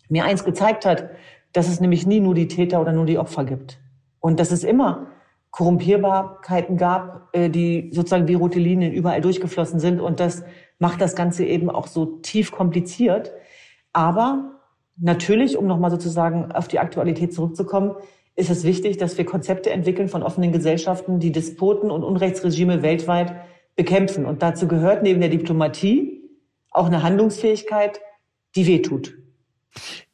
mir 0.10 0.26
eins 0.26 0.44
gezeigt 0.44 0.86
hat, 0.86 1.10
dass 1.54 1.68
es 1.68 1.80
nämlich 1.80 2.06
nie 2.06 2.20
nur 2.20 2.36
die 2.36 2.48
Täter 2.48 2.82
oder 2.82 2.92
nur 2.92 3.06
die 3.06 3.18
Opfer 3.18 3.46
gibt. 3.46 3.80
Und 4.20 4.40
dass 4.40 4.52
es 4.52 4.64
immer 4.64 5.08
Korrumpierbarkeiten 5.52 6.76
gab, 6.76 7.30
äh, 7.34 7.50
die 7.50 7.90
sozusagen 7.94 8.28
wie 8.28 8.34
rote 8.34 8.60
Linien 8.60 8.92
überall 8.92 9.22
durchgeflossen 9.22 9.80
sind. 9.80 10.02
Und 10.02 10.20
das 10.20 10.44
macht 10.80 11.00
das 11.00 11.16
Ganze 11.16 11.46
eben 11.46 11.70
auch 11.70 11.88
so 11.88 12.06
tief 12.06 12.52
kompliziert. 12.52 13.32
Aber 13.94 14.52
natürlich, 14.98 15.58
um 15.58 15.66
nochmal 15.66 15.92
sozusagen 15.92 16.52
auf 16.52 16.68
die 16.68 16.80
Aktualität 16.80 17.34
zurückzukommen, 17.34 17.96
ist 18.36 18.50
es 18.50 18.66
wichtig, 18.66 18.98
dass 18.98 19.18
wir 19.18 19.24
Konzepte 19.24 19.70
entwickeln 19.70 20.10
von 20.10 20.24
offenen 20.24 20.52
Gesellschaften, 20.52 21.20
die 21.20 21.32
Despoten 21.32 21.90
und 21.90 22.04
Unrechtsregime 22.04 22.82
weltweit 22.82 23.34
bekämpfen. 23.76 24.26
Und 24.26 24.42
dazu 24.42 24.68
gehört 24.68 25.04
neben 25.04 25.22
der 25.22 25.30
Diplomatie 25.30 26.22
auch 26.72 26.88
eine 26.88 27.04
Handlungsfähigkeit, 27.04 28.00
die 28.56 28.68
wehtut. 28.68 29.14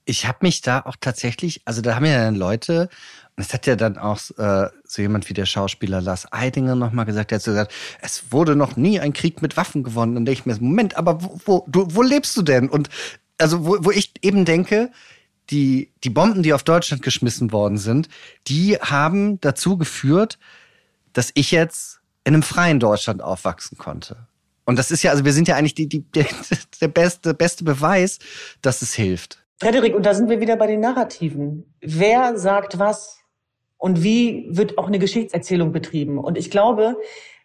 Ich 0.05 0.27
habe 0.27 0.39
mich 0.41 0.61
da 0.61 0.81
auch 0.81 0.95
tatsächlich, 0.99 1.61
also 1.65 1.81
da 1.81 1.95
haben 1.95 2.05
ja 2.05 2.25
dann 2.25 2.35
Leute, 2.35 2.89
und 3.35 3.45
es 3.45 3.53
hat 3.53 3.65
ja 3.65 3.75
dann 3.75 3.97
auch 3.97 4.19
äh, 4.37 4.69
so 4.83 5.01
jemand 5.01 5.29
wie 5.29 5.33
der 5.33 5.45
Schauspieler 5.45 6.01
Lars 6.01 6.31
Eidinger 6.31 6.75
nochmal 6.75 7.05
gesagt, 7.05 7.31
der 7.31 7.37
hat 7.37 7.43
so 7.43 7.51
gesagt, 7.51 7.73
es 8.01 8.31
wurde 8.31 8.55
noch 8.55 8.75
nie 8.75 8.99
ein 8.99 9.13
Krieg 9.13 9.41
mit 9.41 9.57
Waffen 9.57 9.83
gewonnen. 9.83 10.17
Und 10.17 10.25
denke 10.25 10.41
ich 10.41 10.45
mir, 10.45 10.57
Moment, 10.59 10.97
aber 10.97 11.23
wo, 11.23 11.39
wo, 11.45 11.65
du, 11.67 11.87
wo 11.95 12.01
lebst 12.01 12.35
du 12.35 12.41
denn? 12.41 12.67
Und 12.67 12.89
also 13.37 13.65
wo, 13.65 13.77
wo 13.81 13.91
ich 13.91 14.11
eben 14.21 14.43
denke, 14.43 14.91
die, 15.49 15.91
die 16.03 16.09
Bomben, 16.09 16.43
die 16.43 16.53
auf 16.53 16.63
Deutschland 16.63 17.03
geschmissen 17.03 17.51
worden 17.51 17.77
sind, 17.77 18.09
die 18.47 18.77
haben 18.77 19.39
dazu 19.41 19.77
geführt, 19.77 20.37
dass 21.13 21.31
ich 21.33 21.51
jetzt 21.51 22.00
in 22.23 22.33
einem 22.33 22.43
freien 22.43 22.79
Deutschland 22.79 23.21
aufwachsen 23.21 23.77
konnte. 23.77 24.27
Und 24.65 24.77
das 24.77 24.91
ist 24.91 25.03
ja, 25.03 25.11
also 25.11 25.25
wir 25.25 25.33
sind 25.33 25.47
ja 25.47 25.55
eigentlich 25.55 25.75
die, 25.75 25.87
die, 25.87 26.03
der, 26.81 26.87
beste, 26.87 27.33
beste 27.33 27.63
Beweis, 27.63 28.19
dass 28.61 28.81
es 28.81 28.93
hilft. 28.93 29.43
Frederik, 29.59 29.95
und 29.95 30.05
da 30.05 30.13
sind 30.13 30.29
wir 30.29 30.39
wieder 30.39 30.55
bei 30.55 30.67
den 30.67 30.79
Narrativen. 30.79 31.71
Wer 31.81 32.37
sagt 32.37 32.79
was? 32.79 33.19
Und 33.77 34.03
wie 34.03 34.47
wird 34.49 34.77
auch 34.77 34.87
eine 34.87 34.99
Geschichtserzählung 34.99 35.71
betrieben? 35.71 36.19
Und 36.19 36.37
ich 36.37 36.51
glaube, 36.51 36.95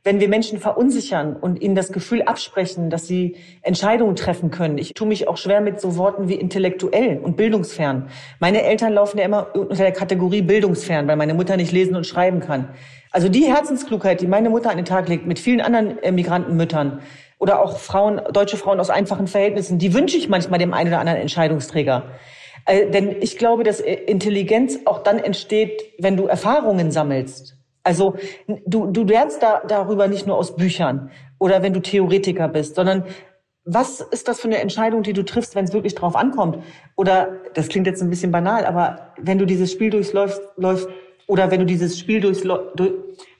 wenn 0.07 0.21
wir 0.21 0.29
Menschen 0.29 0.61
verunsichern 0.61 1.35
und 1.35 1.61
ihnen 1.61 1.75
das 1.75 1.91
Gefühl 1.91 2.23
absprechen, 2.23 2.91
dass 2.91 3.09
sie 3.09 3.35
Entscheidungen 3.63 4.15
treffen 4.15 4.53
können. 4.53 4.79
Ich 4.79 4.95
tue 4.95 5.09
mich 5.09 5.27
auch 5.27 5.37
schwer 5.37 5.61
mit 5.61 5.81
so 5.81 5.97
Worten 5.97 6.29
wie 6.29 6.37
intellektuell 6.37 7.19
und 7.19 7.37
bildungsfern. 7.37 8.09
Meine 8.39 8.63
Eltern 8.63 8.93
laufen 8.93 9.19
ja 9.19 9.25
immer 9.25 9.49
unter 9.57 9.75
der 9.75 9.91
Kategorie 9.91 10.43
bildungsfern, 10.43 11.09
weil 11.09 11.17
meine 11.17 11.35
Mutter 11.35 11.57
nicht 11.57 11.73
lesen 11.73 11.97
und 11.97 12.07
schreiben 12.07 12.39
kann. 12.39 12.69
Also 13.11 13.29
die 13.29 13.47
Herzensklugheit, 13.47 14.21
die 14.21 14.29
meine 14.29 14.49
Mutter 14.49 14.71
an 14.71 14.77
den 14.77 14.85
Tag 14.85 15.09
legt, 15.09 15.27
mit 15.27 15.41
vielen 15.41 15.61
anderen 15.61 15.99
äh, 16.01 16.13
Migrantenmüttern 16.13 17.01
oder 17.41 17.61
auch 17.61 17.77
Frauen, 17.77 18.21
deutsche 18.33 18.57
Frauen 18.57 18.79
aus 18.79 18.91
einfachen 18.91 19.27
Verhältnissen, 19.27 19.81
die 19.81 19.93
wünsche 19.93 20.17
ich 20.17 20.29
manchmal 20.29 20.61
dem 20.61 20.73
einen 20.73 20.91
oder 20.91 21.01
anderen 21.01 21.19
Entscheidungsträger. 21.19 22.05
Äh, 22.65 22.93
denn 22.93 23.17
ich 23.21 23.39
glaube, 23.39 23.65
dass 23.65 23.81
äh, 23.81 23.93
Intelligenz 23.93 24.79
auch 24.85 25.03
dann 25.03 25.19
entsteht, 25.19 25.83
wenn 25.99 26.17
du 26.17 26.27
Erfahrungen 26.27 26.93
sammelst. 26.93 27.57
Also 27.87 28.17
du, 28.67 28.89
du 28.89 29.05
lernst 29.05 29.41
da, 29.45 29.63
darüber 29.67 30.09
nicht 30.09 30.27
nur 30.27 30.37
aus 30.37 30.57
Büchern 30.57 31.13
oder 31.39 31.63
wenn 31.63 31.73
du 31.73 31.81
Theoretiker 31.81 32.49
bist, 32.49 32.75
sondern 32.75 33.05
was 33.65 34.01
ist 34.01 34.27
das 34.27 34.41
für 34.41 34.49
eine 34.49 34.59
Entscheidung, 34.59 35.05
die 35.05 35.13
du 35.13 35.25
triffst, 35.25 35.55
wenn 35.55 35.65
es 35.65 35.73
wirklich 35.73 35.95
drauf 35.95 36.17
ankommt? 36.17 36.59
Oder, 36.97 37.41
das 37.55 37.69
klingt 37.69 37.87
jetzt 37.87 38.03
ein 38.03 38.11
bisschen 38.11 38.33
banal, 38.33 38.67
aber 38.67 39.13
wenn 39.19 39.39
du 39.39 39.47
dieses 39.47 39.71
Spiel 39.71 39.91
durchläufst, 39.91 40.41
läufst, 40.57 40.89
oder 41.29 41.53
wenn 41.53 41.61
du 41.61 41.67
dieses 41.67 41.97
Spiel 41.97 42.21
durchläufst, 42.21 42.75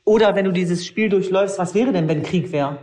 oder 0.05 0.37
wenn 0.37 0.45
du 0.45 0.53
dieses 0.53 0.87
Spiel 0.87 1.09
durchläufst, 1.09 1.59
was 1.59 1.75
wäre 1.75 1.91
denn, 1.93 2.09
wenn 2.09 2.23
Krieg 2.23 2.53
wäre? 2.53 2.79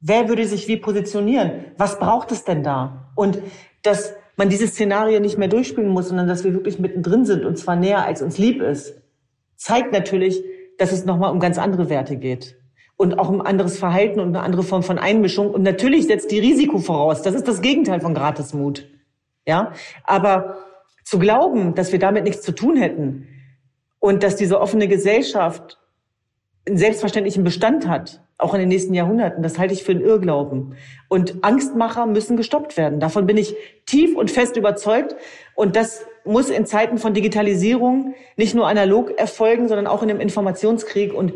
Wer 0.00 0.30
würde 0.30 0.46
sich 0.46 0.66
wie 0.66 0.78
positionieren? 0.78 1.66
Was 1.76 1.98
braucht 1.98 2.32
es 2.32 2.44
denn 2.44 2.62
da? 2.62 3.10
Und 3.14 3.38
dass 3.82 4.14
man 4.36 4.48
diese 4.48 4.66
Szenarien 4.66 5.22
nicht 5.22 5.36
mehr 5.36 5.48
durchspielen 5.48 5.90
muss, 5.90 6.08
sondern 6.08 6.26
dass 6.26 6.42
wir 6.42 6.54
wirklich 6.54 6.78
mittendrin 6.78 7.26
sind 7.26 7.44
und 7.44 7.58
zwar 7.58 7.76
näher 7.76 8.04
als 8.04 8.22
uns 8.22 8.38
lieb 8.38 8.62
ist, 8.62 8.94
zeigt 9.56 9.92
natürlich, 9.92 10.42
dass 10.78 10.92
es 10.92 11.04
nochmal 11.04 11.32
um 11.32 11.40
ganz 11.40 11.58
andere 11.58 11.88
Werte 11.88 12.16
geht. 12.16 12.56
Und 12.96 13.18
auch 13.18 13.28
um 13.28 13.42
anderes 13.42 13.78
Verhalten 13.78 14.20
und 14.20 14.28
eine 14.28 14.40
andere 14.40 14.62
Form 14.62 14.82
von 14.82 14.98
Einmischung. 14.98 15.50
Und 15.50 15.62
natürlich 15.62 16.06
setzt 16.06 16.30
die 16.30 16.38
Risiko 16.38 16.78
voraus. 16.78 17.22
Das 17.22 17.34
ist 17.34 17.46
das 17.46 17.60
Gegenteil 17.60 18.00
von 18.00 18.14
Gratismut. 18.14 18.88
Ja. 19.46 19.72
Aber 20.04 20.58
zu 21.04 21.18
glauben, 21.18 21.74
dass 21.74 21.92
wir 21.92 21.98
damit 21.98 22.24
nichts 22.24 22.42
zu 22.42 22.52
tun 22.52 22.76
hätten 22.76 23.28
und 23.98 24.22
dass 24.22 24.36
diese 24.36 24.60
offene 24.60 24.88
Gesellschaft 24.88 25.78
einen 26.66 26.78
selbstverständlichen 26.78 27.44
Bestand 27.44 27.86
hat, 27.86 28.22
auch 28.38 28.52
in 28.54 28.60
den 28.60 28.68
nächsten 28.68 28.92
Jahrhunderten, 28.92 29.42
das 29.42 29.58
halte 29.58 29.72
ich 29.72 29.84
für 29.84 29.92
einen 29.92 30.00
Irrglauben. 30.00 30.74
Und 31.08 31.42
Angstmacher 31.42 32.06
müssen 32.06 32.36
gestoppt 32.36 32.76
werden. 32.76 33.00
Davon 33.00 33.26
bin 33.26 33.36
ich 33.36 33.54
tief 33.86 34.16
und 34.16 34.30
fest 34.30 34.56
überzeugt. 34.56 35.16
Und 35.54 35.76
das 35.76 36.04
muss 36.26 36.50
in 36.50 36.66
Zeiten 36.66 36.98
von 36.98 37.14
Digitalisierung 37.14 38.14
nicht 38.36 38.54
nur 38.54 38.66
analog 38.66 39.18
erfolgen, 39.18 39.68
sondern 39.68 39.86
auch 39.86 40.02
in 40.02 40.10
einem 40.10 40.20
Informationskrieg. 40.20 41.14
Und 41.14 41.34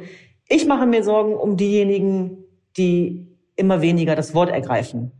ich 0.48 0.66
mache 0.66 0.86
mir 0.86 1.02
Sorgen 1.02 1.34
um 1.34 1.56
diejenigen, 1.56 2.44
die 2.76 3.26
immer 3.56 3.82
weniger 3.82 4.14
das 4.14 4.34
Wort 4.34 4.50
ergreifen. 4.50 5.12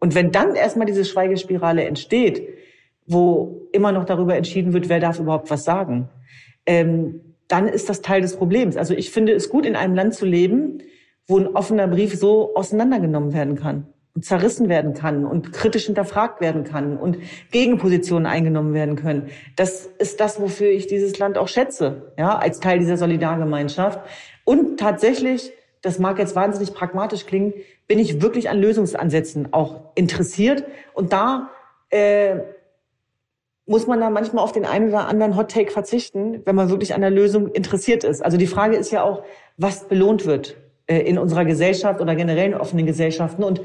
Und 0.00 0.14
wenn 0.14 0.32
dann 0.32 0.54
erstmal 0.54 0.86
diese 0.86 1.04
Schweigespirale 1.04 1.84
entsteht, 1.84 2.48
wo 3.06 3.68
immer 3.72 3.92
noch 3.92 4.04
darüber 4.04 4.36
entschieden 4.36 4.72
wird, 4.72 4.88
wer 4.88 5.00
darf 5.00 5.18
überhaupt 5.18 5.50
was 5.50 5.64
sagen, 5.64 6.08
ähm, 6.66 7.20
dann 7.48 7.68
ist 7.68 7.88
das 7.88 8.00
Teil 8.00 8.22
des 8.22 8.36
Problems. 8.36 8.76
Also 8.76 8.94
ich 8.94 9.10
finde 9.10 9.32
es 9.32 9.48
gut, 9.48 9.66
in 9.66 9.76
einem 9.76 9.94
Land 9.94 10.14
zu 10.14 10.24
leben, 10.24 10.78
wo 11.26 11.38
ein 11.38 11.48
offener 11.48 11.88
Brief 11.88 12.14
so 12.14 12.54
auseinandergenommen 12.54 13.32
werden 13.32 13.56
kann 13.56 13.93
zerrissen 14.20 14.68
werden 14.68 14.94
kann 14.94 15.26
und 15.26 15.52
kritisch 15.52 15.86
hinterfragt 15.86 16.40
werden 16.40 16.62
kann 16.62 16.96
und 16.96 17.18
Gegenpositionen 17.50 18.26
eingenommen 18.26 18.72
werden 18.72 18.94
können. 18.94 19.30
Das 19.56 19.86
ist 19.98 20.20
das, 20.20 20.40
wofür 20.40 20.70
ich 20.70 20.86
dieses 20.86 21.18
Land 21.18 21.36
auch 21.36 21.48
schätze, 21.48 22.12
ja, 22.16 22.38
als 22.38 22.60
Teil 22.60 22.78
dieser 22.78 22.96
Solidargemeinschaft. 22.96 24.00
Und 24.44 24.78
tatsächlich, 24.78 25.52
das 25.82 25.98
mag 25.98 26.18
jetzt 26.18 26.36
wahnsinnig 26.36 26.74
pragmatisch 26.74 27.26
klingen, 27.26 27.54
bin 27.88 27.98
ich 27.98 28.22
wirklich 28.22 28.48
an 28.48 28.60
Lösungsansätzen 28.60 29.52
auch 29.52 29.80
interessiert. 29.96 30.64
Und 30.94 31.12
da 31.12 31.50
äh, 31.90 32.36
muss 33.66 33.88
man 33.88 33.98
da 34.00 34.10
manchmal 34.10 34.44
auf 34.44 34.52
den 34.52 34.64
einen 34.64 34.90
oder 34.90 35.08
anderen 35.08 35.36
Hot 35.36 35.50
Take 35.50 35.72
verzichten, 35.72 36.42
wenn 36.44 36.54
man 36.54 36.70
wirklich 36.70 36.94
an 36.94 37.00
der 37.00 37.10
Lösung 37.10 37.48
interessiert 37.48 38.04
ist. 38.04 38.24
Also 38.24 38.36
die 38.36 38.46
Frage 38.46 38.76
ist 38.76 38.92
ja 38.92 39.02
auch, 39.02 39.24
was 39.56 39.88
belohnt 39.88 40.24
wird 40.24 40.56
äh, 40.86 40.98
in 40.98 41.18
unserer 41.18 41.44
Gesellschaft 41.44 42.00
oder 42.00 42.14
generell 42.14 42.52
in 42.52 42.54
offenen 42.54 42.86
Gesellschaften. 42.86 43.42
Und 43.42 43.60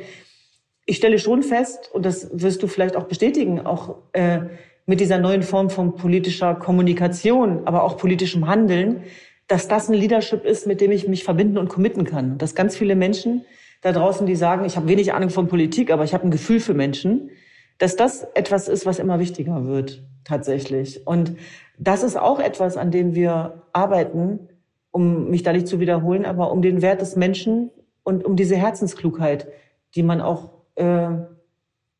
ich 0.89 0.97
stelle 0.97 1.19
schon 1.19 1.43
fest, 1.43 1.91
und 1.93 2.03
das 2.03 2.29
wirst 2.33 2.63
du 2.63 2.67
vielleicht 2.67 2.95
auch 2.95 3.03
bestätigen, 3.03 3.59
auch 3.63 3.97
äh, 4.13 4.39
mit 4.87 4.99
dieser 4.99 5.19
neuen 5.19 5.43
Form 5.43 5.69
von 5.69 5.95
politischer 5.95 6.55
Kommunikation, 6.55 7.67
aber 7.67 7.83
auch 7.83 7.95
politischem 7.95 8.47
Handeln, 8.47 9.03
dass 9.47 9.67
das 9.67 9.87
ein 9.87 9.93
Leadership 9.93 10.45
ist, 10.45 10.65
mit 10.65 10.81
dem 10.81 10.89
ich 10.89 11.07
mich 11.07 11.23
verbinden 11.23 11.59
und 11.59 11.69
committen 11.69 12.05
kann. 12.05 12.39
Dass 12.39 12.55
ganz 12.55 12.75
viele 12.75 12.95
Menschen 12.95 13.45
da 13.81 13.91
draußen, 13.91 14.25
die 14.25 14.35
sagen, 14.35 14.65
ich 14.65 14.77
habe 14.77 14.87
wenig 14.87 15.13
Ahnung 15.13 15.29
von 15.29 15.47
Politik, 15.47 15.91
aber 15.91 16.03
ich 16.05 16.15
habe 16.15 16.23
ein 16.23 16.31
Gefühl 16.31 16.59
für 16.59 16.73
Menschen, 16.73 17.29
dass 17.77 17.95
das 17.95 18.27
etwas 18.33 18.67
ist, 18.67 18.87
was 18.87 18.97
immer 18.97 19.19
wichtiger 19.19 19.67
wird, 19.67 20.03
tatsächlich. 20.23 21.05
Und 21.05 21.35
das 21.77 22.01
ist 22.01 22.17
auch 22.17 22.39
etwas, 22.39 22.77
an 22.77 22.89
dem 22.89 23.13
wir 23.13 23.61
arbeiten, 23.73 24.49
um 24.89 25.29
mich 25.29 25.43
da 25.43 25.53
nicht 25.53 25.67
zu 25.67 25.79
wiederholen, 25.79 26.25
aber 26.25 26.51
um 26.51 26.63
den 26.63 26.81
Wert 26.81 26.99
des 26.99 27.15
Menschen 27.15 27.69
und 28.01 28.25
um 28.25 28.35
diese 28.35 28.55
Herzensklugheit, 28.55 29.47
die 29.93 30.01
man 30.01 30.19
auch 30.19 30.58
äh, 30.79 31.09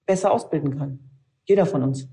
besser 0.05 0.31
ausbilden 0.31 0.77
kann. 0.77 0.99
Jeder 1.45 1.65
von 1.65 1.83
uns. 1.83 2.07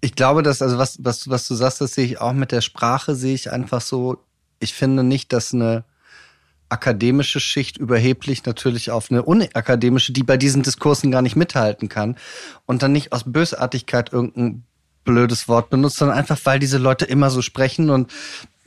Ich 0.00 0.14
glaube, 0.14 0.42
dass, 0.42 0.60
also 0.60 0.78
was, 0.78 1.02
was, 1.02 1.30
was 1.30 1.48
du 1.48 1.54
sagst, 1.54 1.80
das 1.80 1.94
sehe 1.94 2.04
ich 2.04 2.20
auch 2.20 2.32
mit 2.32 2.52
der 2.52 2.60
Sprache, 2.60 3.14
sehe 3.14 3.34
ich 3.34 3.50
einfach 3.50 3.80
so, 3.80 4.18
ich 4.58 4.74
finde 4.74 5.02
nicht, 5.02 5.32
dass 5.32 5.54
eine 5.54 5.84
akademische 6.68 7.40
Schicht 7.40 7.78
überheblich 7.78 8.44
natürlich 8.44 8.90
auf 8.90 9.10
eine 9.10 9.22
unakademische, 9.22 10.12
die 10.12 10.24
bei 10.24 10.36
diesen 10.36 10.62
Diskursen 10.62 11.10
gar 11.10 11.22
nicht 11.22 11.36
mithalten 11.36 11.88
kann 11.88 12.16
und 12.66 12.82
dann 12.82 12.92
nicht 12.92 13.12
aus 13.12 13.24
Bösartigkeit 13.24 14.12
irgendein 14.12 14.64
blödes 15.04 15.46
Wort 15.46 15.70
benutzt, 15.70 15.98
sondern 15.98 16.18
einfach, 16.18 16.38
weil 16.44 16.58
diese 16.58 16.78
Leute 16.78 17.04
immer 17.04 17.30
so 17.30 17.40
sprechen 17.40 17.90
und 17.90 18.12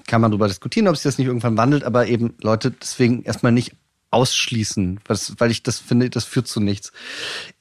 kann 0.07 0.21
man 0.21 0.31
darüber 0.31 0.47
diskutieren, 0.47 0.87
ob 0.87 0.95
sich 0.95 1.03
das 1.03 1.17
nicht 1.17 1.27
irgendwann 1.27 1.57
wandelt, 1.57 1.83
aber 1.83 2.07
eben 2.07 2.33
Leute 2.41 2.71
deswegen 2.71 3.23
erstmal 3.23 3.51
nicht 3.51 3.75
ausschließen, 4.11 4.99
weil 5.37 5.51
ich 5.51 5.63
das 5.63 5.79
finde, 5.79 6.09
das 6.09 6.25
führt 6.25 6.47
zu 6.47 6.59
nichts. 6.59 6.91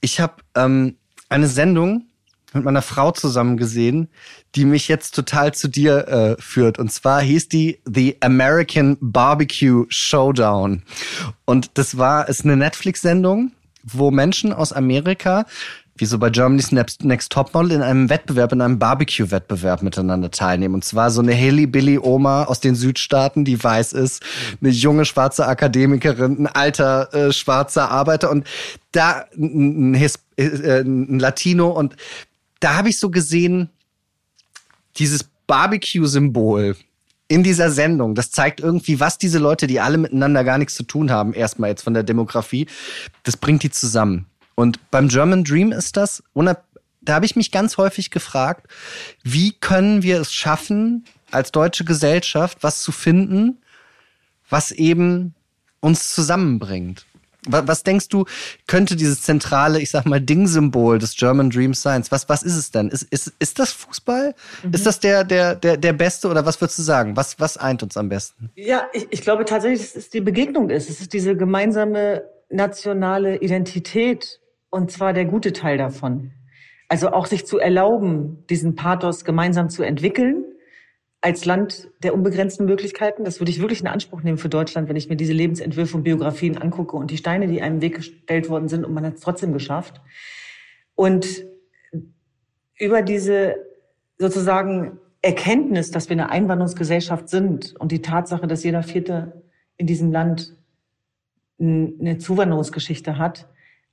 Ich 0.00 0.20
habe 0.20 0.36
ähm, 0.54 0.96
eine 1.28 1.48
Sendung 1.48 2.06
mit 2.54 2.64
meiner 2.64 2.82
Frau 2.82 3.12
zusammen 3.12 3.56
gesehen, 3.56 4.08
die 4.54 4.64
mich 4.64 4.88
jetzt 4.88 5.14
total 5.14 5.52
zu 5.52 5.68
dir 5.68 6.08
äh, 6.08 6.40
führt. 6.40 6.78
Und 6.78 6.90
zwar 6.90 7.20
hieß 7.20 7.48
die 7.48 7.80
The 7.84 8.16
American 8.20 8.96
Barbecue 9.00 9.84
Showdown. 9.88 10.82
Und 11.44 11.72
das 11.74 11.98
war, 11.98 12.28
ist 12.28 12.44
eine 12.44 12.56
Netflix-Sendung, 12.56 13.52
wo 13.82 14.10
Menschen 14.10 14.52
aus 14.52 14.72
Amerika 14.72 15.44
wie 15.98 16.06
so 16.06 16.18
bei 16.18 16.30
Germany's 16.30 16.72
Next 16.72 17.32
Topmodel 17.32 17.72
in 17.72 17.82
einem 17.82 18.08
Wettbewerb, 18.08 18.52
in 18.52 18.60
einem 18.60 18.78
Barbecue-Wettbewerb 18.78 19.82
miteinander 19.82 20.30
teilnehmen. 20.30 20.74
Und 20.74 20.84
zwar 20.84 21.10
so 21.10 21.20
eine 21.20 21.32
Hilly-Billy-Oma 21.32 22.44
aus 22.44 22.60
den 22.60 22.74
Südstaaten, 22.74 23.44
die 23.44 23.62
weiß 23.62 23.92
ist, 23.92 24.22
eine 24.60 24.70
junge 24.70 25.04
schwarze 25.04 25.46
Akademikerin, 25.46 26.38
ein 26.38 26.46
alter 26.46 27.12
äh, 27.12 27.32
schwarzer 27.32 27.90
Arbeiter 27.90 28.30
und 28.30 28.46
da 28.92 29.24
ein, 29.36 29.92
ein, 29.92 30.10
äh, 30.36 30.80
ein 30.80 31.18
Latino 31.18 31.70
und 31.70 31.96
da 32.60 32.76
habe 32.76 32.88
ich 32.88 32.98
so 32.98 33.10
gesehen, 33.10 33.70
dieses 34.96 35.24
Barbecue-Symbol 35.46 36.76
in 37.28 37.42
dieser 37.42 37.70
Sendung, 37.70 38.14
das 38.14 38.30
zeigt 38.30 38.60
irgendwie, 38.60 39.00
was 39.00 39.18
diese 39.18 39.38
Leute, 39.38 39.66
die 39.66 39.80
alle 39.80 39.98
miteinander 39.98 40.44
gar 40.44 40.58
nichts 40.58 40.74
zu 40.74 40.82
tun 40.82 41.10
haben, 41.10 41.34
erstmal 41.34 41.70
jetzt 41.70 41.82
von 41.82 41.92
der 41.94 42.02
Demografie, 42.02 42.66
das 43.22 43.36
bringt 43.36 43.62
die 43.62 43.70
zusammen. 43.70 44.26
Und 44.58 44.90
beim 44.90 45.06
German 45.06 45.44
Dream 45.44 45.70
ist 45.70 45.96
das, 45.96 46.20
da 46.34 47.14
habe 47.14 47.24
ich 47.24 47.36
mich 47.36 47.52
ganz 47.52 47.76
häufig 47.76 48.10
gefragt, 48.10 48.66
wie 49.22 49.52
können 49.52 50.02
wir 50.02 50.20
es 50.20 50.32
schaffen, 50.32 51.04
als 51.30 51.52
deutsche 51.52 51.84
Gesellschaft 51.84 52.58
was 52.62 52.82
zu 52.82 52.90
finden, 52.90 53.62
was 54.50 54.72
eben 54.72 55.36
uns 55.78 56.12
zusammenbringt. 56.12 57.06
Was 57.46 57.84
denkst 57.84 58.08
du, 58.08 58.24
könnte 58.66 58.96
dieses 58.96 59.22
zentrale, 59.22 59.80
ich 59.80 59.90
sag 59.90 60.06
mal, 60.06 60.20
Ding-Symbol 60.20 60.98
des 60.98 61.14
German 61.14 61.50
Dreams 61.50 61.80
sein? 61.80 62.02
Was, 62.10 62.28
was 62.28 62.42
ist 62.42 62.56
es 62.56 62.72
denn? 62.72 62.88
Ist, 62.88 63.04
ist, 63.04 63.32
ist 63.38 63.60
das 63.60 63.70
Fußball? 63.70 64.34
Mhm. 64.64 64.72
Ist 64.72 64.86
das 64.86 64.98
der, 64.98 65.22
der, 65.22 65.54
der, 65.54 65.76
der 65.76 65.92
beste 65.92 66.26
oder 66.26 66.44
was 66.44 66.60
würdest 66.60 66.80
du 66.80 66.82
sagen? 66.82 67.16
Was, 67.16 67.38
was 67.38 67.58
eint 67.58 67.84
uns 67.84 67.96
am 67.96 68.08
besten? 68.08 68.50
Ja, 68.56 68.88
ich, 68.92 69.06
ich 69.10 69.20
glaube 69.20 69.44
tatsächlich, 69.44 69.82
dass 69.82 69.94
es 69.94 70.10
die 70.10 70.20
Begegnung 70.20 70.68
ist. 70.68 70.90
Es 70.90 71.00
ist 71.00 71.12
diese 71.12 71.36
gemeinsame 71.36 72.24
nationale 72.50 73.36
Identität 73.36 74.40
und 74.70 74.90
zwar 74.90 75.12
der 75.12 75.24
gute 75.24 75.52
Teil 75.52 75.78
davon. 75.78 76.32
Also 76.88 77.12
auch 77.12 77.26
sich 77.26 77.46
zu 77.46 77.58
erlauben, 77.58 78.44
diesen 78.48 78.74
Pathos 78.74 79.24
gemeinsam 79.24 79.68
zu 79.68 79.82
entwickeln 79.82 80.44
als 81.20 81.44
Land 81.44 81.90
der 82.02 82.14
unbegrenzten 82.14 82.64
Möglichkeiten. 82.64 83.24
Das 83.24 83.40
würde 83.40 83.50
ich 83.50 83.60
wirklich 83.60 83.80
in 83.80 83.88
Anspruch 83.88 84.22
nehmen 84.22 84.38
für 84.38 84.48
Deutschland, 84.48 84.88
wenn 84.88 84.96
ich 84.96 85.08
mir 85.08 85.16
diese 85.16 85.32
Lebensentwürfe 85.32 85.96
und 85.96 86.04
Biografien 86.04 86.56
angucke 86.56 86.96
und 86.96 87.10
die 87.10 87.16
Steine, 87.16 87.48
die 87.48 87.60
einem 87.60 87.82
Weg 87.82 87.96
gestellt 87.96 88.48
worden 88.48 88.68
sind 88.68 88.84
und 88.84 88.94
man 88.94 89.04
hat 89.04 89.14
es 89.14 89.20
trotzdem 89.20 89.52
geschafft. 89.52 90.00
Und 90.94 91.44
über 92.78 93.02
diese 93.02 93.56
sozusagen 94.18 94.98
Erkenntnis, 95.20 95.90
dass 95.90 96.08
wir 96.08 96.14
eine 96.14 96.30
Einwanderungsgesellschaft 96.30 97.28
sind 97.28 97.74
und 97.78 97.90
die 97.90 98.02
Tatsache, 98.02 98.46
dass 98.46 98.62
jeder 98.62 98.82
Vierte 98.82 99.42
in 99.76 99.86
diesem 99.86 100.12
Land 100.12 100.56
eine 101.60 102.18
Zuwanderungsgeschichte 102.18 103.18
hat, 103.18 103.48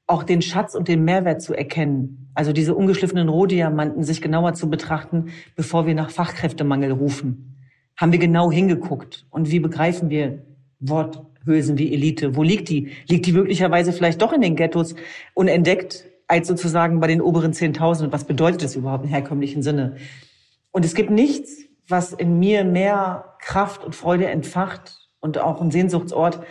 auch 0.07 0.23
den 0.23 0.41
Schatz 0.41 0.75
und 0.75 0.87
den 0.87 1.03
Mehrwert 1.03 1.41
zu 1.41 1.53
erkennen. 1.53 2.29
Also 2.33 2.53
diese 2.53 2.75
ungeschliffenen 2.75 3.29
Rohdiamanten 3.29 4.03
sich 4.03 4.21
genauer 4.21 4.53
zu 4.53 4.69
betrachten, 4.69 5.29
bevor 5.55 5.87
wir 5.87 5.95
nach 5.95 6.11
Fachkräftemangel 6.11 6.91
rufen. 6.91 7.55
Haben 7.97 8.11
wir 8.11 8.19
genau 8.19 8.51
hingeguckt 8.51 9.25
und 9.29 9.51
wie 9.51 9.59
begreifen 9.59 10.09
wir 10.09 10.43
Worthülsen 10.79 11.77
wie 11.77 11.93
Elite? 11.93 12.35
Wo 12.35 12.43
liegt 12.43 12.69
die? 12.69 12.91
Liegt 13.07 13.25
die 13.25 13.31
möglicherweise 13.31 13.93
vielleicht 13.93 14.21
doch 14.21 14.33
in 14.33 14.41
den 14.41 14.55
Ghettos 14.55 14.95
unentdeckt 15.33 16.05
als 16.27 16.47
sozusagen 16.47 16.99
bei 16.99 17.07
den 17.07 17.21
oberen 17.21 17.53
10.000? 17.53 18.11
Was 18.11 18.25
bedeutet 18.25 18.63
das 18.63 18.75
überhaupt 18.75 19.05
im 19.05 19.09
herkömmlichen 19.09 19.63
Sinne? 19.63 19.95
Und 20.71 20.83
es 20.83 20.93
gibt 20.93 21.09
nichts, 21.09 21.63
was 21.87 22.11
in 22.13 22.37
mir 22.39 22.63
mehr 22.63 23.35
Kraft 23.39 23.83
und 23.83 23.95
Freude 23.95 24.27
entfacht 24.27 25.09
und 25.19 25.37
auch 25.37 25.61
ein 25.61 25.71
Sehnsuchtsort 25.71 26.41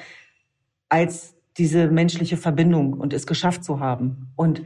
als 0.88 1.33
diese 1.56 1.88
menschliche 1.88 2.36
Verbindung 2.36 2.94
und 2.94 3.12
es 3.12 3.26
geschafft 3.26 3.64
zu 3.64 3.80
haben. 3.80 4.32
Und 4.36 4.62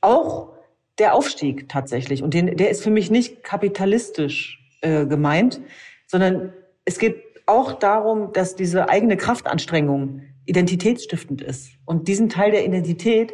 auch 0.00 0.52
der 0.98 1.14
Aufstieg 1.14 1.68
tatsächlich, 1.68 2.22
und 2.22 2.34
den, 2.34 2.56
der 2.56 2.70
ist 2.70 2.82
für 2.82 2.90
mich 2.90 3.10
nicht 3.10 3.42
kapitalistisch 3.42 4.58
äh, 4.80 5.06
gemeint, 5.06 5.60
sondern 6.06 6.52
es 6.84 6.98
geht 6.98 7.22
auch 7.46 7.72
darum, 7.72 8.32
dass 8.32 8.56
diese 8.56 8.88
eigene 8.88 9.16
Kraftanstrengung 9.16 10.22
identitätsstiftend 10.46 11.42
ist. 11.42 11.72
Und 11.84 12.08
diesen 12.08 12.28
Teil 12.28 12.50
der 12.50 12.64
Identität, 12.64 13.32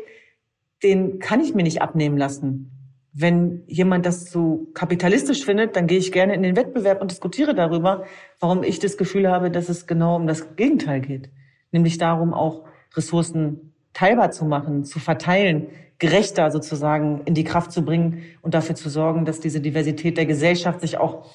den 0.83 1.19
kann 1.19 1.41
ich 1.41 1.55
mir 1.55 1.63
nicht 1.63 1.83
abnehmen 1.83 2.17
lassen. 2.17 2.71
Wenn 3.13 3.63
jemand 3.67 4.07
das 4.07 4.31
so 4.31 4.67
kapitalistisch 4.75 5.45
findet, 5.45 5.77
dann 5.77 5.87
gehe 5.87 5.99
ich 5.99 6.11
gerne 6.11 6.35
in 6.35 6.43
den 6.43 6.57
Wettbewerb 6.57 7.01
und 7.01 7.11
diskutiere 7.11 7.55
darüber, 7.55 8.05
warum 8.41 8.65
ich 8.65 8.81
das 8.81 8.97
Gefühl 8.97 9.29
habe, 9.29 9.51
dass 9.51 9.69
es 9.69 9.87
genau 9.87 10.17
um 10.17 10.27
das 10.27 10.57
Gegenteil 10.57 11.01
geht. 11.01 11.31
Nämlich 11.71 11.99
darum, 11.99 12.35
auch 12.35 12.65
Ressourcen 12.97 13.73
teilbar 13.93 14.31
zu 14.31 14.45
machen, 14.45 14.85
zu 14.85 14.99
verteilen, 14.99 15.69
gerechter 15.99 16.51
sozusagen 16.51 17.23
in 17.25 17.35
die 17.35 17.45
Kraft 17.45 17.73
zu 17.73 17.85
bringen 17.85 18.23
und 18.43 18.55
dafür 18.55 18.75
zu 18.75 18.89
sorgen, 18.89 19.25
dass 19.25 19.41
diese 19.41 19.61
Diversität 19.61 20.17
der 20.17 20.27
Gesellschaft 20.27 20.81
sich 20.81 20.99
auch 20.99 21.27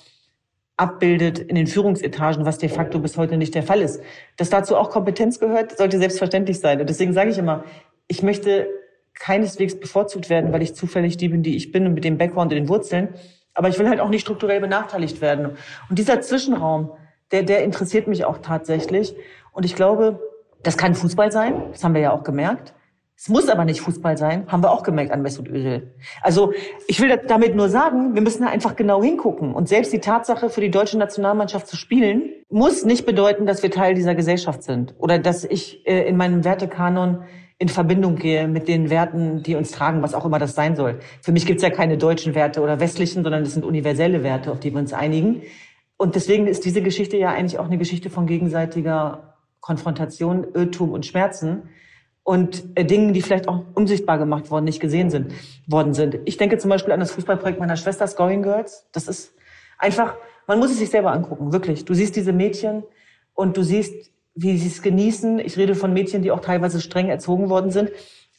abbildet 0.78 1.39
in 1.39 1.55
den 1.55 1.68
Führungsetagen, 1.68 2.45
was 2.45 2.57
de 2.57 2.70
facto 2.70 2.99
bis 2.99 3.18
heute 3.18 3.38
nicht 3.38 3.53
der 3.53 3.64
Fall 3.64 3.82
ist. 3.82 4.01
Dass 4.38 4.49
dazu 4.49 4.78
auch 4.78 4.89
Kompetenz 4.89 5.39
gehört, 5.39 5.78
sollte 5.78 5.99
selbstverständlich 5.99 6.60
sein. 6.60 6.80
Und 6.80 6.89
deswegen 6.89 7.14
sage 7.14 7.32
ich 7.32 7.38
immer, 7.38 7.64
ich 8.07 8.24
möchte 8.24 8.68
keineswegs 9.14 9.78
bevorzugt 9.78 10.30
werden, 10.30 10.53
weil 10.53 10.62
ich 10.62 10.76
zufällig 10.76 11.18
die 11.18 11.28
bin, 11.28 11.43
die 11.43 11.57
ich 11.57 11.72
bin 11.72 11.86
und 11.86 11.93
mit 11.93 12.05
dem 12.05 12.18
Background 12.18 12.51
und 12.51 12.57
den 12.57 12.70
Wurzeln. 12.70 13.10
Aber 13.53 13.68
ich 13.68 13.78
will 13.78 13.89
halt 13.89 13.99
auch 13.99 14.10
nicht 14.10 14.22
strukturell 14.22 14.62
benachteiligt 14.62 15.20
werden. 15.20 15.57
Und 15.89 15.99
dieser 15.99 16.22
Zwischenraum, 16.22 16.91
der, 17.32 17.43
der 17.43 17.64
interessiert 17.64 18.07
mich 18.07 18.24
auch 18.24 18.38
tatsächlich. 18.38 19.16
Und 19.51 19.66
ich 19.66 19.76
glaube, 19.76 20.22
das 20.64 20.78
kann 20.78 20.95
Fußball 20.95 21.32
sein, 21.32 21.64
das 21.72 21.84
haben 21.84 21.93
wir 21.93 22.01
ja 22.01 22.12
auch 22.12 22.24
gemerkt. 22.24 22.74
Es 23.22 23.28
muss 23.28 23.49
aber 23.49 23.66
nicht 23.66 23.82
Fußball 23.82 24.18
sein, 24.18 24.45
haben 24.47 24.64
wir 24.64 24.72
auch 24.72 24.82
gemerkt 24.82 25.12
an 25.12 25.22
Mesut 25.22 25.49
Özil. 25.49 25.93
Also 26.22 26.53
ich 26.88 27.01
will 27.01 27.20
damit 27.28 27.53
nur 27.53 27.68
sagen, 27.68 28.16
wir 28.16 28.22
müssen 28.22 28.43
da 28.43 28.49
einfach 28.49 28.78
genau 28.78 29.03
hingucken. 29.03 29.53
Und 29.53 29.68
selbst 29.68 29.91
die 29.91 29.99
Tatsache, 29.99 30.49
für 30.49 30.62
die 30.62 30.72
deutsche 30.72 30.97
Nationalmannschaft 30.97 31.68
zu 31.68 31.76
spielen, 31.76 32.30
muss 32.49 32.86
nicht 32.86 33.05
bedeuten, 33.05 33.45
dass 33.45 33.62
wir 33.62 33.72
Teil 33.72 33.93
dieser 33.93 34.16
Gesellschaft 34.16 34.64
sind 34.64 34.95
oder 34.99 35.20
dass 35.20 35.43
ich 35.43 35.86
äh, 35.86 36.07
in 36.07 36.16
meinem 36.16 36.45
Wertekanon 36.45 37.24
in 37.57 37.68
Verbindung 37.68 38.16
gehe 38.16 38.47
mit 38.47 38.70
den 38.70 38.89
Werten, 38.89 39.43
die 39.43 39.55
uns 39.55 39.72
tragen, 39.72 40.01
was 40.01 40.14
auch 40.14 40.24
immer 40.24 40.39
das 40.39 40.55
sein 40.55 40.78
soll. 40.78 40.99
Für 41.22 41.34
mich 41.34 41.45
gibt's 41.45 41.62
ja 41.62 41.70
keine 41.70 41.97
deutschen 41.97 42.36
Werte 42.36 42.62
oder 42.62 42.80
westlichen, 42.80 43.24
sondern 43.24 43.43
das 43.43 43.53
sind 43.53 43.66
universelle 43.66 44.24
Werte, 44.24 44.49
auf 44.49 44.62
die 44.62 44.72
wir 44.72 44.80
uns 44.80 44.93
einigen. 44.93 45.41
Und 45.97 46.16
deswegen 46.16 46.47
ist 46.47 46.64
diese 46.64 46.82
Geschichte 46.82 47.18
ja 47.18 47.32
eigentlich 47.32 47.60
auch 47.60 47.66
eine 47.66 47.78
Geschichte 47.78 48.10
von 48.10 48.28
gegenseitiger 48.28 49.28
Konfrontation, 49.62 50.47
Irrtum 50.53 50.91
und 50.91 51.05
Schmerzen 51.05 51.70
und 52.24 52.64
äh, 52.76 52.86
Dingen, 52.86 53.14
die 53.14 53.22
vielleicht 53.22 53.47
auch 53.47 53.64
unsichtbar 53.74 54.18
gemacht 54.18 54.51
worden, 54.51 54.66
nicht 54.66 54.80
gesehen 54.80 55.10
sind, 55.10 55.34
worden 55.68 55.93
sind. 55.93 56.20
Ich 56.26 56.38
denke 56.38 56.57
zum 56.57 56.70
Beispiel 56.70 56.93
an 56.93 56.99
das 56.99 57.12
Fußballprojekt 57.12 57.60
meiner 57.60 57.76
Schwester 57.76 58.05
Scoring 58.07 58.43
Girls. 58.43 58.88
Das 58.91 59.07
ist 59.07 59.34
einfach, 59.78 60.16
man 60.47 60.60
muss 60.60 60.72
es 60.72 60.78
sich 60.78 60.89
selber 60.89 61.12
angucken, 61.12 61.51
wirklich. 61.51 61.86
Du 61.86 61.93
siehst 61.93 62.16
diese 62.16 62.34
Mädchen 62.34 62.84
und 63.34 63.57
du 63.57 63.64
siehst, 63.64 64.12
wie 64.36 64.57
sie 64.57 64.68
es 64.68 64.82
genießen. 64.82 65.39
Ich 65.39 65.57
rede 65.57 65.76
von 65.76 65.93
Mädchen, 65.93 66.22
die 66.22 66.32
auch 66.32 66.39
teilweise 66.39 66.82
streng 66.82 67.10
erzogen 67.10 67.49
worden 67.49 67.72
sind, 67.72 67.91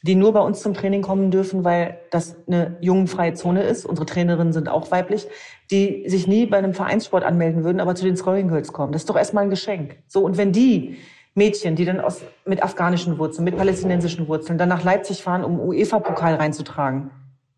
die 0.03 0.15
nur 0.15 0.33
bei 0.33 0.39
uns 0.39 0.61
zum 0.61 0.73
Training 0.73 1.01
kommen 1.01 1.29
dürfen, 1.29 1.63
weil 1.63 1.99
das 2.11 2.35
eine 2.47 2.77
jungenfreie 2.81 3.33
Zone 3.33 3.63
ist. 3.63 3.85
Unsere 3.85 4.05
Trainerinnen 4.05 4.53
sind 4.53 4.69
auch 4.69 4.89
weiblich, 4.91 5.27
die 5.71 6.03
sich 6.07 6.27
nie 6.27 6.45
bei 6.45 6.57
einem 6.57 6.73
Vereinssport 6.73 7.23
anmelden 7.23 7.63
würden, 7.63 7.79
aber 7.79 7.95
zu 7.95 8.03
den 8.03 8.17
Scoring 8.17 8.49
Girls 8.49 8.73
kommen. 8.73 8.91
Das 8.91 9.03
ist 9.03 9.09
doch 9.09 9.15
erstmal 9.15 9.45
ein 9.45 9.49
Geschenk. 9.49 9.97
So, 10.07 10.21
und 10.23 10.37
wenn 10.37 10.51
die 10.51 10.97
Mädchen, 11.33 11.75
die 11.75 11.85
dann 11.85 12.01
aus, 12.01 12.21
mit 12.45 12.61
afghanischen 12.61 13.17
Wurzeln, 13.17 13.45
mit 13.45 13.57
palästinensischen 13.57 14.27
Wurzeln 14.27 14.57
dann 14.57 14.67
nach 14.69 14.83
Leipzig 14.83 15.23
fahren, 15.23 15.45
um 15.45 15.59
UEFA-Pokal 15.59 16.35
reinzutragen, 16.35 17.11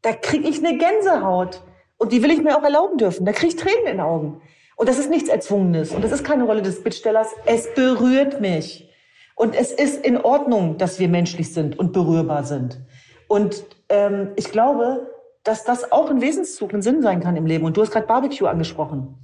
da 0.04 0.14
kriege 0.14 0.48
ich 0.48 0.64
eine 0.64 0.78
Gänsehaut. 0.78 1.62
Und 1.98 2.12
die 2.12 2.22
will 2.22 2.32
ich 2.32 2.44
mir 2.44 2.58
auch 2.58 2.64
erlauben 2.64 2.98
dürfen. 2.98 3.26
Da 3.26 3.32
kriege 3.32 3.48
ich 3.48 3.56
Tränen 3.56 3.86
in 3.86 3.92
den 3.94 4.00
Augen. 4.02 4.42
Und 4.76 4.90
das 4.90 5.00
ist 5.00 5.10
nichts 5.10 5.30
Erzwungenes. 5.30 5.92
Und 5.92 6.04
das 6.04 6.12
ist 6.12 6.24
keine 6.24 6.44
Rolle 6.44 6.62
des 6.62 6.84
Bittstellers. 6.84 7.30
Es 7.46 7.74
berührt 7.74 8.42
mich. 8.42 8.90
Und 9.36 9.56
es 9.56 9.72
ist 9.72 10.06
in 10.06 10.18
Ordnung, 10.18 10.78
dass 10.78 11.00
wir 11.00 11.08
menschlich 11.08 11.54
sind 11.54 11.80
und 11.80 11.94
berührbar 11.94 12.44
sind. 12.44 12.80
Und 13.28 13.64
ähm, 13.90 14.32
ich 14.36 14.52
glaube, 14.52 15.13
dass 15.44 15.64
das 15.64 15.92
auch 15.92 16.10
ein 16.10 16.22
Wesenszug, 16.22 16.74
ein 16.74 16.82
Sinn 16.82 17.02
sein 17.02 17.22
kann 17.22 17.36
im 17.36 17.46
Leben. 17.46 17.66
Und 17.66 17.76
du 17.78 17.82
hast 17.82 17.92
gerade 17.92 18.08
Barbecue 18.08 18.48
angesprochen. 18.48 19.16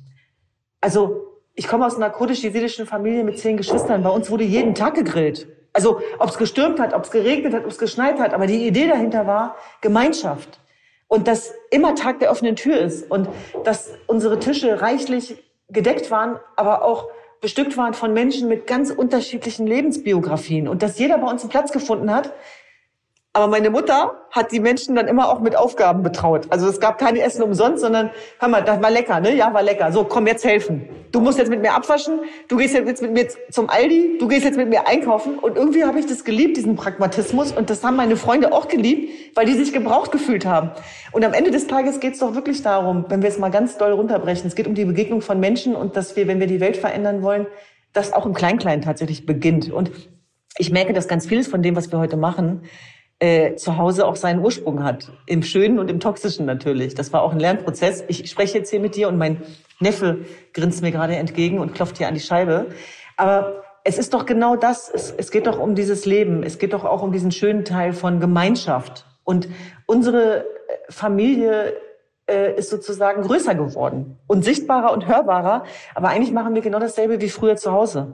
Also 0.81 1.25
ich 1.55 1.67
komme 1.67 1.85
aus 1.85 1.95
einer 1.95 2.09
kurdisch-jesidischen 2.09 2.85
Familie 2.85 3.23
mit 3.23 3.39
zehn 3.39 3.57
Geschwistern. 3.57 4.03
Bei 4.03 4.09
uns 4.09 4.29
wurde 4.29 4.43
jeden 4.43 4.75
Tag 4.75 4.95
gegrillt. 4.95 5.47
Also 5.73 6.01
ob 6.17 6.29
es 6.29 6.37
gestürmt 6.37 6.79
hat, 6.79 6.93
ob 6.93 7.03
es 7.03 7.11
geregnet 7.11 7.53
hat, 7.53 7.63
ob 7.63 7.71
es 7.71 7.77
geschneit 7.77 8.19
hat. 8.19 8.33
Aber 8.33 8.47
die 8.47 8.67
Idee 8.67 8.87
dahinter 8.87 9.27
war 9.27 9.55
Gemeinschaft. 9.81 10.59
Und 11.07 11.27
dass 11.27 11.53
immer 11.71 11.95
Tag 11.95 12.19
der 12.19 12.31
offenen 12.31 12.55
Tür 12.55 12.79
ist. 12.79 13.09
Und 13.09 13.29
dass 13.63 13.91
unsere 14.07 14.39
Tische 14.39 14.81
reichlich 14.81 15.43
gedeckt 15.69 16.11
waren, 16.11 16.39
aber 16.55 16.83
auch 16.83 17.09
bestückt 17.41 17.77
waren 17.77 17.93
von 17.93 18.13
Menschen 18.13 18.49
mit 18.49 18.67
ganz 18.67 18.91
unterschiedlichen 18.91 19.65
Lebensbiografien. 19.65 20.67
Und 20.67 20.83
dass 20.83 20.99
jeder 20.99 21.17
bei 21.17 21.29
uns 21.29 21.41
einen 21.41 21.49
Platz 21.49 21.71
gefunden 21.71 22.13
hat, 22.13 22.33
aber 23.31 23.47
meine 23.47 23.69
Mutter 23.69 24.15
hat 24.31 24.51
die 24.51 24.59
Menschen 24.59 24.95
dann 24.95 25.07
immer 25.07 25.29
auch 25.29 25.39
mit 25.39 25.55
Aufgaben 25.55 26.01
betraut. 26.01 26.47
Also 26.49 26.67
es 26.67 26.79
gab 26.79 26.97
keine 26.97 27.21
Essen 27.21 27.43
umsonst, 27.43 27.81
sondern, 27.81 28.09
hör 28.39 28.49
mal, 28.49 28.63
das 28.63 28.81
war 28.81 28.89
lecker, 28.89 29.19
ne? 29.19 29.35
Ja, 29.35 29.53
war 29.53 29.61
lecker. 29.61 29.91
So, 29.91 30.03
komm 30.03 30.25
jetzt 30.25 30.43
helfen. 30.43 30.89
Du 31.11 31.21
musst 31.21 31.37
jetzt 31.37 31.49
mit 31.49 31.61
mir 31.61 31.75
abwaschen, 31.75 32.21
du 32.47 32.57
gehst 32.57 32.73
jetzt 32.73 33.03
mit 33.03 33.13
mir 33.13 33.27
zum 33.51 33.69
Aldi, 33.69 34.17
du 34.19 34.27
gehst 34.27 34.45
jetzt 34.45 34.57
mit 34.57 34.67
mir 34.67 34.87
einkaufen. 34.87 35.37
Und 35.37 35.57
irgendwie 35.57 35.83
habe 35.83 35.99
ich 35.99 36.07
das 36.07 36.23
geliebt, 36.23 36.57
diesen 36.57 36.75
Pragmatismus. 36.75 37.51
Und 37.51 37.69
das 37.69 37.83
haben 37.83 37.97
meine 37.97 38.17
Freunde 38.17 38.51
auch 38.51 38.67
geliebt, 38.67 39.37
weil 39.37 39.45
die 39.45 39.53
sich 39.53 39.73
gebraucht 39.73 40.11
gefühlt 40.11 40.47
haben. 40.47 40.71
Und 41.11 41.23
am 41.23 41.33
Ende 41.33 41.51
des 41.51 41.67
Tages 41.67 41.99
geht 41.99 42.13
es 42.13 42.19
doch 42.19 42.33
wirklich 42.33 42.63
darum, 42.63 43.05
wenn 43.09 43.21
wir 43.21 43.29
es 43.29 43.37
mal 43.37 43.49
ganz 43.49 43.77
doll 43.77 43.91
runterbrechen, 43.91 44.47
es 44.47 44.55
geht 44.55 44.65
um 44.65 44.73
die 44.73 44.85
Begegnung 44.85 45.21
von 45.21 45.39
Menschen 45.39 45.75
und 45.75 45.95
dass 45.95 46.15
wir, 46.15 46.27
wenn 46.27 46.39
wir 46.39 46.47
die 46.47 46.59
Welt 46.59 46.77
verändern 46.77 47.21
wollen, 47.21 47.45
das 47.93 48.11
auch 48.11 48.25
im 48.25 48.33
Kleinklein 48.33 48.81
tatsächlich 48.81 49.27
beginnt. 49.27 49.71
Und 49.71 49.91
ich 50.57 50.71
merke, 50.71 50.93
dass 50.93 51.07
ganz 51.07 51.27
vieles 51.27 51.47
von 51.47 51.61
dem, 51.61 51.75
was 51.75 51.91
wir 51.91 51.99
heute 51.99 52.17
machen, 52.17 52.63
äh, 53.19 53.55
zu 53.55 53.77
Hause 53.77 54.07
auch 54.07 54.15
seinen 54.15 54.39
Ursprung 54.39 54.83
hat. 54.83 55.11
Im 55.25 55.43
Schönen 55.43 55.77
und 55.77 55.89
im 55.89 55.99
Toxischen 55.99 56.45
natürlich. 56.45 56.95
Das 56.95 57.11
war 57.13 57.21
auch 57.21 57.33
ein 57.33 57.39
Lernprozess. 57.39 58.03
Ich 58.07 58.29
spreche 58.29 58.57
jetzt 58.57 58.69
hier 58.69 58.79
mit 58.79 58.95
dir 58.95 59.07
und 59.09 59.17
mein 59.17 59.41
Neffe 59.79 60.19
grinst 60.53 60.81
mir 60.81 60.91
gerade 60.91 61.15
entgegen 61.15 61.59
und 61.59 61.73
klopft 61.73 61.97
hier 61.97 62.07
an 62.07 62.13
die 62.13 62.19
Scheibe. 62.21 62.67
Aber 63.17 63.63
es 63.83 63.97
ist 63.97 64.13
doch 64.13 64.25
genau 64.25 64.55
das. 64.55 64.89
Es, 64.89 65.11
es 65.11 65.31
geht 65.31 65.47
doch 65.47 65.59
um 65.59 65.75
dieses 65.75 66.05
Leben. 66.05 66.43
Es 66.43 66.57
geht 66.57 66.73
doch 66.73 66.85
auch 66.85 67.01
um 67.01 67.11
diesen 67.11 67.31
schönen 67.31 67.65
Teil 67.65 67.93
von 67.93 68.19
Gemeinschaft. 68.19 69.05
Und 69.23 69.49
unsere 69.85 70.39
äh, 70.39 70.43
Familie 70.89 71.73
äh, 72.29 72.55
ist 72.55 72.69
sozusagen 72.69 73.21
größer 73.23 73.55
geworden 73.55 74.17
und 74.27 74.45
sichtbarer 74.45 74.93
und 74.93 75.07
hörbarer. 75.07 75.63
Aber 75.93 76.09
eigentlich 76.09 76.31
machen 76.31 76.55
wir 76.55 76.61
genau 76.61 76.79
dasselbe 76.79 77.19
wie 77.21 77.29
früher 77.29 77.55
zu 77.57 77.71
Hause. 77.71 78.13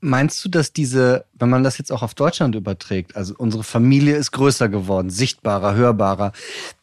Meinst 0.00 0.44
du, 0.44 0.48
dass 0.48 0.72
diese, 0.72 1.24
wenn 1.34 1.50
man 1.50 1.62
das 1.62 1.78
jetzt 1.78 1.92
auch 1.92 2.02
auf 2.02 2.14
Deutschland 2.14 2.54
überträgt, 2.54 3.16
also 3.16 3.34
unsere 3.36 3.64
Familie 3.64 4.16
ist 4.16 4.32
größer 4.32 4.68
geworden, 4.68 5.10
sichtbarer, 5.10 5.74
hörbarer. 5.74 6.32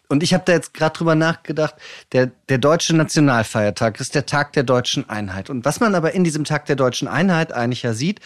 Und 0.07 0.23
ich 0.23 0.33
habe 0.33 0.43
da 0.45 0.53
jetzt 0.53 0.73
gerade 0.73 0.95
drüber 0.95 1.15
nachgedacht, 1.15 1.75
der, 2.11 2.31
der 2.47 2.59
deutsche 2.59 2.95
Nationalfeiertag 2.95 3.99
ist 3.99 4.15
der 4.15 4.25
Tag 4.25 4.53
der 4.53 4.63
deutschen 4.63 5.09
Einheit. 5.09 5.49
Und 5.49 5.65
was 5.65 5.79
man 5.79 5.95
aber 5.95 6.13
in 6.13 6.23
diesem 6.23 6.45
Tag 6.45 6.65
der 6.67 6.75
deutschen 6.75 7.07
Einheit 7.07 7.51
eigentlich 7.51 7.83
ja 7.83 7.93
sieht, 7.93 8.21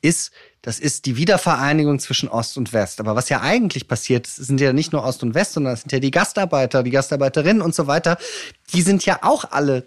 ist, 0.00 0.32
das 0.62 0.78
ist 0.78 1.06
die 1.06 1.16
Wiedervereinigung 1.16 1.98
zwischen 1.98 2.28
Ost 2.28 2.56
und 2.56 2.72
West. 2.72 3.00
Aber 3.00 3.16
was 3.16 3.28
ja 3.28 3.40
eigentlich 3.40 3.88
passiert, 3.88 4.26
sind 4.26 4.60
ja 4.60 4.72
nicht 4.72 4.92
nur 4.92 5.04
Ost 5.04 5.22
und 5.22 5.34
West, 5.34 5.54
sondern 5.54 5.74
es 5.74 5.82
sind 5.82 5.92
ja 5.92 6.00
die 6.00 6.10
Gastarbeiter, 6.10 6.82
die 6.82 6.90
Gastarbeiterinnen 6.90 7.62
und 7.62 7.74
so 7.74 7.86
weiter. 7.86 8.16
Die 8.72 8.82
sind 8.82 9.04
ja 9.04 9.18
auch 9.22 9.44
alle 9.50 9.84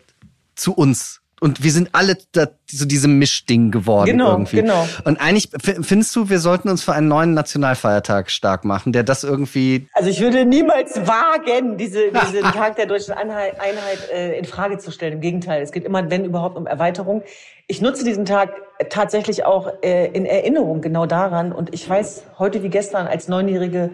zu 0.56 0.74
uns 0.74 1.23
und 1.44 1.62
wir 1.62 1.72
sind 1.72 1.90
alle 1.92 2.16
da, 2.32 2.48
so 2.72 2.86
diesem 2.86 3.20
Mischding 3.20 3.70
geworden 3.70 4.12
genau, 4.12 4.32
irgendwie. 4.32 4.62
Genau. 4.62 4.88
Und 5.04 5.20
eigentlich 5.20 5.50
findest 5.60 6.16
du, 6.16 6.30
wir 6.30 6.40
sollten 6.40 6.70
uns 6.70 6.84
für 6.84 6.94
einen 6.94 7.10
neuen 7.10 7.34
Nationalfeiertag 7.34 8.32
stark 8.32 8.64
machen, 8.64 8.94
der 8.94 9.04
das 9.04 9.26
irgendwie. 9.26 9.90
Also 9.92 10.10
ich 10.10 10.22
würde 10.22 10.46
niemals 10.46 10.96
wagen, 11.06 11.76
diese, 11.76 12.12
diesen 12.32 12.44
Tag 12.44 12.78
der 12.78 12.86
deutschen 12.86 13.14
Einheit, 13.14 13.60
Einheit 13.60 14.10
äh, 14.14 14.40
in 14.40 14.46
Frage 14.46 14.78
zu 14.78 14.90
stellen. 14.90 15.16
Im 15.16 15.20
Gegenteil, 15.20 15.62
es 15.62 15.74
geht 15.74 15.84
immer, 15.84 16.10
wenn 16.10 16.24
überhaupt, 16.24 16.56
um 16.56 16.66
Erweiterung. 16.66 17.24
Ich 17.68 17.82
nutze 17.82 18.06
diesen 18.06 18.24
Tag 18.24 18.54
tatsächlich 18.90 19.44
auch 19.44 19.70
äh, 19.84 20.08
in 20.14 20.26
Erinnerung 20.26 20.80
genau 20.80 21.06
daran. 21.06 21.52
Und 21.52 21.74
ich 21.74 21.90
weiß 21.90 22.24
heute 22.40 22.64
wie 22.64 22.70
gestern 22.70 23.06
als 23.06 23.28
Neunjährige, 23.28 23.92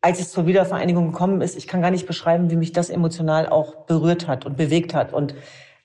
als 0.00 0.18
es 0.18 0.32
zur 0.32 0.46
Wiedervereinigung 0.48 1.12
gekommen 1.12 1.42
ist, 1.42 1.56
ich 1.56 1.68
kann 1.68 1.80
gar 1.80 1.92
nicht 1.92 2.08
beschreiben, 2.08 2.50
wie 2.50 2.56
mich 2.56 2.72
das 2.72 2.90
emotional 2.90 3.48
auch 3.48 3.86
berührt 3.86 4.26
hat 4.26 4.46
und 4.46 4.56
bewegt 4.56 4.94
hat 4.94 5.12
und 5.12 5.36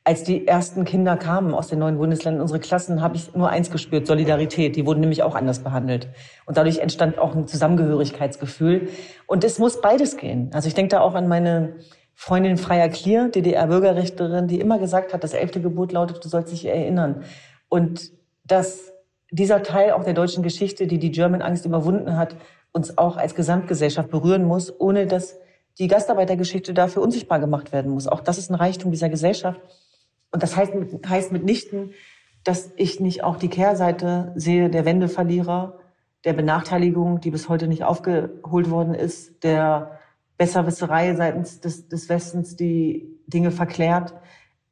als 0.05 0.23
die 0.23 0.47
ersten 0.47 0.83
Kinder 0.83 1.15
kamen 1.15 1.53
aus 1.53 1.69
den 1.69 1.79
neuen 1.79 1.97
Bundesländern, 1.97 2.41
unsere 2.41 2.59
Klassen, 2.59 3.01
habe 3.01 3.15
ich 3.15 3.33
nur 3.35 3.49
eins 3.49 3.71
gespürt, 3.71 4.05
Solidarität. 4.05 4.75
Die 4.75 4.85
wurden 4.85 4.99
nämlich 4.99 5.23
auch 5.23 5.33
anders 5.33 5.59
behandelt. 5.59 6.09
Und 6.45 6.57
dadurch 6.57 6.79
entstand 6.79 7.17
auch 7.17 7.35
ein 7.35 7.47
Zusammengehörigkeitsgefühl. 7.47 8.89
Und 9.27 9.45
es 9.45 9.59
muss 9.59 9.79
beides 9.79 10.17
gehen. 10.17 10.49
Also 10.53 10.67
ich 10.67 10.73
denke 10.73 10.89
da 10.89 11.01
auch 11.01 11.15
an 11.15 11.29
meine 11.29 11.77
Freundin 12.15 12.57
Freier 12.57 12.89
Klier, 12.89 13.29
DDR-Bürgerrechterin, 13.29 14.47
die 14.47 14.59
immer 14.59 14.77
gesagt 14.77 15.13
hat, 15.13 15.23
das 15.23 15.33
elfte 15.33 15.61
Gebot 15.61 15.93
lautet, 15.93 16.23
du 16.23 16.27
sollst 16.27 16.51
dich 16.51 16.65
erinnern. 16.65 17.23
Und 17.69 18.11
dass 18.43 18.93
dieser 19.31 19.63
Teil 19.63 19.91
auch 19.91 20.03
der 20.03 20.13
deutschen 20.13 20.43
Geschichte, 20.43 20.85
die 20.85 20.99
die 20.99 21.11
German 21.11 21.41
Angst 21.41 21.65
überwunden 21.65 22.17
hat, 22.17 22.35
uns 22.73 22.97
auch 22.97 23.15
als 23.15 23.35
Gesamtgesellschaft 23.35 24.09
berühren 24.09 24.43
muss, 24.43 24.73
ohne 24.79 25.07
dass 25.07 25.39
die 25.79 25.87
Gastarbeitergeschichte 25.87 26.73
dafür 26.73 27.01
unsichtbar 27.01 27.39
gemacht 27.39 27.71
werden 27.71 27.91
muss. 27.91 28.07
Auch 28.07 28.19
das 28.19 28.37
ist 28.37 28.51
ein 28.51 28.55
Reichtum 28.55 28.91
dieser 28.91 29.09
Gesellschaft. 29.09 29.59
Und 30.33 30.43
das 30.43 30.57
heißt, 30.57 30.73
heißt 31.07 31.31
mitnichten, 31.31 31.93
dass 32.43 32.73
ich 32.75 32.99
nicht 32.99 33.23
auch 33.23 33.37
die 33.37 33.47
Kehrseite 33.47 34.33
sehe 34.35 34.69
der 34.69 34.83
Wendeverlierer, 34.83 35.79
der 36.25 36.33
Benachteiligung, 36.33 37.21
die 37.21 37.31
bis 37.31 37.47
heute 37.47 37.67
nicht 37.67 37.83
aufgeholt 37.83 38.69
worden 38.69 38.95
ist, 38.95 39.43
der 39.43 39.99
Besserwisserei 40.37 41.15
seitens 41.15 41.61
des, 41.61 41.87
des 41.87 42.09
Westens, 42.09 42.55
die 42.55 43.19
Dinge 43.27 43.51
verklärt, 43.51 44.15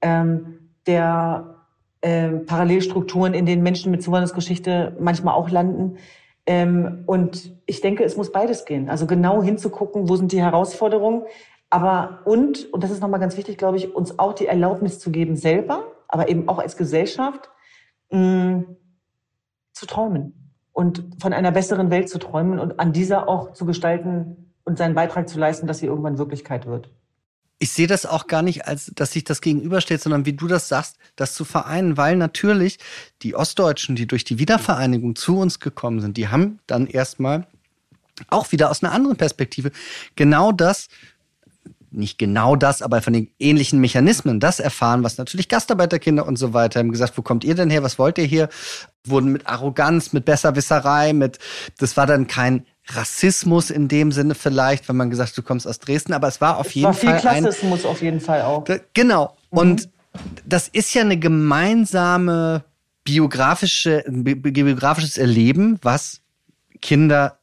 ähm, 0.02 0.72
der 0.88 1.56
äh, 2.02 2.30
Parallelstrukturen, 2.30 3.36
in 3.36 3.46
denen 3.46 3.62
Menschen 3.62 3.92
mit 3.92 4.02
Zuwanderungsgeschichte 4.02 4.98
manchmal 5.00 5.36
auch 5.36 5.50
landen. 5.50 5.98
Ähm, 6.48 7.04
und 7.06 7.56
ich 7.68 7.82
denke, 7.82 8.04
es 8.04 8.18
muss 8.18 8.32
beides 8.32 8.66
gehen. 8.66 8.90
Also 8.90 9.06
genau 9.06 9.44
hinzugucken, 9.44 10.10
wo 10.10 10.16
sind 10.16 10.32
die 10.32 10.42
Herausforderungen, 10.42 11.24
aber 11.72 12.20
und, 12.26 12.72
und 12.74 12.84
das 12.84 12.92
ist 12.92 13.02
nochmal 13.02 13.20
ganz 13.20 13.38
wichtig, 13.38 13.58
glaube 13.58 13.78
ich, 13.78 13.96
uns 13.96 14.20
auch 14.20 14.34
die 14.34 14.46
Erlaubnis 14.46 15.00
zu 15.00 15.10
geben, 15.10 15.36
selber, 15.36 15.86
aber 16.08 16.30
eben 16.30 16.48
auch 16.48 16.60
als 16.60 16.78
Gesellschaft, 16.78 17.50
mh, 18.12 18.20
mm, 18.20 18.78
zu 19.72 19.86
träumen 19.86 20.54
und 20.74 21.04
von 21.20 21.34
einer 21.34 21.52
besseren 21.52 21.90
Welt 21.90 22.10
zu 22.10 22.20
träumen 22.20 22.60
und 22.60 22.80
an 22.80 22.92
dieser 22.92 23.28
auch 23.28 23.54
zu 23.54 23.66
gestalten 23.66 24.54
und 24.66 24.78
seinen 24.78 24.96
Beitrag 24.96 25.30
zu 25.30 25.40
leisten, 25.40 25.66
dass 25.66 25.80
sie 25.80 25.86
irgendwann 25.86 26.18
Wirklichkeit 26.18 26.66
wird. 26.66 26.92
Ich 27.58 27.72
sehe 27.72 27.88
das 27.88 28.06
auch 28.06 28.28
gar 28.28 28.42
nicht, 28.42 28.68
als 28.68 28.92
dass 28.96 29.12
sich 29.12 29.24
das 29.24 29.40
gegenübersteht, 29.40 30.02
sondern 30.02 30.26
wie 30.26 30.34
du 30.34 30.48
das 30.48 30.68
sagst, 30.68 30.98
das 31.16 31.36
zu 31.36 31.46
vereinen, 31.46 31.96
weil 31.96 32.18
natürlich 32.18 32.80
die 33.22 33.36
Ostdeutschen, 33.36 33.96
die 33.96 34.08
durch 34.08 34.24
die 34.24 34.40
Wiedervereinigung 34.40 35.16
zu 35.16 35.38
uns 35.38 35.60
gekommen 35.60 36.02
sind, 36.02 36.18
die 36.18 36.28
haben 36.28 36.60
dann 36.68 36.88
erstmal 36.88 37.48
auch 38.30 38.52
wieder 38.52 38.70
aus 38.70 38.84
einer 38.84 38.94
anderen 38.94 39.18
Perspektive 39.18 39.72
genau 40.16 40.52
das 40.52 40.90
nicht 41.92 42.18
genau 42.18 42.56
das, 42.56 42.82
aber 42.82 43.02
von 43.02 43.14
den 43.14 43.30
ähnlichen 43.38 43.80
Mechanismen 43.80 44.40
das 44.40 44.60
erfahren, 44.60 45.04
was 45.04 45.18
natürlich 45.18 45.50
Gastarbeiterkinder 45.50 46.26
und 46.26 46.38
so 46.38 46.54
weiter 46.54 46.80
haben 46.80 46.92
gesagt, 46.92 47.18
wo 47.18 47.22
kommt 47.22 47.44
ihr 47.44 47.56
denn 47.56 47.70
her, 47.70 47.84
was 47.84 48.00
wollt 48.00 48.18
ihr 48.18 48.24
hier? 48.24 48.50
Wurden 49.06 49.32
mit 49.32 49.48
Arroganz, 49.48 50.14
mit 50.14 50.26
Besserwisserei, 50.26 51.14
mit, 51.14 51.40
das 51.80 51.98
war 51.98 52.08
dann 52.08 52.28
kein 52.28 52.66
Rassismus 52.88 53.70
in 53.70 53.88
dem 53.88 54.12
Sinne 54.12 54.36
vielleicht, 54.36 54.88
wenn 54.90 54.96
man 54.96 55.10
gesagt, 55.10 55.38
du 55.38 55.44
kommst 55.44 55.68
aus 55.68 55.80
Dresden, 55.80 56.14
aber 56.14 56.28
es 56.28 56.42
war 56.42 56.58
auf 56.58 56.68
es 56.68 56.76
jeden 56.76 56.86
war 56.86 56.94
viel 56.94 57.10
Fall 57.10 57.20
Klassismus 57.20 57.86
ein, 57.86 57.92
auf 57.92 58.02
jeden 58.02 58.22
Fall 58.22 58.42
auch. 58.42 58.66
Genau. 58.94 59.36
Mhm. 59.52 59.58
Und 59.58 59.90
das 60.46 60.68
ist 60.68 60.94
ja 60.94 61.02
eine 61.02 61.18
gemeinsame 61.18 62.64
biografische, 63.04 64.04
biografisches 64.08 65.18
Erleben, 65.18 65.80
was 65.82 66.22
Kinder 66.82 67.38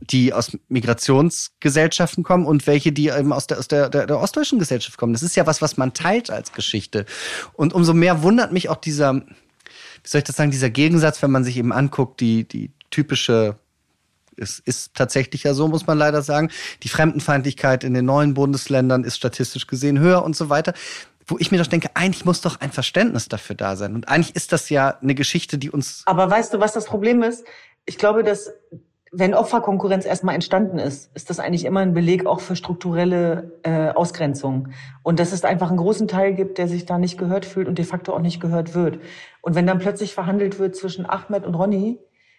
die 0.00 0.32
aus 0.32 0.56
Migrationsgesellschaften 0.68 2.22
kommen 2.22 2.46
und 2.46 2.66
welche, 2.66 2.92
die 2.92 3.08
eben 3.08 3.32
aus 3.32 3.46
der, 3.46 3.58
aus 3.58 3.68
der, 3.68 3.88
der, 3.88 4.06
der 4.06 4.18
ostdeutschen 4.18 4.58
Gesellschaft 4.58 4.98
kommen. 4.98 5.12
Das 5.12 5.22
ist 5.22 5.36
ja 5.36 5.46
was, 5.46 5.62
was 5.62 5.76
man 5.76 5.94
teilt 5.94 6.30
als 6.30 6.52
Geschichte. 6.52 7.06
Und 7.54 7.72
umso 7.72 7.94
mehr 7.94 8.22
wundert 8.22 8.52
mich 8.52 8.68
auch 8.68 8.76
dieser, 8.76 9.14
wie 9.14 10.08
soll 10.08 10.18
ich 10.18 10.24
das 10.24 10.36
sagen, 10.36 10.50
dieser 10.50 10.70
Gegensatz, 10.70 11.22
wenn 11.22 11.30
man 11.30 11.44
sich 11.44 11.56
eben 11.56 11.72
anguckt, 11.72 12.20
die, 12.20 12.44
die 12.44 12.70
typische 12.90 13.56
es 14.38 14.58
ist 14.58 14.94
tatsächlich 14.94 15.44
ja 15.44 15.54
so, 15.54 15.66
muss 15.66 15.86
man 15.86 15.96
leider 15.96 16.20
sagen. 16.20 16.50
Die 16.82 16.88
Fremdenfeindlichkeit 16.88 17.84
in 17.84 17.94
den 17.94 18.04
neuen 18.04 18.34
Bundesländern 18.34 19.02
ist 19.02 19.16
statistisch 19.16 19.66
gesehen 19.66 19.98
höher 19.98 20.22
und 20.22 20.36
so 20.36 20.50
weiter. 20.50 20.74
Wo 21.26 21.38
ich 21.38 21.50
mir 21.50 21.58
doch 21.58 21.66
denke, 21.66 21.88
eigentlich 21.94 22.24
muss 22.24 22.42
doch 22.42 22.60
ein 22.60 22.70
Verständnis 22.70 23.28
dafür 23.28 23.56
da 23.56 23.76
sein. 23.76 23.94
Und 23.94 24.08
eigentlich 24.08 24.36
ist 24.36 24.52
das 24.52 24.68
ja 24.68 24.98
eine 25.00 25.14
Geschichte, 25.14 25.56
die 25.58 25.70
uns. 25.70 26.02
Aber 26.04 26.30
weißt 26.30 26.54
du, 26.54 26.60
was 26.60 26.72
das 26.72 26.84
Problem 26.84 27.22
ist? 27.22 27.44
Ich 27.86 27.98
glaube, 27.98 28.22
dass 28.22 28.52
wenn 29.12 29.34
Opferkonkurrenz 29.34 30.04
erstmal 30.04 30.34
entstanden 30.34 30.78
ist, 30.78 31.14
ist 31.14 31.30
das 31.30 31.38
eigentlich 31.38 31.64
immer 31.64 31.80
ein 31.80 31.94
Beleg 31.94 32.26
auch 32.26 32.40
für 32.40 32.56
strukturelle 32.56 33.52
äh, 33.62 33.90
Ausgrenzung. 33.90 34.68
Und 35.02 35.20
dass 35.20 35.32
es 35.32 35.44
einfach 35.44 35.68
einen 35.68 35.78
großen 35.78 36.08
Teil 36.08 36.34
gibt, 36.34 36.58
der 36.58 36.68
sich 36.68 36.86
da 36.86 36.98
nicht 36.98 37.16
gehört 37.16 37.46
fühlt 37.46 37.68
und 37.68 37.78
de 37.78 37.84
facto 37.84 38.12
auch 38.12 38.20
nicht 38.20 38.40
gehört 38.40 38.74
wird. 38.74 38.98
Und 39.42 39.54
wenn 39.54 39.66
dann 39.66 39.78
plötzlich 39.78 40.12
verhandelt 40.12 40.58
wird 40.58 40.74
zwischen 40.74 41.08
Ahmed 41.08 41.44
und 41.44 41.54
Ronny, 41.54 41.98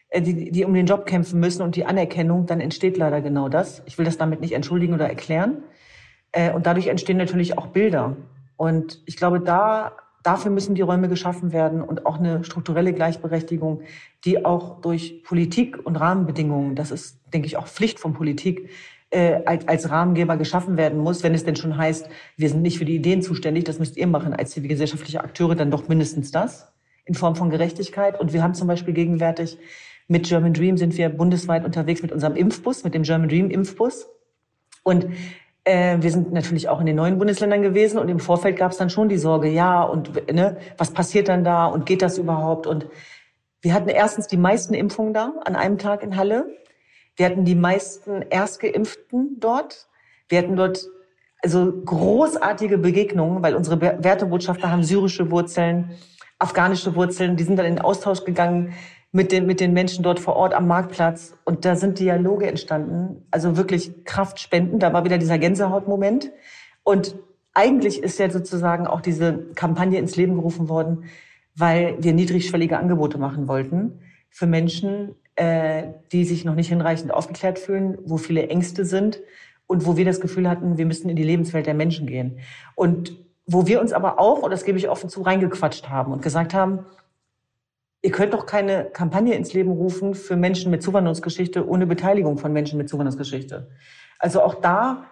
äh, 0.09 0.21
die, 0.21 0.51
die 0.51 0.65
um 0.65 0.73
den 0.73 0.85
Job 0.85 1.05
kämpfen 1.05 1.39
müssen 1.39 1.61
und 1.61 1.75
die 1.75 1.85
Anerkennung, 1.85 2.45
dann 2.45 2.59
entsteht 2.59 2.97
leider 2.97 3.21
genau 3.21 3.47
das. 3.49 3.81
Ich 3.85 3.97
will 3.97 4.05
das 4.05 4.17
damit 4.17 4.41
nicht 4.41 4.53
entschuldigen 4.53 4.93
oder 4.93 5.07
erklären. 5.07 5.63
Äh, 6.31 6.51
und 6.51 6.65
dadurch 6.65 6.87
entstehen 6.87 7.17
natürlich 7.17 7.57
auch 7.57 7.67
Bilder. 7.67 8.17
Und 8.57 9.01
ich 9.05 9.15
glaube, 9.15 9.39
da, 9.39 9.93
dafür 10.27 10.51
müssen 10.51 10.75
die 10.75 10.81
Räume 10.81 11.07
geschaffen 11.07 11.53
werden 11.53 11.81
und 11.81 12.05
auch 12.05 12.19
eine 12.19 12.43
strukturelle 12.43 12.91
Gleichberechtigung, 12.91 13.81
die 14.25 14.43
auch 14.43 14.81
durch 14.81 15.23
Politik 15.23 15.79
und 15.85 15.95
Rahmenbedingungen, 15.95 16.75
das 16.75 16.91
ist, 16.91 17.21
denke 17.33 17.47
ich, 17.47 17.55
auch 17.55 17.67
Pflicht 17.67 17.99
von 17.99 18.13
Politik, 18.13 18.69
äh, 19.09 19.39
als, 19.45 19.89
Rahmengeber 19.89 20.35
geschaffen 20.35 20.75
werden 20.75 20.99
muss, 20.99 21.23
wenn 21.23 21.33
es 21.33 21.45
denn 21.45 21.55
schon 21.55 21.77
heißt, 21.77 22.09
wir 22.35 22.49
sind 22.49 22.61
nicht 22.61 22.77
für 22.77 22.83
die 22.83 22.97
Ideen 22.97 23.21
zuständig, 23.21 23.63
das 23.63 23.79
müsst 23.79 23.95
ihr 23.95 24.05
machen 24.05 24.33
als 24.33 24.51
zivilgesellschaftliche 24.51 25.23
Akteure, 25.23 25.55
dann 25.55 25.71
doch 25.71 25.87
mindestens 25.87 26.31
das 26.31 26.73
in 27.05 27.15
Form 27.15 27.37
von 27.37 27.49
Gerechtigkeit. 27.49 28.19
Und 28.19 28.33
wir 28.33 28.43
haben 28.43 28.53
zum 28.53 28.67
Beispiel 28.67 28.93
gegenwärtig 28.93 29.57
mit 30.09 30.27
German 30.27 30.53
Dream 30.53 30.75
sind 30.77 30.97
wir 30.97 31.07
bundesweit 31.07 31.63
unterwegs 31.63 32.01
mit 32.01 32.11
unserem 32.11 32.35
Impfbus, 32.35 32.83
mit 32.83 32.93
dem 32.93 33.03
German 33.03 33.29
Dream 33.29 33.49
Impfbus. 33.49 34.07
Und 34.83 35.07
äh, 35.67 35.97
wir 36.01 36.11
sind 36.11 36.31
natürlich 36.31 36.69
auch 36.69 36.79
in 36.79 36.85
den 36.85 36.95
neuen 36.95 37.17
Bundesländern 37.17 37.61
gewesen 37.61 37.99
und 37.99 38.07
im 38.07 38.19
Vorfeld 38.19 38.57
gab 38.57 38.71
es 38.71 38.77
dann 38.77 38.89
schon 38.89 39.09
die 39.09 39.17
Sorge, 39.17 39.49
ja, 39.49 39.83
und 39.83 40.31
ne, 40.31 40.57
was 40.77 40.91
passiert 40.91 41.27
dann 41.27 41.43
da 41.43 41.65
und 41.65 41.85
geht 41.85 42.01
das 42.01 42.17
überhaupt? 42.17 42.67
Und 42.67 42.87
wir 43.61 43.73
hatten 43.73 43.89
erstens 43.89 44.27
die 44.27 44.37
meisten 44.37 44.73
Impfungen 44.73 45.13
da 45.13 45.33
an 45.43 45.55
einem 45.55 45.77
Tag 45.77 46.03
in 46.03 46.15
Halle. 46.15 46.57
Wir 47.17 47.25
hatten 47.25 47.43
die 47.43 47.55
meisten 47.55 48.21
Erstgeimpften 48.21 49.39
dort. 49.39 49.89
Wir 50.29 50.37
hatten 50.39 50.55
dort 50.55 50.87
also 51.43 51.71
großartige 51.71 52.77
Begegnungen, 52.77 53.43
weil 53.43 53.55
unsere 53.55 53.81
Wertebotschafter 53.81 54.71
haben 54.71 54.83
syrische 54.83 55.31
Wurzeln, 55.31 55.91
afghanische 56.39 56.95
Wurzeln. 56.95 57.35
Die 57.35 57.43
sind 57.43 57.57
dann 57.57 57.65
in 57.65 57.75
den 57.75 57.83
Austausch 57.83 58.23
gegangen 58.23 58.73
mit 59.11 59.31
den, 59.31 59.45
mit 59.45 59.59
den 59.59 59.73
Menschen 59.73 60.03
dort 60.03 60.19
vor 60.19 60.35
Ort 60.35 60.53
am 60.53 60.67
Marktplatz. 60.67 61.35
Und 61.45 61.65
da 61.65 61.75
sind 61.75 61.99
Dialoge 61.99 62.47
entstanden, 62.47 63.25
also 63.31 63.57
wirklich 63.57 64.03
Kraftspenden. 64.05 64.79
Da 64.79 64.93
war 64.93 65.05
wieder 65.05 65.17
dieser 65.17 65.37
Gänsehautmoment. 65.37 66.31
Und 66.83 67.15
eigentlich 67.53 68.03
ist 68.03 68.19
ja 68.19 68.29
sozusagen 68.29 68.85
auch 68.85 69.01
diese 69.01 69.47
Kampagne 69.55 69.97
ins 69.99 70.15
Leben 70.15 70.35
gerufen 70.35 70.69
worden, 70.69 71.05
weil 71.55 71.95
wir 71.99 72.13
niedrigschwellige 72.13 72.77
Angebote 72.77 73.17
machen 73.17 73.47
wollten 73.47 73.99
für 74.29 74.45
Menschen, 74.45 75.15
äh, 75.35 75.83
die 76.11 76.23
sich 76.23 76.45
noch 76.45 76.55
nicht 76.55 76.69
hinreichend 76.69 77.11
aufgeklärt 77.13 77.57
fühlen, 77.57 77.97
wo 78.05 78.17
viele 78.17 78.47
Ängste 78.49 78.85
sind 78.85 79.21
und 79.65 79.85
wo 79.85 79.97
wir 79.97 80.05
das 80.05 80.21
Gefühl 80.21 80.49
hatten, 80.49 80.77
wir 80.77 80.85
müssen 80.85 81.09
in 81.09 81.15
die 81.15 81.23
Lebenswelt 81.23 81.65
der 81.65 81.73
Menschen 81.73 82.07
gehen. 82.07 82.39
Und 82.75 83.17
wo 83.45 83.65
wir 83.65 83.81
uns 83.81 83.93
aber 83.93 84.19
auch, 84.19 84.43
und 84.43 84.51
das 84.51 84.65
gebe 84.65 84.77
ich 84.77 84.89
offen 84.89 85.09
zu, 85.09 85.21
reingequatscht 85.21 85.89
haben 85.89 86.11
und 86.11 86.21
gesagt 86.21 86.53
haben, 86.53 86.85
Ihr 88.07 88.13
könnt 88.13 88.33
doch 88.33 88.45
keine 88.45 88.85
Kampagne 88.85 89.35
ins 89.35 89.51
Leben 89.51 89.69
rufen 89.69 90.15
für 90.15 90.37
Menschen 90.37 90.71
mit 90.71 90.81
Zuwanderungsgeschichte 90.81 91.67
ohne 91.67 91.85
Beteiligung 91.85 92.37
von 92.37 92.53
Menschen 92.53 92.77
mit 92.77 92.87
Zuwanderungsgeschichte. 92.87 93.67
Also 94.17 94.41
auch 94.41 94.55
da 94.55 95.07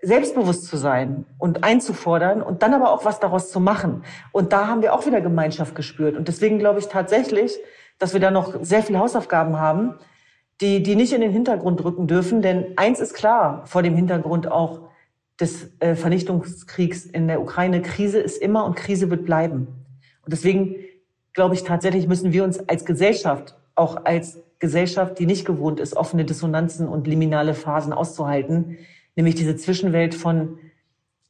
selbstbewusst 0.00 0.66
zu 0.66 0.76
sein 0.76 1.26
und 1.38 1.64
einzufordern 1.64 2.42
und 2.42 2.62
dann 2.62 2.72
aber 2.72 2.92
auch 2.92 3.04
was 3.04 3.18
daraus 3.18 3.50
zu 3.50 3.58
machen. 3.58 4.04
Und 4.30 4.52
da 4.52 4.68
haben 4.68 4.80
wir 4.80 4.94
auch 4.94 5.06
wieder 5.06 5.20
Gemeinschaft 5.20 5.74
gespürt. 5.74 6.16
Und 6.16 6.28
deswegen 6.28 6.60
glaube 6.60 6.78
ich 6.78 6.86
tatsächlich, 6.86 7.58
dass 7.98 8.12
wir 8.12 8.20
da 8.20 8.30
noch 8.30 8.62
sehr 8.62 8.84
viele 8.84 9.00
Hausaufgaben 9.00 9.58
haben, 9.58 9.96
die, 10.60 10.84
die 10.84 10.94
nicht 10.94 11.12
in 11.12 11.22
den 11.22 11.32
Hintergrund 11.32 11.82
rücken 11.82 12.06
dürfen. 12.06 12.42
Denn 12.42 12.74
eins 12.76 13.00
ist 13.00 13.14
klar 13.14 13.66
vor 13.66 13.82
dem 13.82 13.96
Hintergrund 13.96 14.48
auch 14.52 14.82
des 15.40 15.72
äh, 15.80 15.96
Vernichtungskriegs 15.96 17.06
in 17.06 17.26
der 17.26 17.40
Ukraine. 17.40 17.82
Krise 17.82 18.20
ist 18.20 18.40
immer 18.40 18.66
und 18.66 18.76
Krise 18.76 19.10
wird 19.10 19.24
bleiben. 19.24 19.66
Und 20.22 20.32
deswegen 20.32 20.76
glaube 21.36 21.54
ich, 21.54 21.64
tatsächlich 21.64 22.08
müssen 22.08 22.32
wir 22.32 22.42
uns 22.44 22.66
als 22.66 22.86
Gesellschaft, 22.86 23.56
auch 23.74 24.04
als 24.04 24.42
Gesellschaft, 24.58 25.18
die 25.18 25.26
nicht 25.26 25.44
gewohnt 25.44 25.80
ist, 25.80 25.94
offene 25.94 26.24
Dissonanzen 26.24 26.88
und 26.88 27.06
liminale 27.06 27.52
Phasen 27.52 27.92
auszuhalten, 27.92 28.78
nämlich 29.16 29.34
diese 29.34 29.54
Zwischenwelt 29.54 30.14
von, 30.14 30.58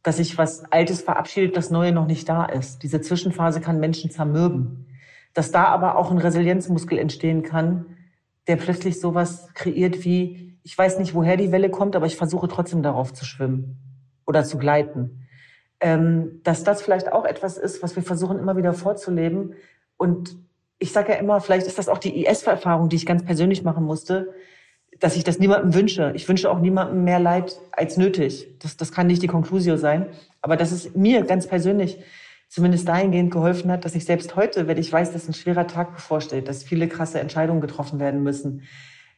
dass 0.05 0.19
sich 0.19 0.39
was 0.39 0.71
Altes 0.71 1.03
verabschiedet, 1.03 1.57
das 1.57 1.71
Neue 1.71 1.91
noch 1.91 2.07
nicht 2.07 2.29
da 2.29 2.45
ist. 2.45 2.85
Diese 2.85 3.01
Zwischenphase 3.01 3.61
kann 3.61 3.81
Menschen 3.81 4.09
zermürben. 4.13 4.87
Dass 5.35 5.51
da 5.51 5.65
aber 5.65 5.99
auch 5.99 6.13
ein 6.13 6.19
Resilienzmuskel 6.19 6.99
entstehen 6.99 7.43
kann, 7.43 7.87
der 8.47 8.57
plötzlich 8.57 9.01
sowas 9.01 9.49
kreiert 9.55 10.05
wie, 10.05 10.57
ich 10.63 10.79
weiß 10.79 11.01
nicht, 11.01 11.15
woher 11.15 11.37
die 11.37 11.51
Welle 11.51 11.69
kommt, 11.69 11.97
aber 11.97 12.07
ich 12.07 12.17
versuche 12.17 12.47
trotzdem 12.47 12.85
darauf 12.85 13.13
zu 13.13 13.25
schwimmen 13.25 13.77
oder 14.25 14.45
zu 14.45 14.57
gleiten. 14.57 15.27
Ähm, 15.81 16.41
dass 16.45 16.63
das 16.63 16.81
vielleicht 16.81 17.13
auch 17.13 17.25
etwas 17.25 17.59
ist, 17.59 17.83
was 17.83 17.97
wir 17.97 18.05
versuchen 18.05 18.39
immer 18.39 18.57
wieder 18.57 18.73
vorzuleben, 18.73 19.57
und 19.97 20.37
ich 20.79 20.93
sage 20.93 21.13
ja 21.13 21.19
immer, 21.19 21.41
vielleicht 21.41 21.67
ist 21.67 21.79
das 21.79 21.89
auch 21.89 21.99
die 21.99 22.25
IS-Erfahrung, 22.25 22.89
die 22.89 22.97
ich 22.97 23.07
ganz 23.07 23.25
persönlich 23.25 23.63
machen 23.63 23.85
musste, 23.85 24.35
dass 25.01 25.17
ich 25.17 25.25
das 25.25 25.39
niemandem 25.39 25.75
wünsche. 25.75 26.13
Ich 26.15 26.29
wünsche 26.29 26.51
auch 26.51 26.59
niemandem 26.59 27.05
mehr 27.05 27.19
Leid 27.19 27.59
als 27.73 27.97
nötig. 27.97 28.59
Das, 28.61 28.77
das 28.77 28.93
kann 28.93 29.07
nicht 29.07 29.23
die 29.23 29.27
Conclusio 29.27 29.77
sein. 29.77 30.07
Aber 30.41 30.57
dass 30.57 30.73
es 30.73 30.95
mir 30.95 31.23
ganz 31.23 31.47
persönlich 31.47 31.99
zumindest 32.49 32.89
dahingehend 32.89 33.31
geholfen 33.31 33.71
hat, 33.71 33.85
dass 33.85 33.95
ich 33.95 34.05
selbst 34.05 34.37
heute, 34.37 34.69
wenn 34.69 34.79
ich 34.79 34.93
weiß, 34.93 35.13
dass 35.13 35.29
ein 35.29 35.35
schwerer 35.35 35.67
Tag 35.67 35.95
bevorsteht, 35.95 36.49
dass 36.49 36.63
viele 36.63 36.89
krasse 36.89 37.21
Entscheidungen 37.21 37.61
getroffen 37.61 37.99
werden 37.99 38.23
müssen, 38.23 38.63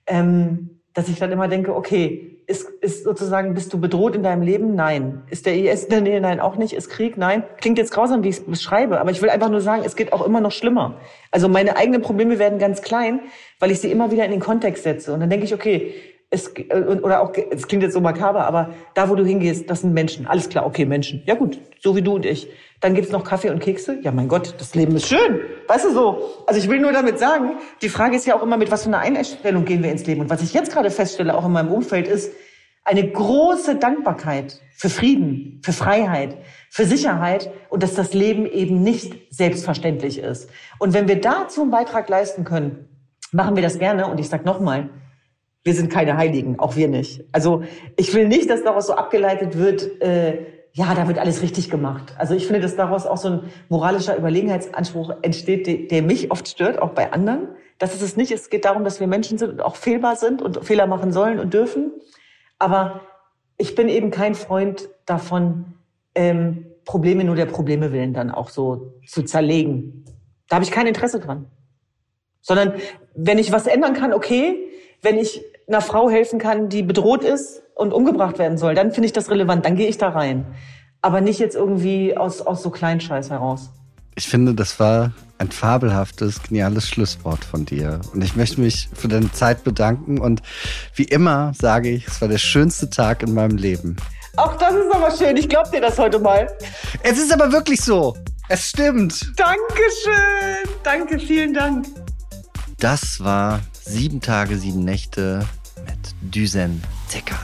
ähm, 0.07 0.81
dass 0.95 1.09
ich 1.09 1.19
dann 1.19 1.31
immer 1.31 1.49
denke, 1.49 1.75
okay, 1.75 2.38
ist, 2.49 2.67
ist 2.81 3.05
sozusagen, 3.05 3.53
bist 3.53 3.73
du 3.75 3.79
bedroht 3.79 4.17
in 4.17 4.23
deinem 4.23 4.41
Leben? 4.41 4.75
Nein. 4.75 5.23
Ist 5.29 5.45
der 5.45 5.55
IS 5.55 5.85
in 5.85 5.91
der 5.91 6.01
Nähe? 6.01 6.21
Nein, 6.21 6.41
auch 6.41 6.57
nicht. 6.57 6.73
Ist 6.73 6.89
Krieg? 6.89 7.19
Nein. 7.19 7.43
Klingt 7.61 7.77
jetzt 7.77 7.93
grausam, 7.93 8.25
wie 8.25 8.31
ich 8.31 8.39
es 8.39 8.45
beschreibe, 8.45 9.01
aber 9.01 9.11
ich 9.11 9.21
will 9.21 9.29
einfach 9.29 9.51
nur 9.51 9.61
sagen, 9.61 9.83
es 9.85 9.97
geht 9.97 10.15
auch 10.15 10.25
immer 10.25 10.41
noch 10.41 10.51
schlimmer. 10.51 10.95
Also 11.31 11.49
meine 11.49 11.77
eigenen 11.77 12.01
Probleme 12.01 12.39
werden 12.39 12.59
ganz 12.59 12.81
klein, 12.81 13.21
weil 13.61 13.71
ich 13.71 13.81
sie 13.81 13.91
immer 13.91 14.11
wieder 14.11 14.25
in 14.25 14.31
den 14.31 14.41
Kontext 14.41 14.83
setze. 14.83 15.13
Und 15.13 15.21
dann 15.21 15.29
denke 15.29 15.45
ich, 15.45 15.53
okay, 15.53 15.95
es, 16.31 16.51
oder 17.03 17.21
auch, 17.21 17.33
es 17.51 17.69
klingt 17.69 17.83
jetzt 17.83 17.93
so 17.93 18.01
makaber, 18.01 18.47
aber 18.47 18.71
da, 18.95 19.11
wo 19.11 19.15
du 19.15 19.27
hingehst, 19.27 19.69
das 19.69 19.83
sind 19.83 19.93
Menschen. 19.93 20.27
Alles 20.27 20.49
klar, 20.49 20.65
okay, 20.65 20.87
Menschen. 20.87 21.23
Ja 21.27 21.35
gut, 21.35 21.59
so 21.81 21.97
wie 21.97 22.03
du 22.03 22.15
und 22.15 22.25
ich. 22.25 22.49
Dann 22.81 22.95
gibt's 22.95 23.11
noch 23.11 23.25
Kaffee 23.25 23.51
und 23.51 23.59
Kekse. 23.59 23.99
Ja, 24.03 24.13
mein 24.13 24.29
Gott, 24.29 24.55
das 24.59 24.75
Leben 24.75 24.95
ist 24.95 25.09
schön. 25.09 25.41
Weißt 25.67 25.85
du 25.85 25.93
so? 25.93 26.45
Also 26.47 26.61
ich 26.61 26.69
will 26.69 26.81
nur 26.81 26.93
damit 26.93 27.19
sagen, 27.19 27.59
die 27.83 27.89
Frage 27.89 28.17
ist 28.17 28.27
ja 28.27 28.37
auch 28.37 28.43
immer, 28.43 28.57
mit 28.57 28.71
was 28.71 28.85
für 28.85 28.89
einer 28.89 29.01
Einstellung 29.01 29.65
gehen 29.65 29.83
wir 29.83 29.91
ins 29.91 30.07
Leben. 30.07 30.21
Und 30.21 30.31
was 30.31 30.43
ich 30.43 30.55
jetzt 30.55 30.73
gerade 30.73 30.91
feststelle, 30.91 31.37
auch 31.37 31.45
in 31.45 31.53
meinem 31.53 31.73
Umfeld, 31.73 32.07
ist 32.07 32.33
eine 32.85 33.07
große 33.11 33.77
Dankbarkeit 33.77 34.61
für 34.75 34.89
Frieden, 34.89 35.61
für 35.65 35.73
Freiheit, 35.73 36.39
für 36.71 36.85
Sicherheit 36.85 37.51
und 37.69 37.83
dass 37.83 37.95
das 37.95 38.15
Leben 38.15 38.47
eben 38.47 38.83
nicht 38.83 39.35
selbstverständlich 39.35 40.19
ist. 40.21 40.49
Und 40.79 40.95
wenn 40.95 41.09
wir 41.09 41.21
dazu 41.21 41.63
einen 41.63 41.71
Beitrag 41.71 42.09
leisten 42.09 42.45
können, 42.45 42.89
machen 43.33 43.57
wir 43.57 43.63
das 43.63 43.79
gerne. 43.79 44.07
Und 44.07 44.21
ich 44.21 44.29
sage 44.29 44.45
nochmal, 44.45 44.89
wir 45.65 45.75
sind 45.75 45.93
keine 45.93 46.17
Heiligen, 46.17 46.59
auch 46.59 46.77
wir 46.77 46.89
nicht. 46.89 47.25
Also 47.33 47.63
ich 47.97 48.15
will 48.15 48.29
nicht, 48.29 48.49
dass 48.49 48.63
daraus 48.63 48.87
so 48.87 48.95
abgeleitet 48.95 49.59
wird, 49.59 50.01
äh, 50.01 50.58
ja, 50.79 50.95
da 50.95 51.09
wird 51.09 51.19
alles 51.19 51.43
richtig 51.43 51.71
gemacht. 51.71 52.15
Also 52.19 52.35
ich 52.35 52.47
finde, 52.47 52.61
dass 52.61 52.77
daraus 52.77 53.05
auch 53.05 53.17
so 53.17 53.29
ein 53.29 53.41
moralischer 53.69 54.17
Überlegenheitsanspruch 54.17 55.13
entsteht, 55.23 55.91
der, 55.91 56.03
mich 56.03 56.31
oft 56.31 56.47
stört, 56.47 56.81
auch 56.81 56.91
bei 56.91 57.13
anderen. 57.13 57.49
Das 57.79 57.95
ist 57.95 58.03
es 58.03 58.17
nicht. 58.17 58.31
Es 58.31 58.49
geht 58.49 58.65
darum, 58.65 58.85
dass 58.85 59.01
wir 59.01 59.09
Menschen 59.09 59.39
sind 59.39 59.51
und 59.51 59.61
auch 59.61 59.75
fehlbar 59.75 60.15
sind 60.15 60.41
und 60.41 60.65
Fehler 60.65 60.87
machen 60.87 61.13
sollen 61.13 61.41
und 61.41 61.53
dürfen. 61.53 61.91
Aber 62.61 63.01
ich 63.57 63.75
bin 63.75 63.89
eben 63.89 64.13
kein 64.13 64.37
Freund 64.37 64.89
davon, 65.05 65.75
ähm, 66.15 66.67
Probleme 66.85 67.25
nur 67.25 67.35
der 67.35 67.47
Probleme 67.47 67.91
willen 67.91 68.15
dann 68.15 68.31
auch 68.31 68.49
so 68.49 69.01
zu 69.05 69.25
zerlegen. 69.25 70.05
Da 70.49 70.57
habe 70.57 70.65
ich 70.65 70.71
kein 70.71 70.87
Interesse 70.87 71.19
dran. 71.19 71.47
Sondern 72.41 72.75
wenn 73.17 73.39
ich 73.39 73.51
was 73.51 73.67
ändern 73.67 73.95
kann, 73.95 74.13
okay. 74.13 74.69
Wenn 75.03 75.19
ich 75.19 75.43
einer 75.69 75.81
Frau 75.81 76.09
helfen 76.09 76.39
kann, 76.39 76.69
die 76.69 76.83
bedroht 76.83 77.23
ist 77.23 77.63
und 77.75 77.93
umgebracht 77.93 78.39
werden 78.39 78.59
soll, 78.59 78.75
dann 78.75 78.93
finde 78.93 79.07
ich 79.07 79.13
das 79.13 79.31
relevant, 79.31 79.65
dann 79.65 79.77
gehe 79.77 79.89
ich 79.89 79.99
da 79.99 80.09
rein. 80.09 80.47
Aber 81.03 81.21
nicht 81.21 81.39
jetzt 81.39 81.55
irgendwie 81.55 82.17
aus, 82.17 82.41
aus 82.41 82.63
so 82.63 82.71
Kleinscheiß 82.71 83.31
heraus. 83.31 83.71
Ich 84.17 84.29
finde, 84.29 84.55
das 84.55 84.81
war 84.81 85.13
ein 85.39 85.51
fabelhaftes, 85.53 86.43
geniales 86.43 86.89
Schlusswort 86.89 87.45
von 87.45 87.65
dir. 87.65 88.01
Und 88.13 88.25
ich 88.25 88.35
möchte 88.35 88.61
mich 88.61 88.89
für 88.93 89.07
deine 89.07 89.31
Zeit 89.31 89.63
bedanken. 89.63 90.19
Und 90.19 90.43
wie 90.97 91.05
immer 91.05 91.53
sage 91.55 91.91
ich, 91.91 92.09
es 92.09 92.21
war 92.21 92.27
der 92.27 92.39
schönste 92.39 92.91
Tag 92.91 93.23
in 93.23 93.35
meinem 93.35 93.57
Leben. 93.57 93.97
Ach, 94.37 94.57
das 94.57 94.75
ist 94.75 94.93
aber 94.93 95.11
schön. 95.13 95.37
Ich 95.37 95.49
glaube 95.49 95.71
dir 95.71 95.81
das 95.81 95.99
heute 95.99 96.19
mal. 96.19 96.49
Es 97.05 97.19
ist 97.19 97.33
aber 97.33 97.53
wirklich 97.53 97.81
so. 97.81 98.17
Es 98.49 98.71
stimmt. 98.71 99.33
Dankeschön. 99.37 100.75
Danke, 100.83 101.21
vielen 101.21 101.55
Dank. 101.55 101.87
Das 102.81 103.21
war 103.21 103.61
sieben 103.85 104.21
Tage, 104.21 104.57
sieben 104.57 104.85
Nächte 104.85 105.47
Düsen 106.21 106.83
Tekal. 107.09 107.39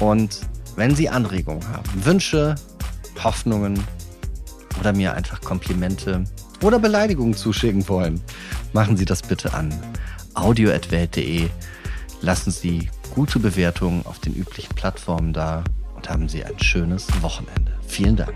Und 0.00 0.40
wenn 0.76 0.94
Sie 0.94 1.08
Anregungen 1.08 1.66
haben, 1.68 2.04
Wünsche, 2.04 2.54
Hoffnungen 3.22 3.82
oder 4.78 4.92
mir 4.92 5.14
einfach 5.14 5.40
Komplimente 5.40 6.24
oder 6.62 6.78
Beleidigungen 6.78 7.34
zuschicken 7.34 7.88
wollen, 7.88 8.20
machen 8.72 8.96
Sie 8.96 9.04
das 9.04 9.22
bitte 9.22 9.54
an 9.54 9.74
audio.welt.de. 10.34 11.48
Lassen 12.20 12.50
Sie 12.50 12.90
gute 13.14 13.38
Bewertungen 13.38 14.04
auf 14.04 14.18
den 14.18 14.34
üblichen 14.34 14.74
Plattformen 14.74 15.32
da 15.32 15.64
und 15.94 16.08
haben 16.08 16.28
Sie 16.28 16.44
ein 16.44 16.58
schönes 16.58 17.06
Wochenende. 17.22 17.72
Vielen 17.86 18.16
Dank. 18.16 18.34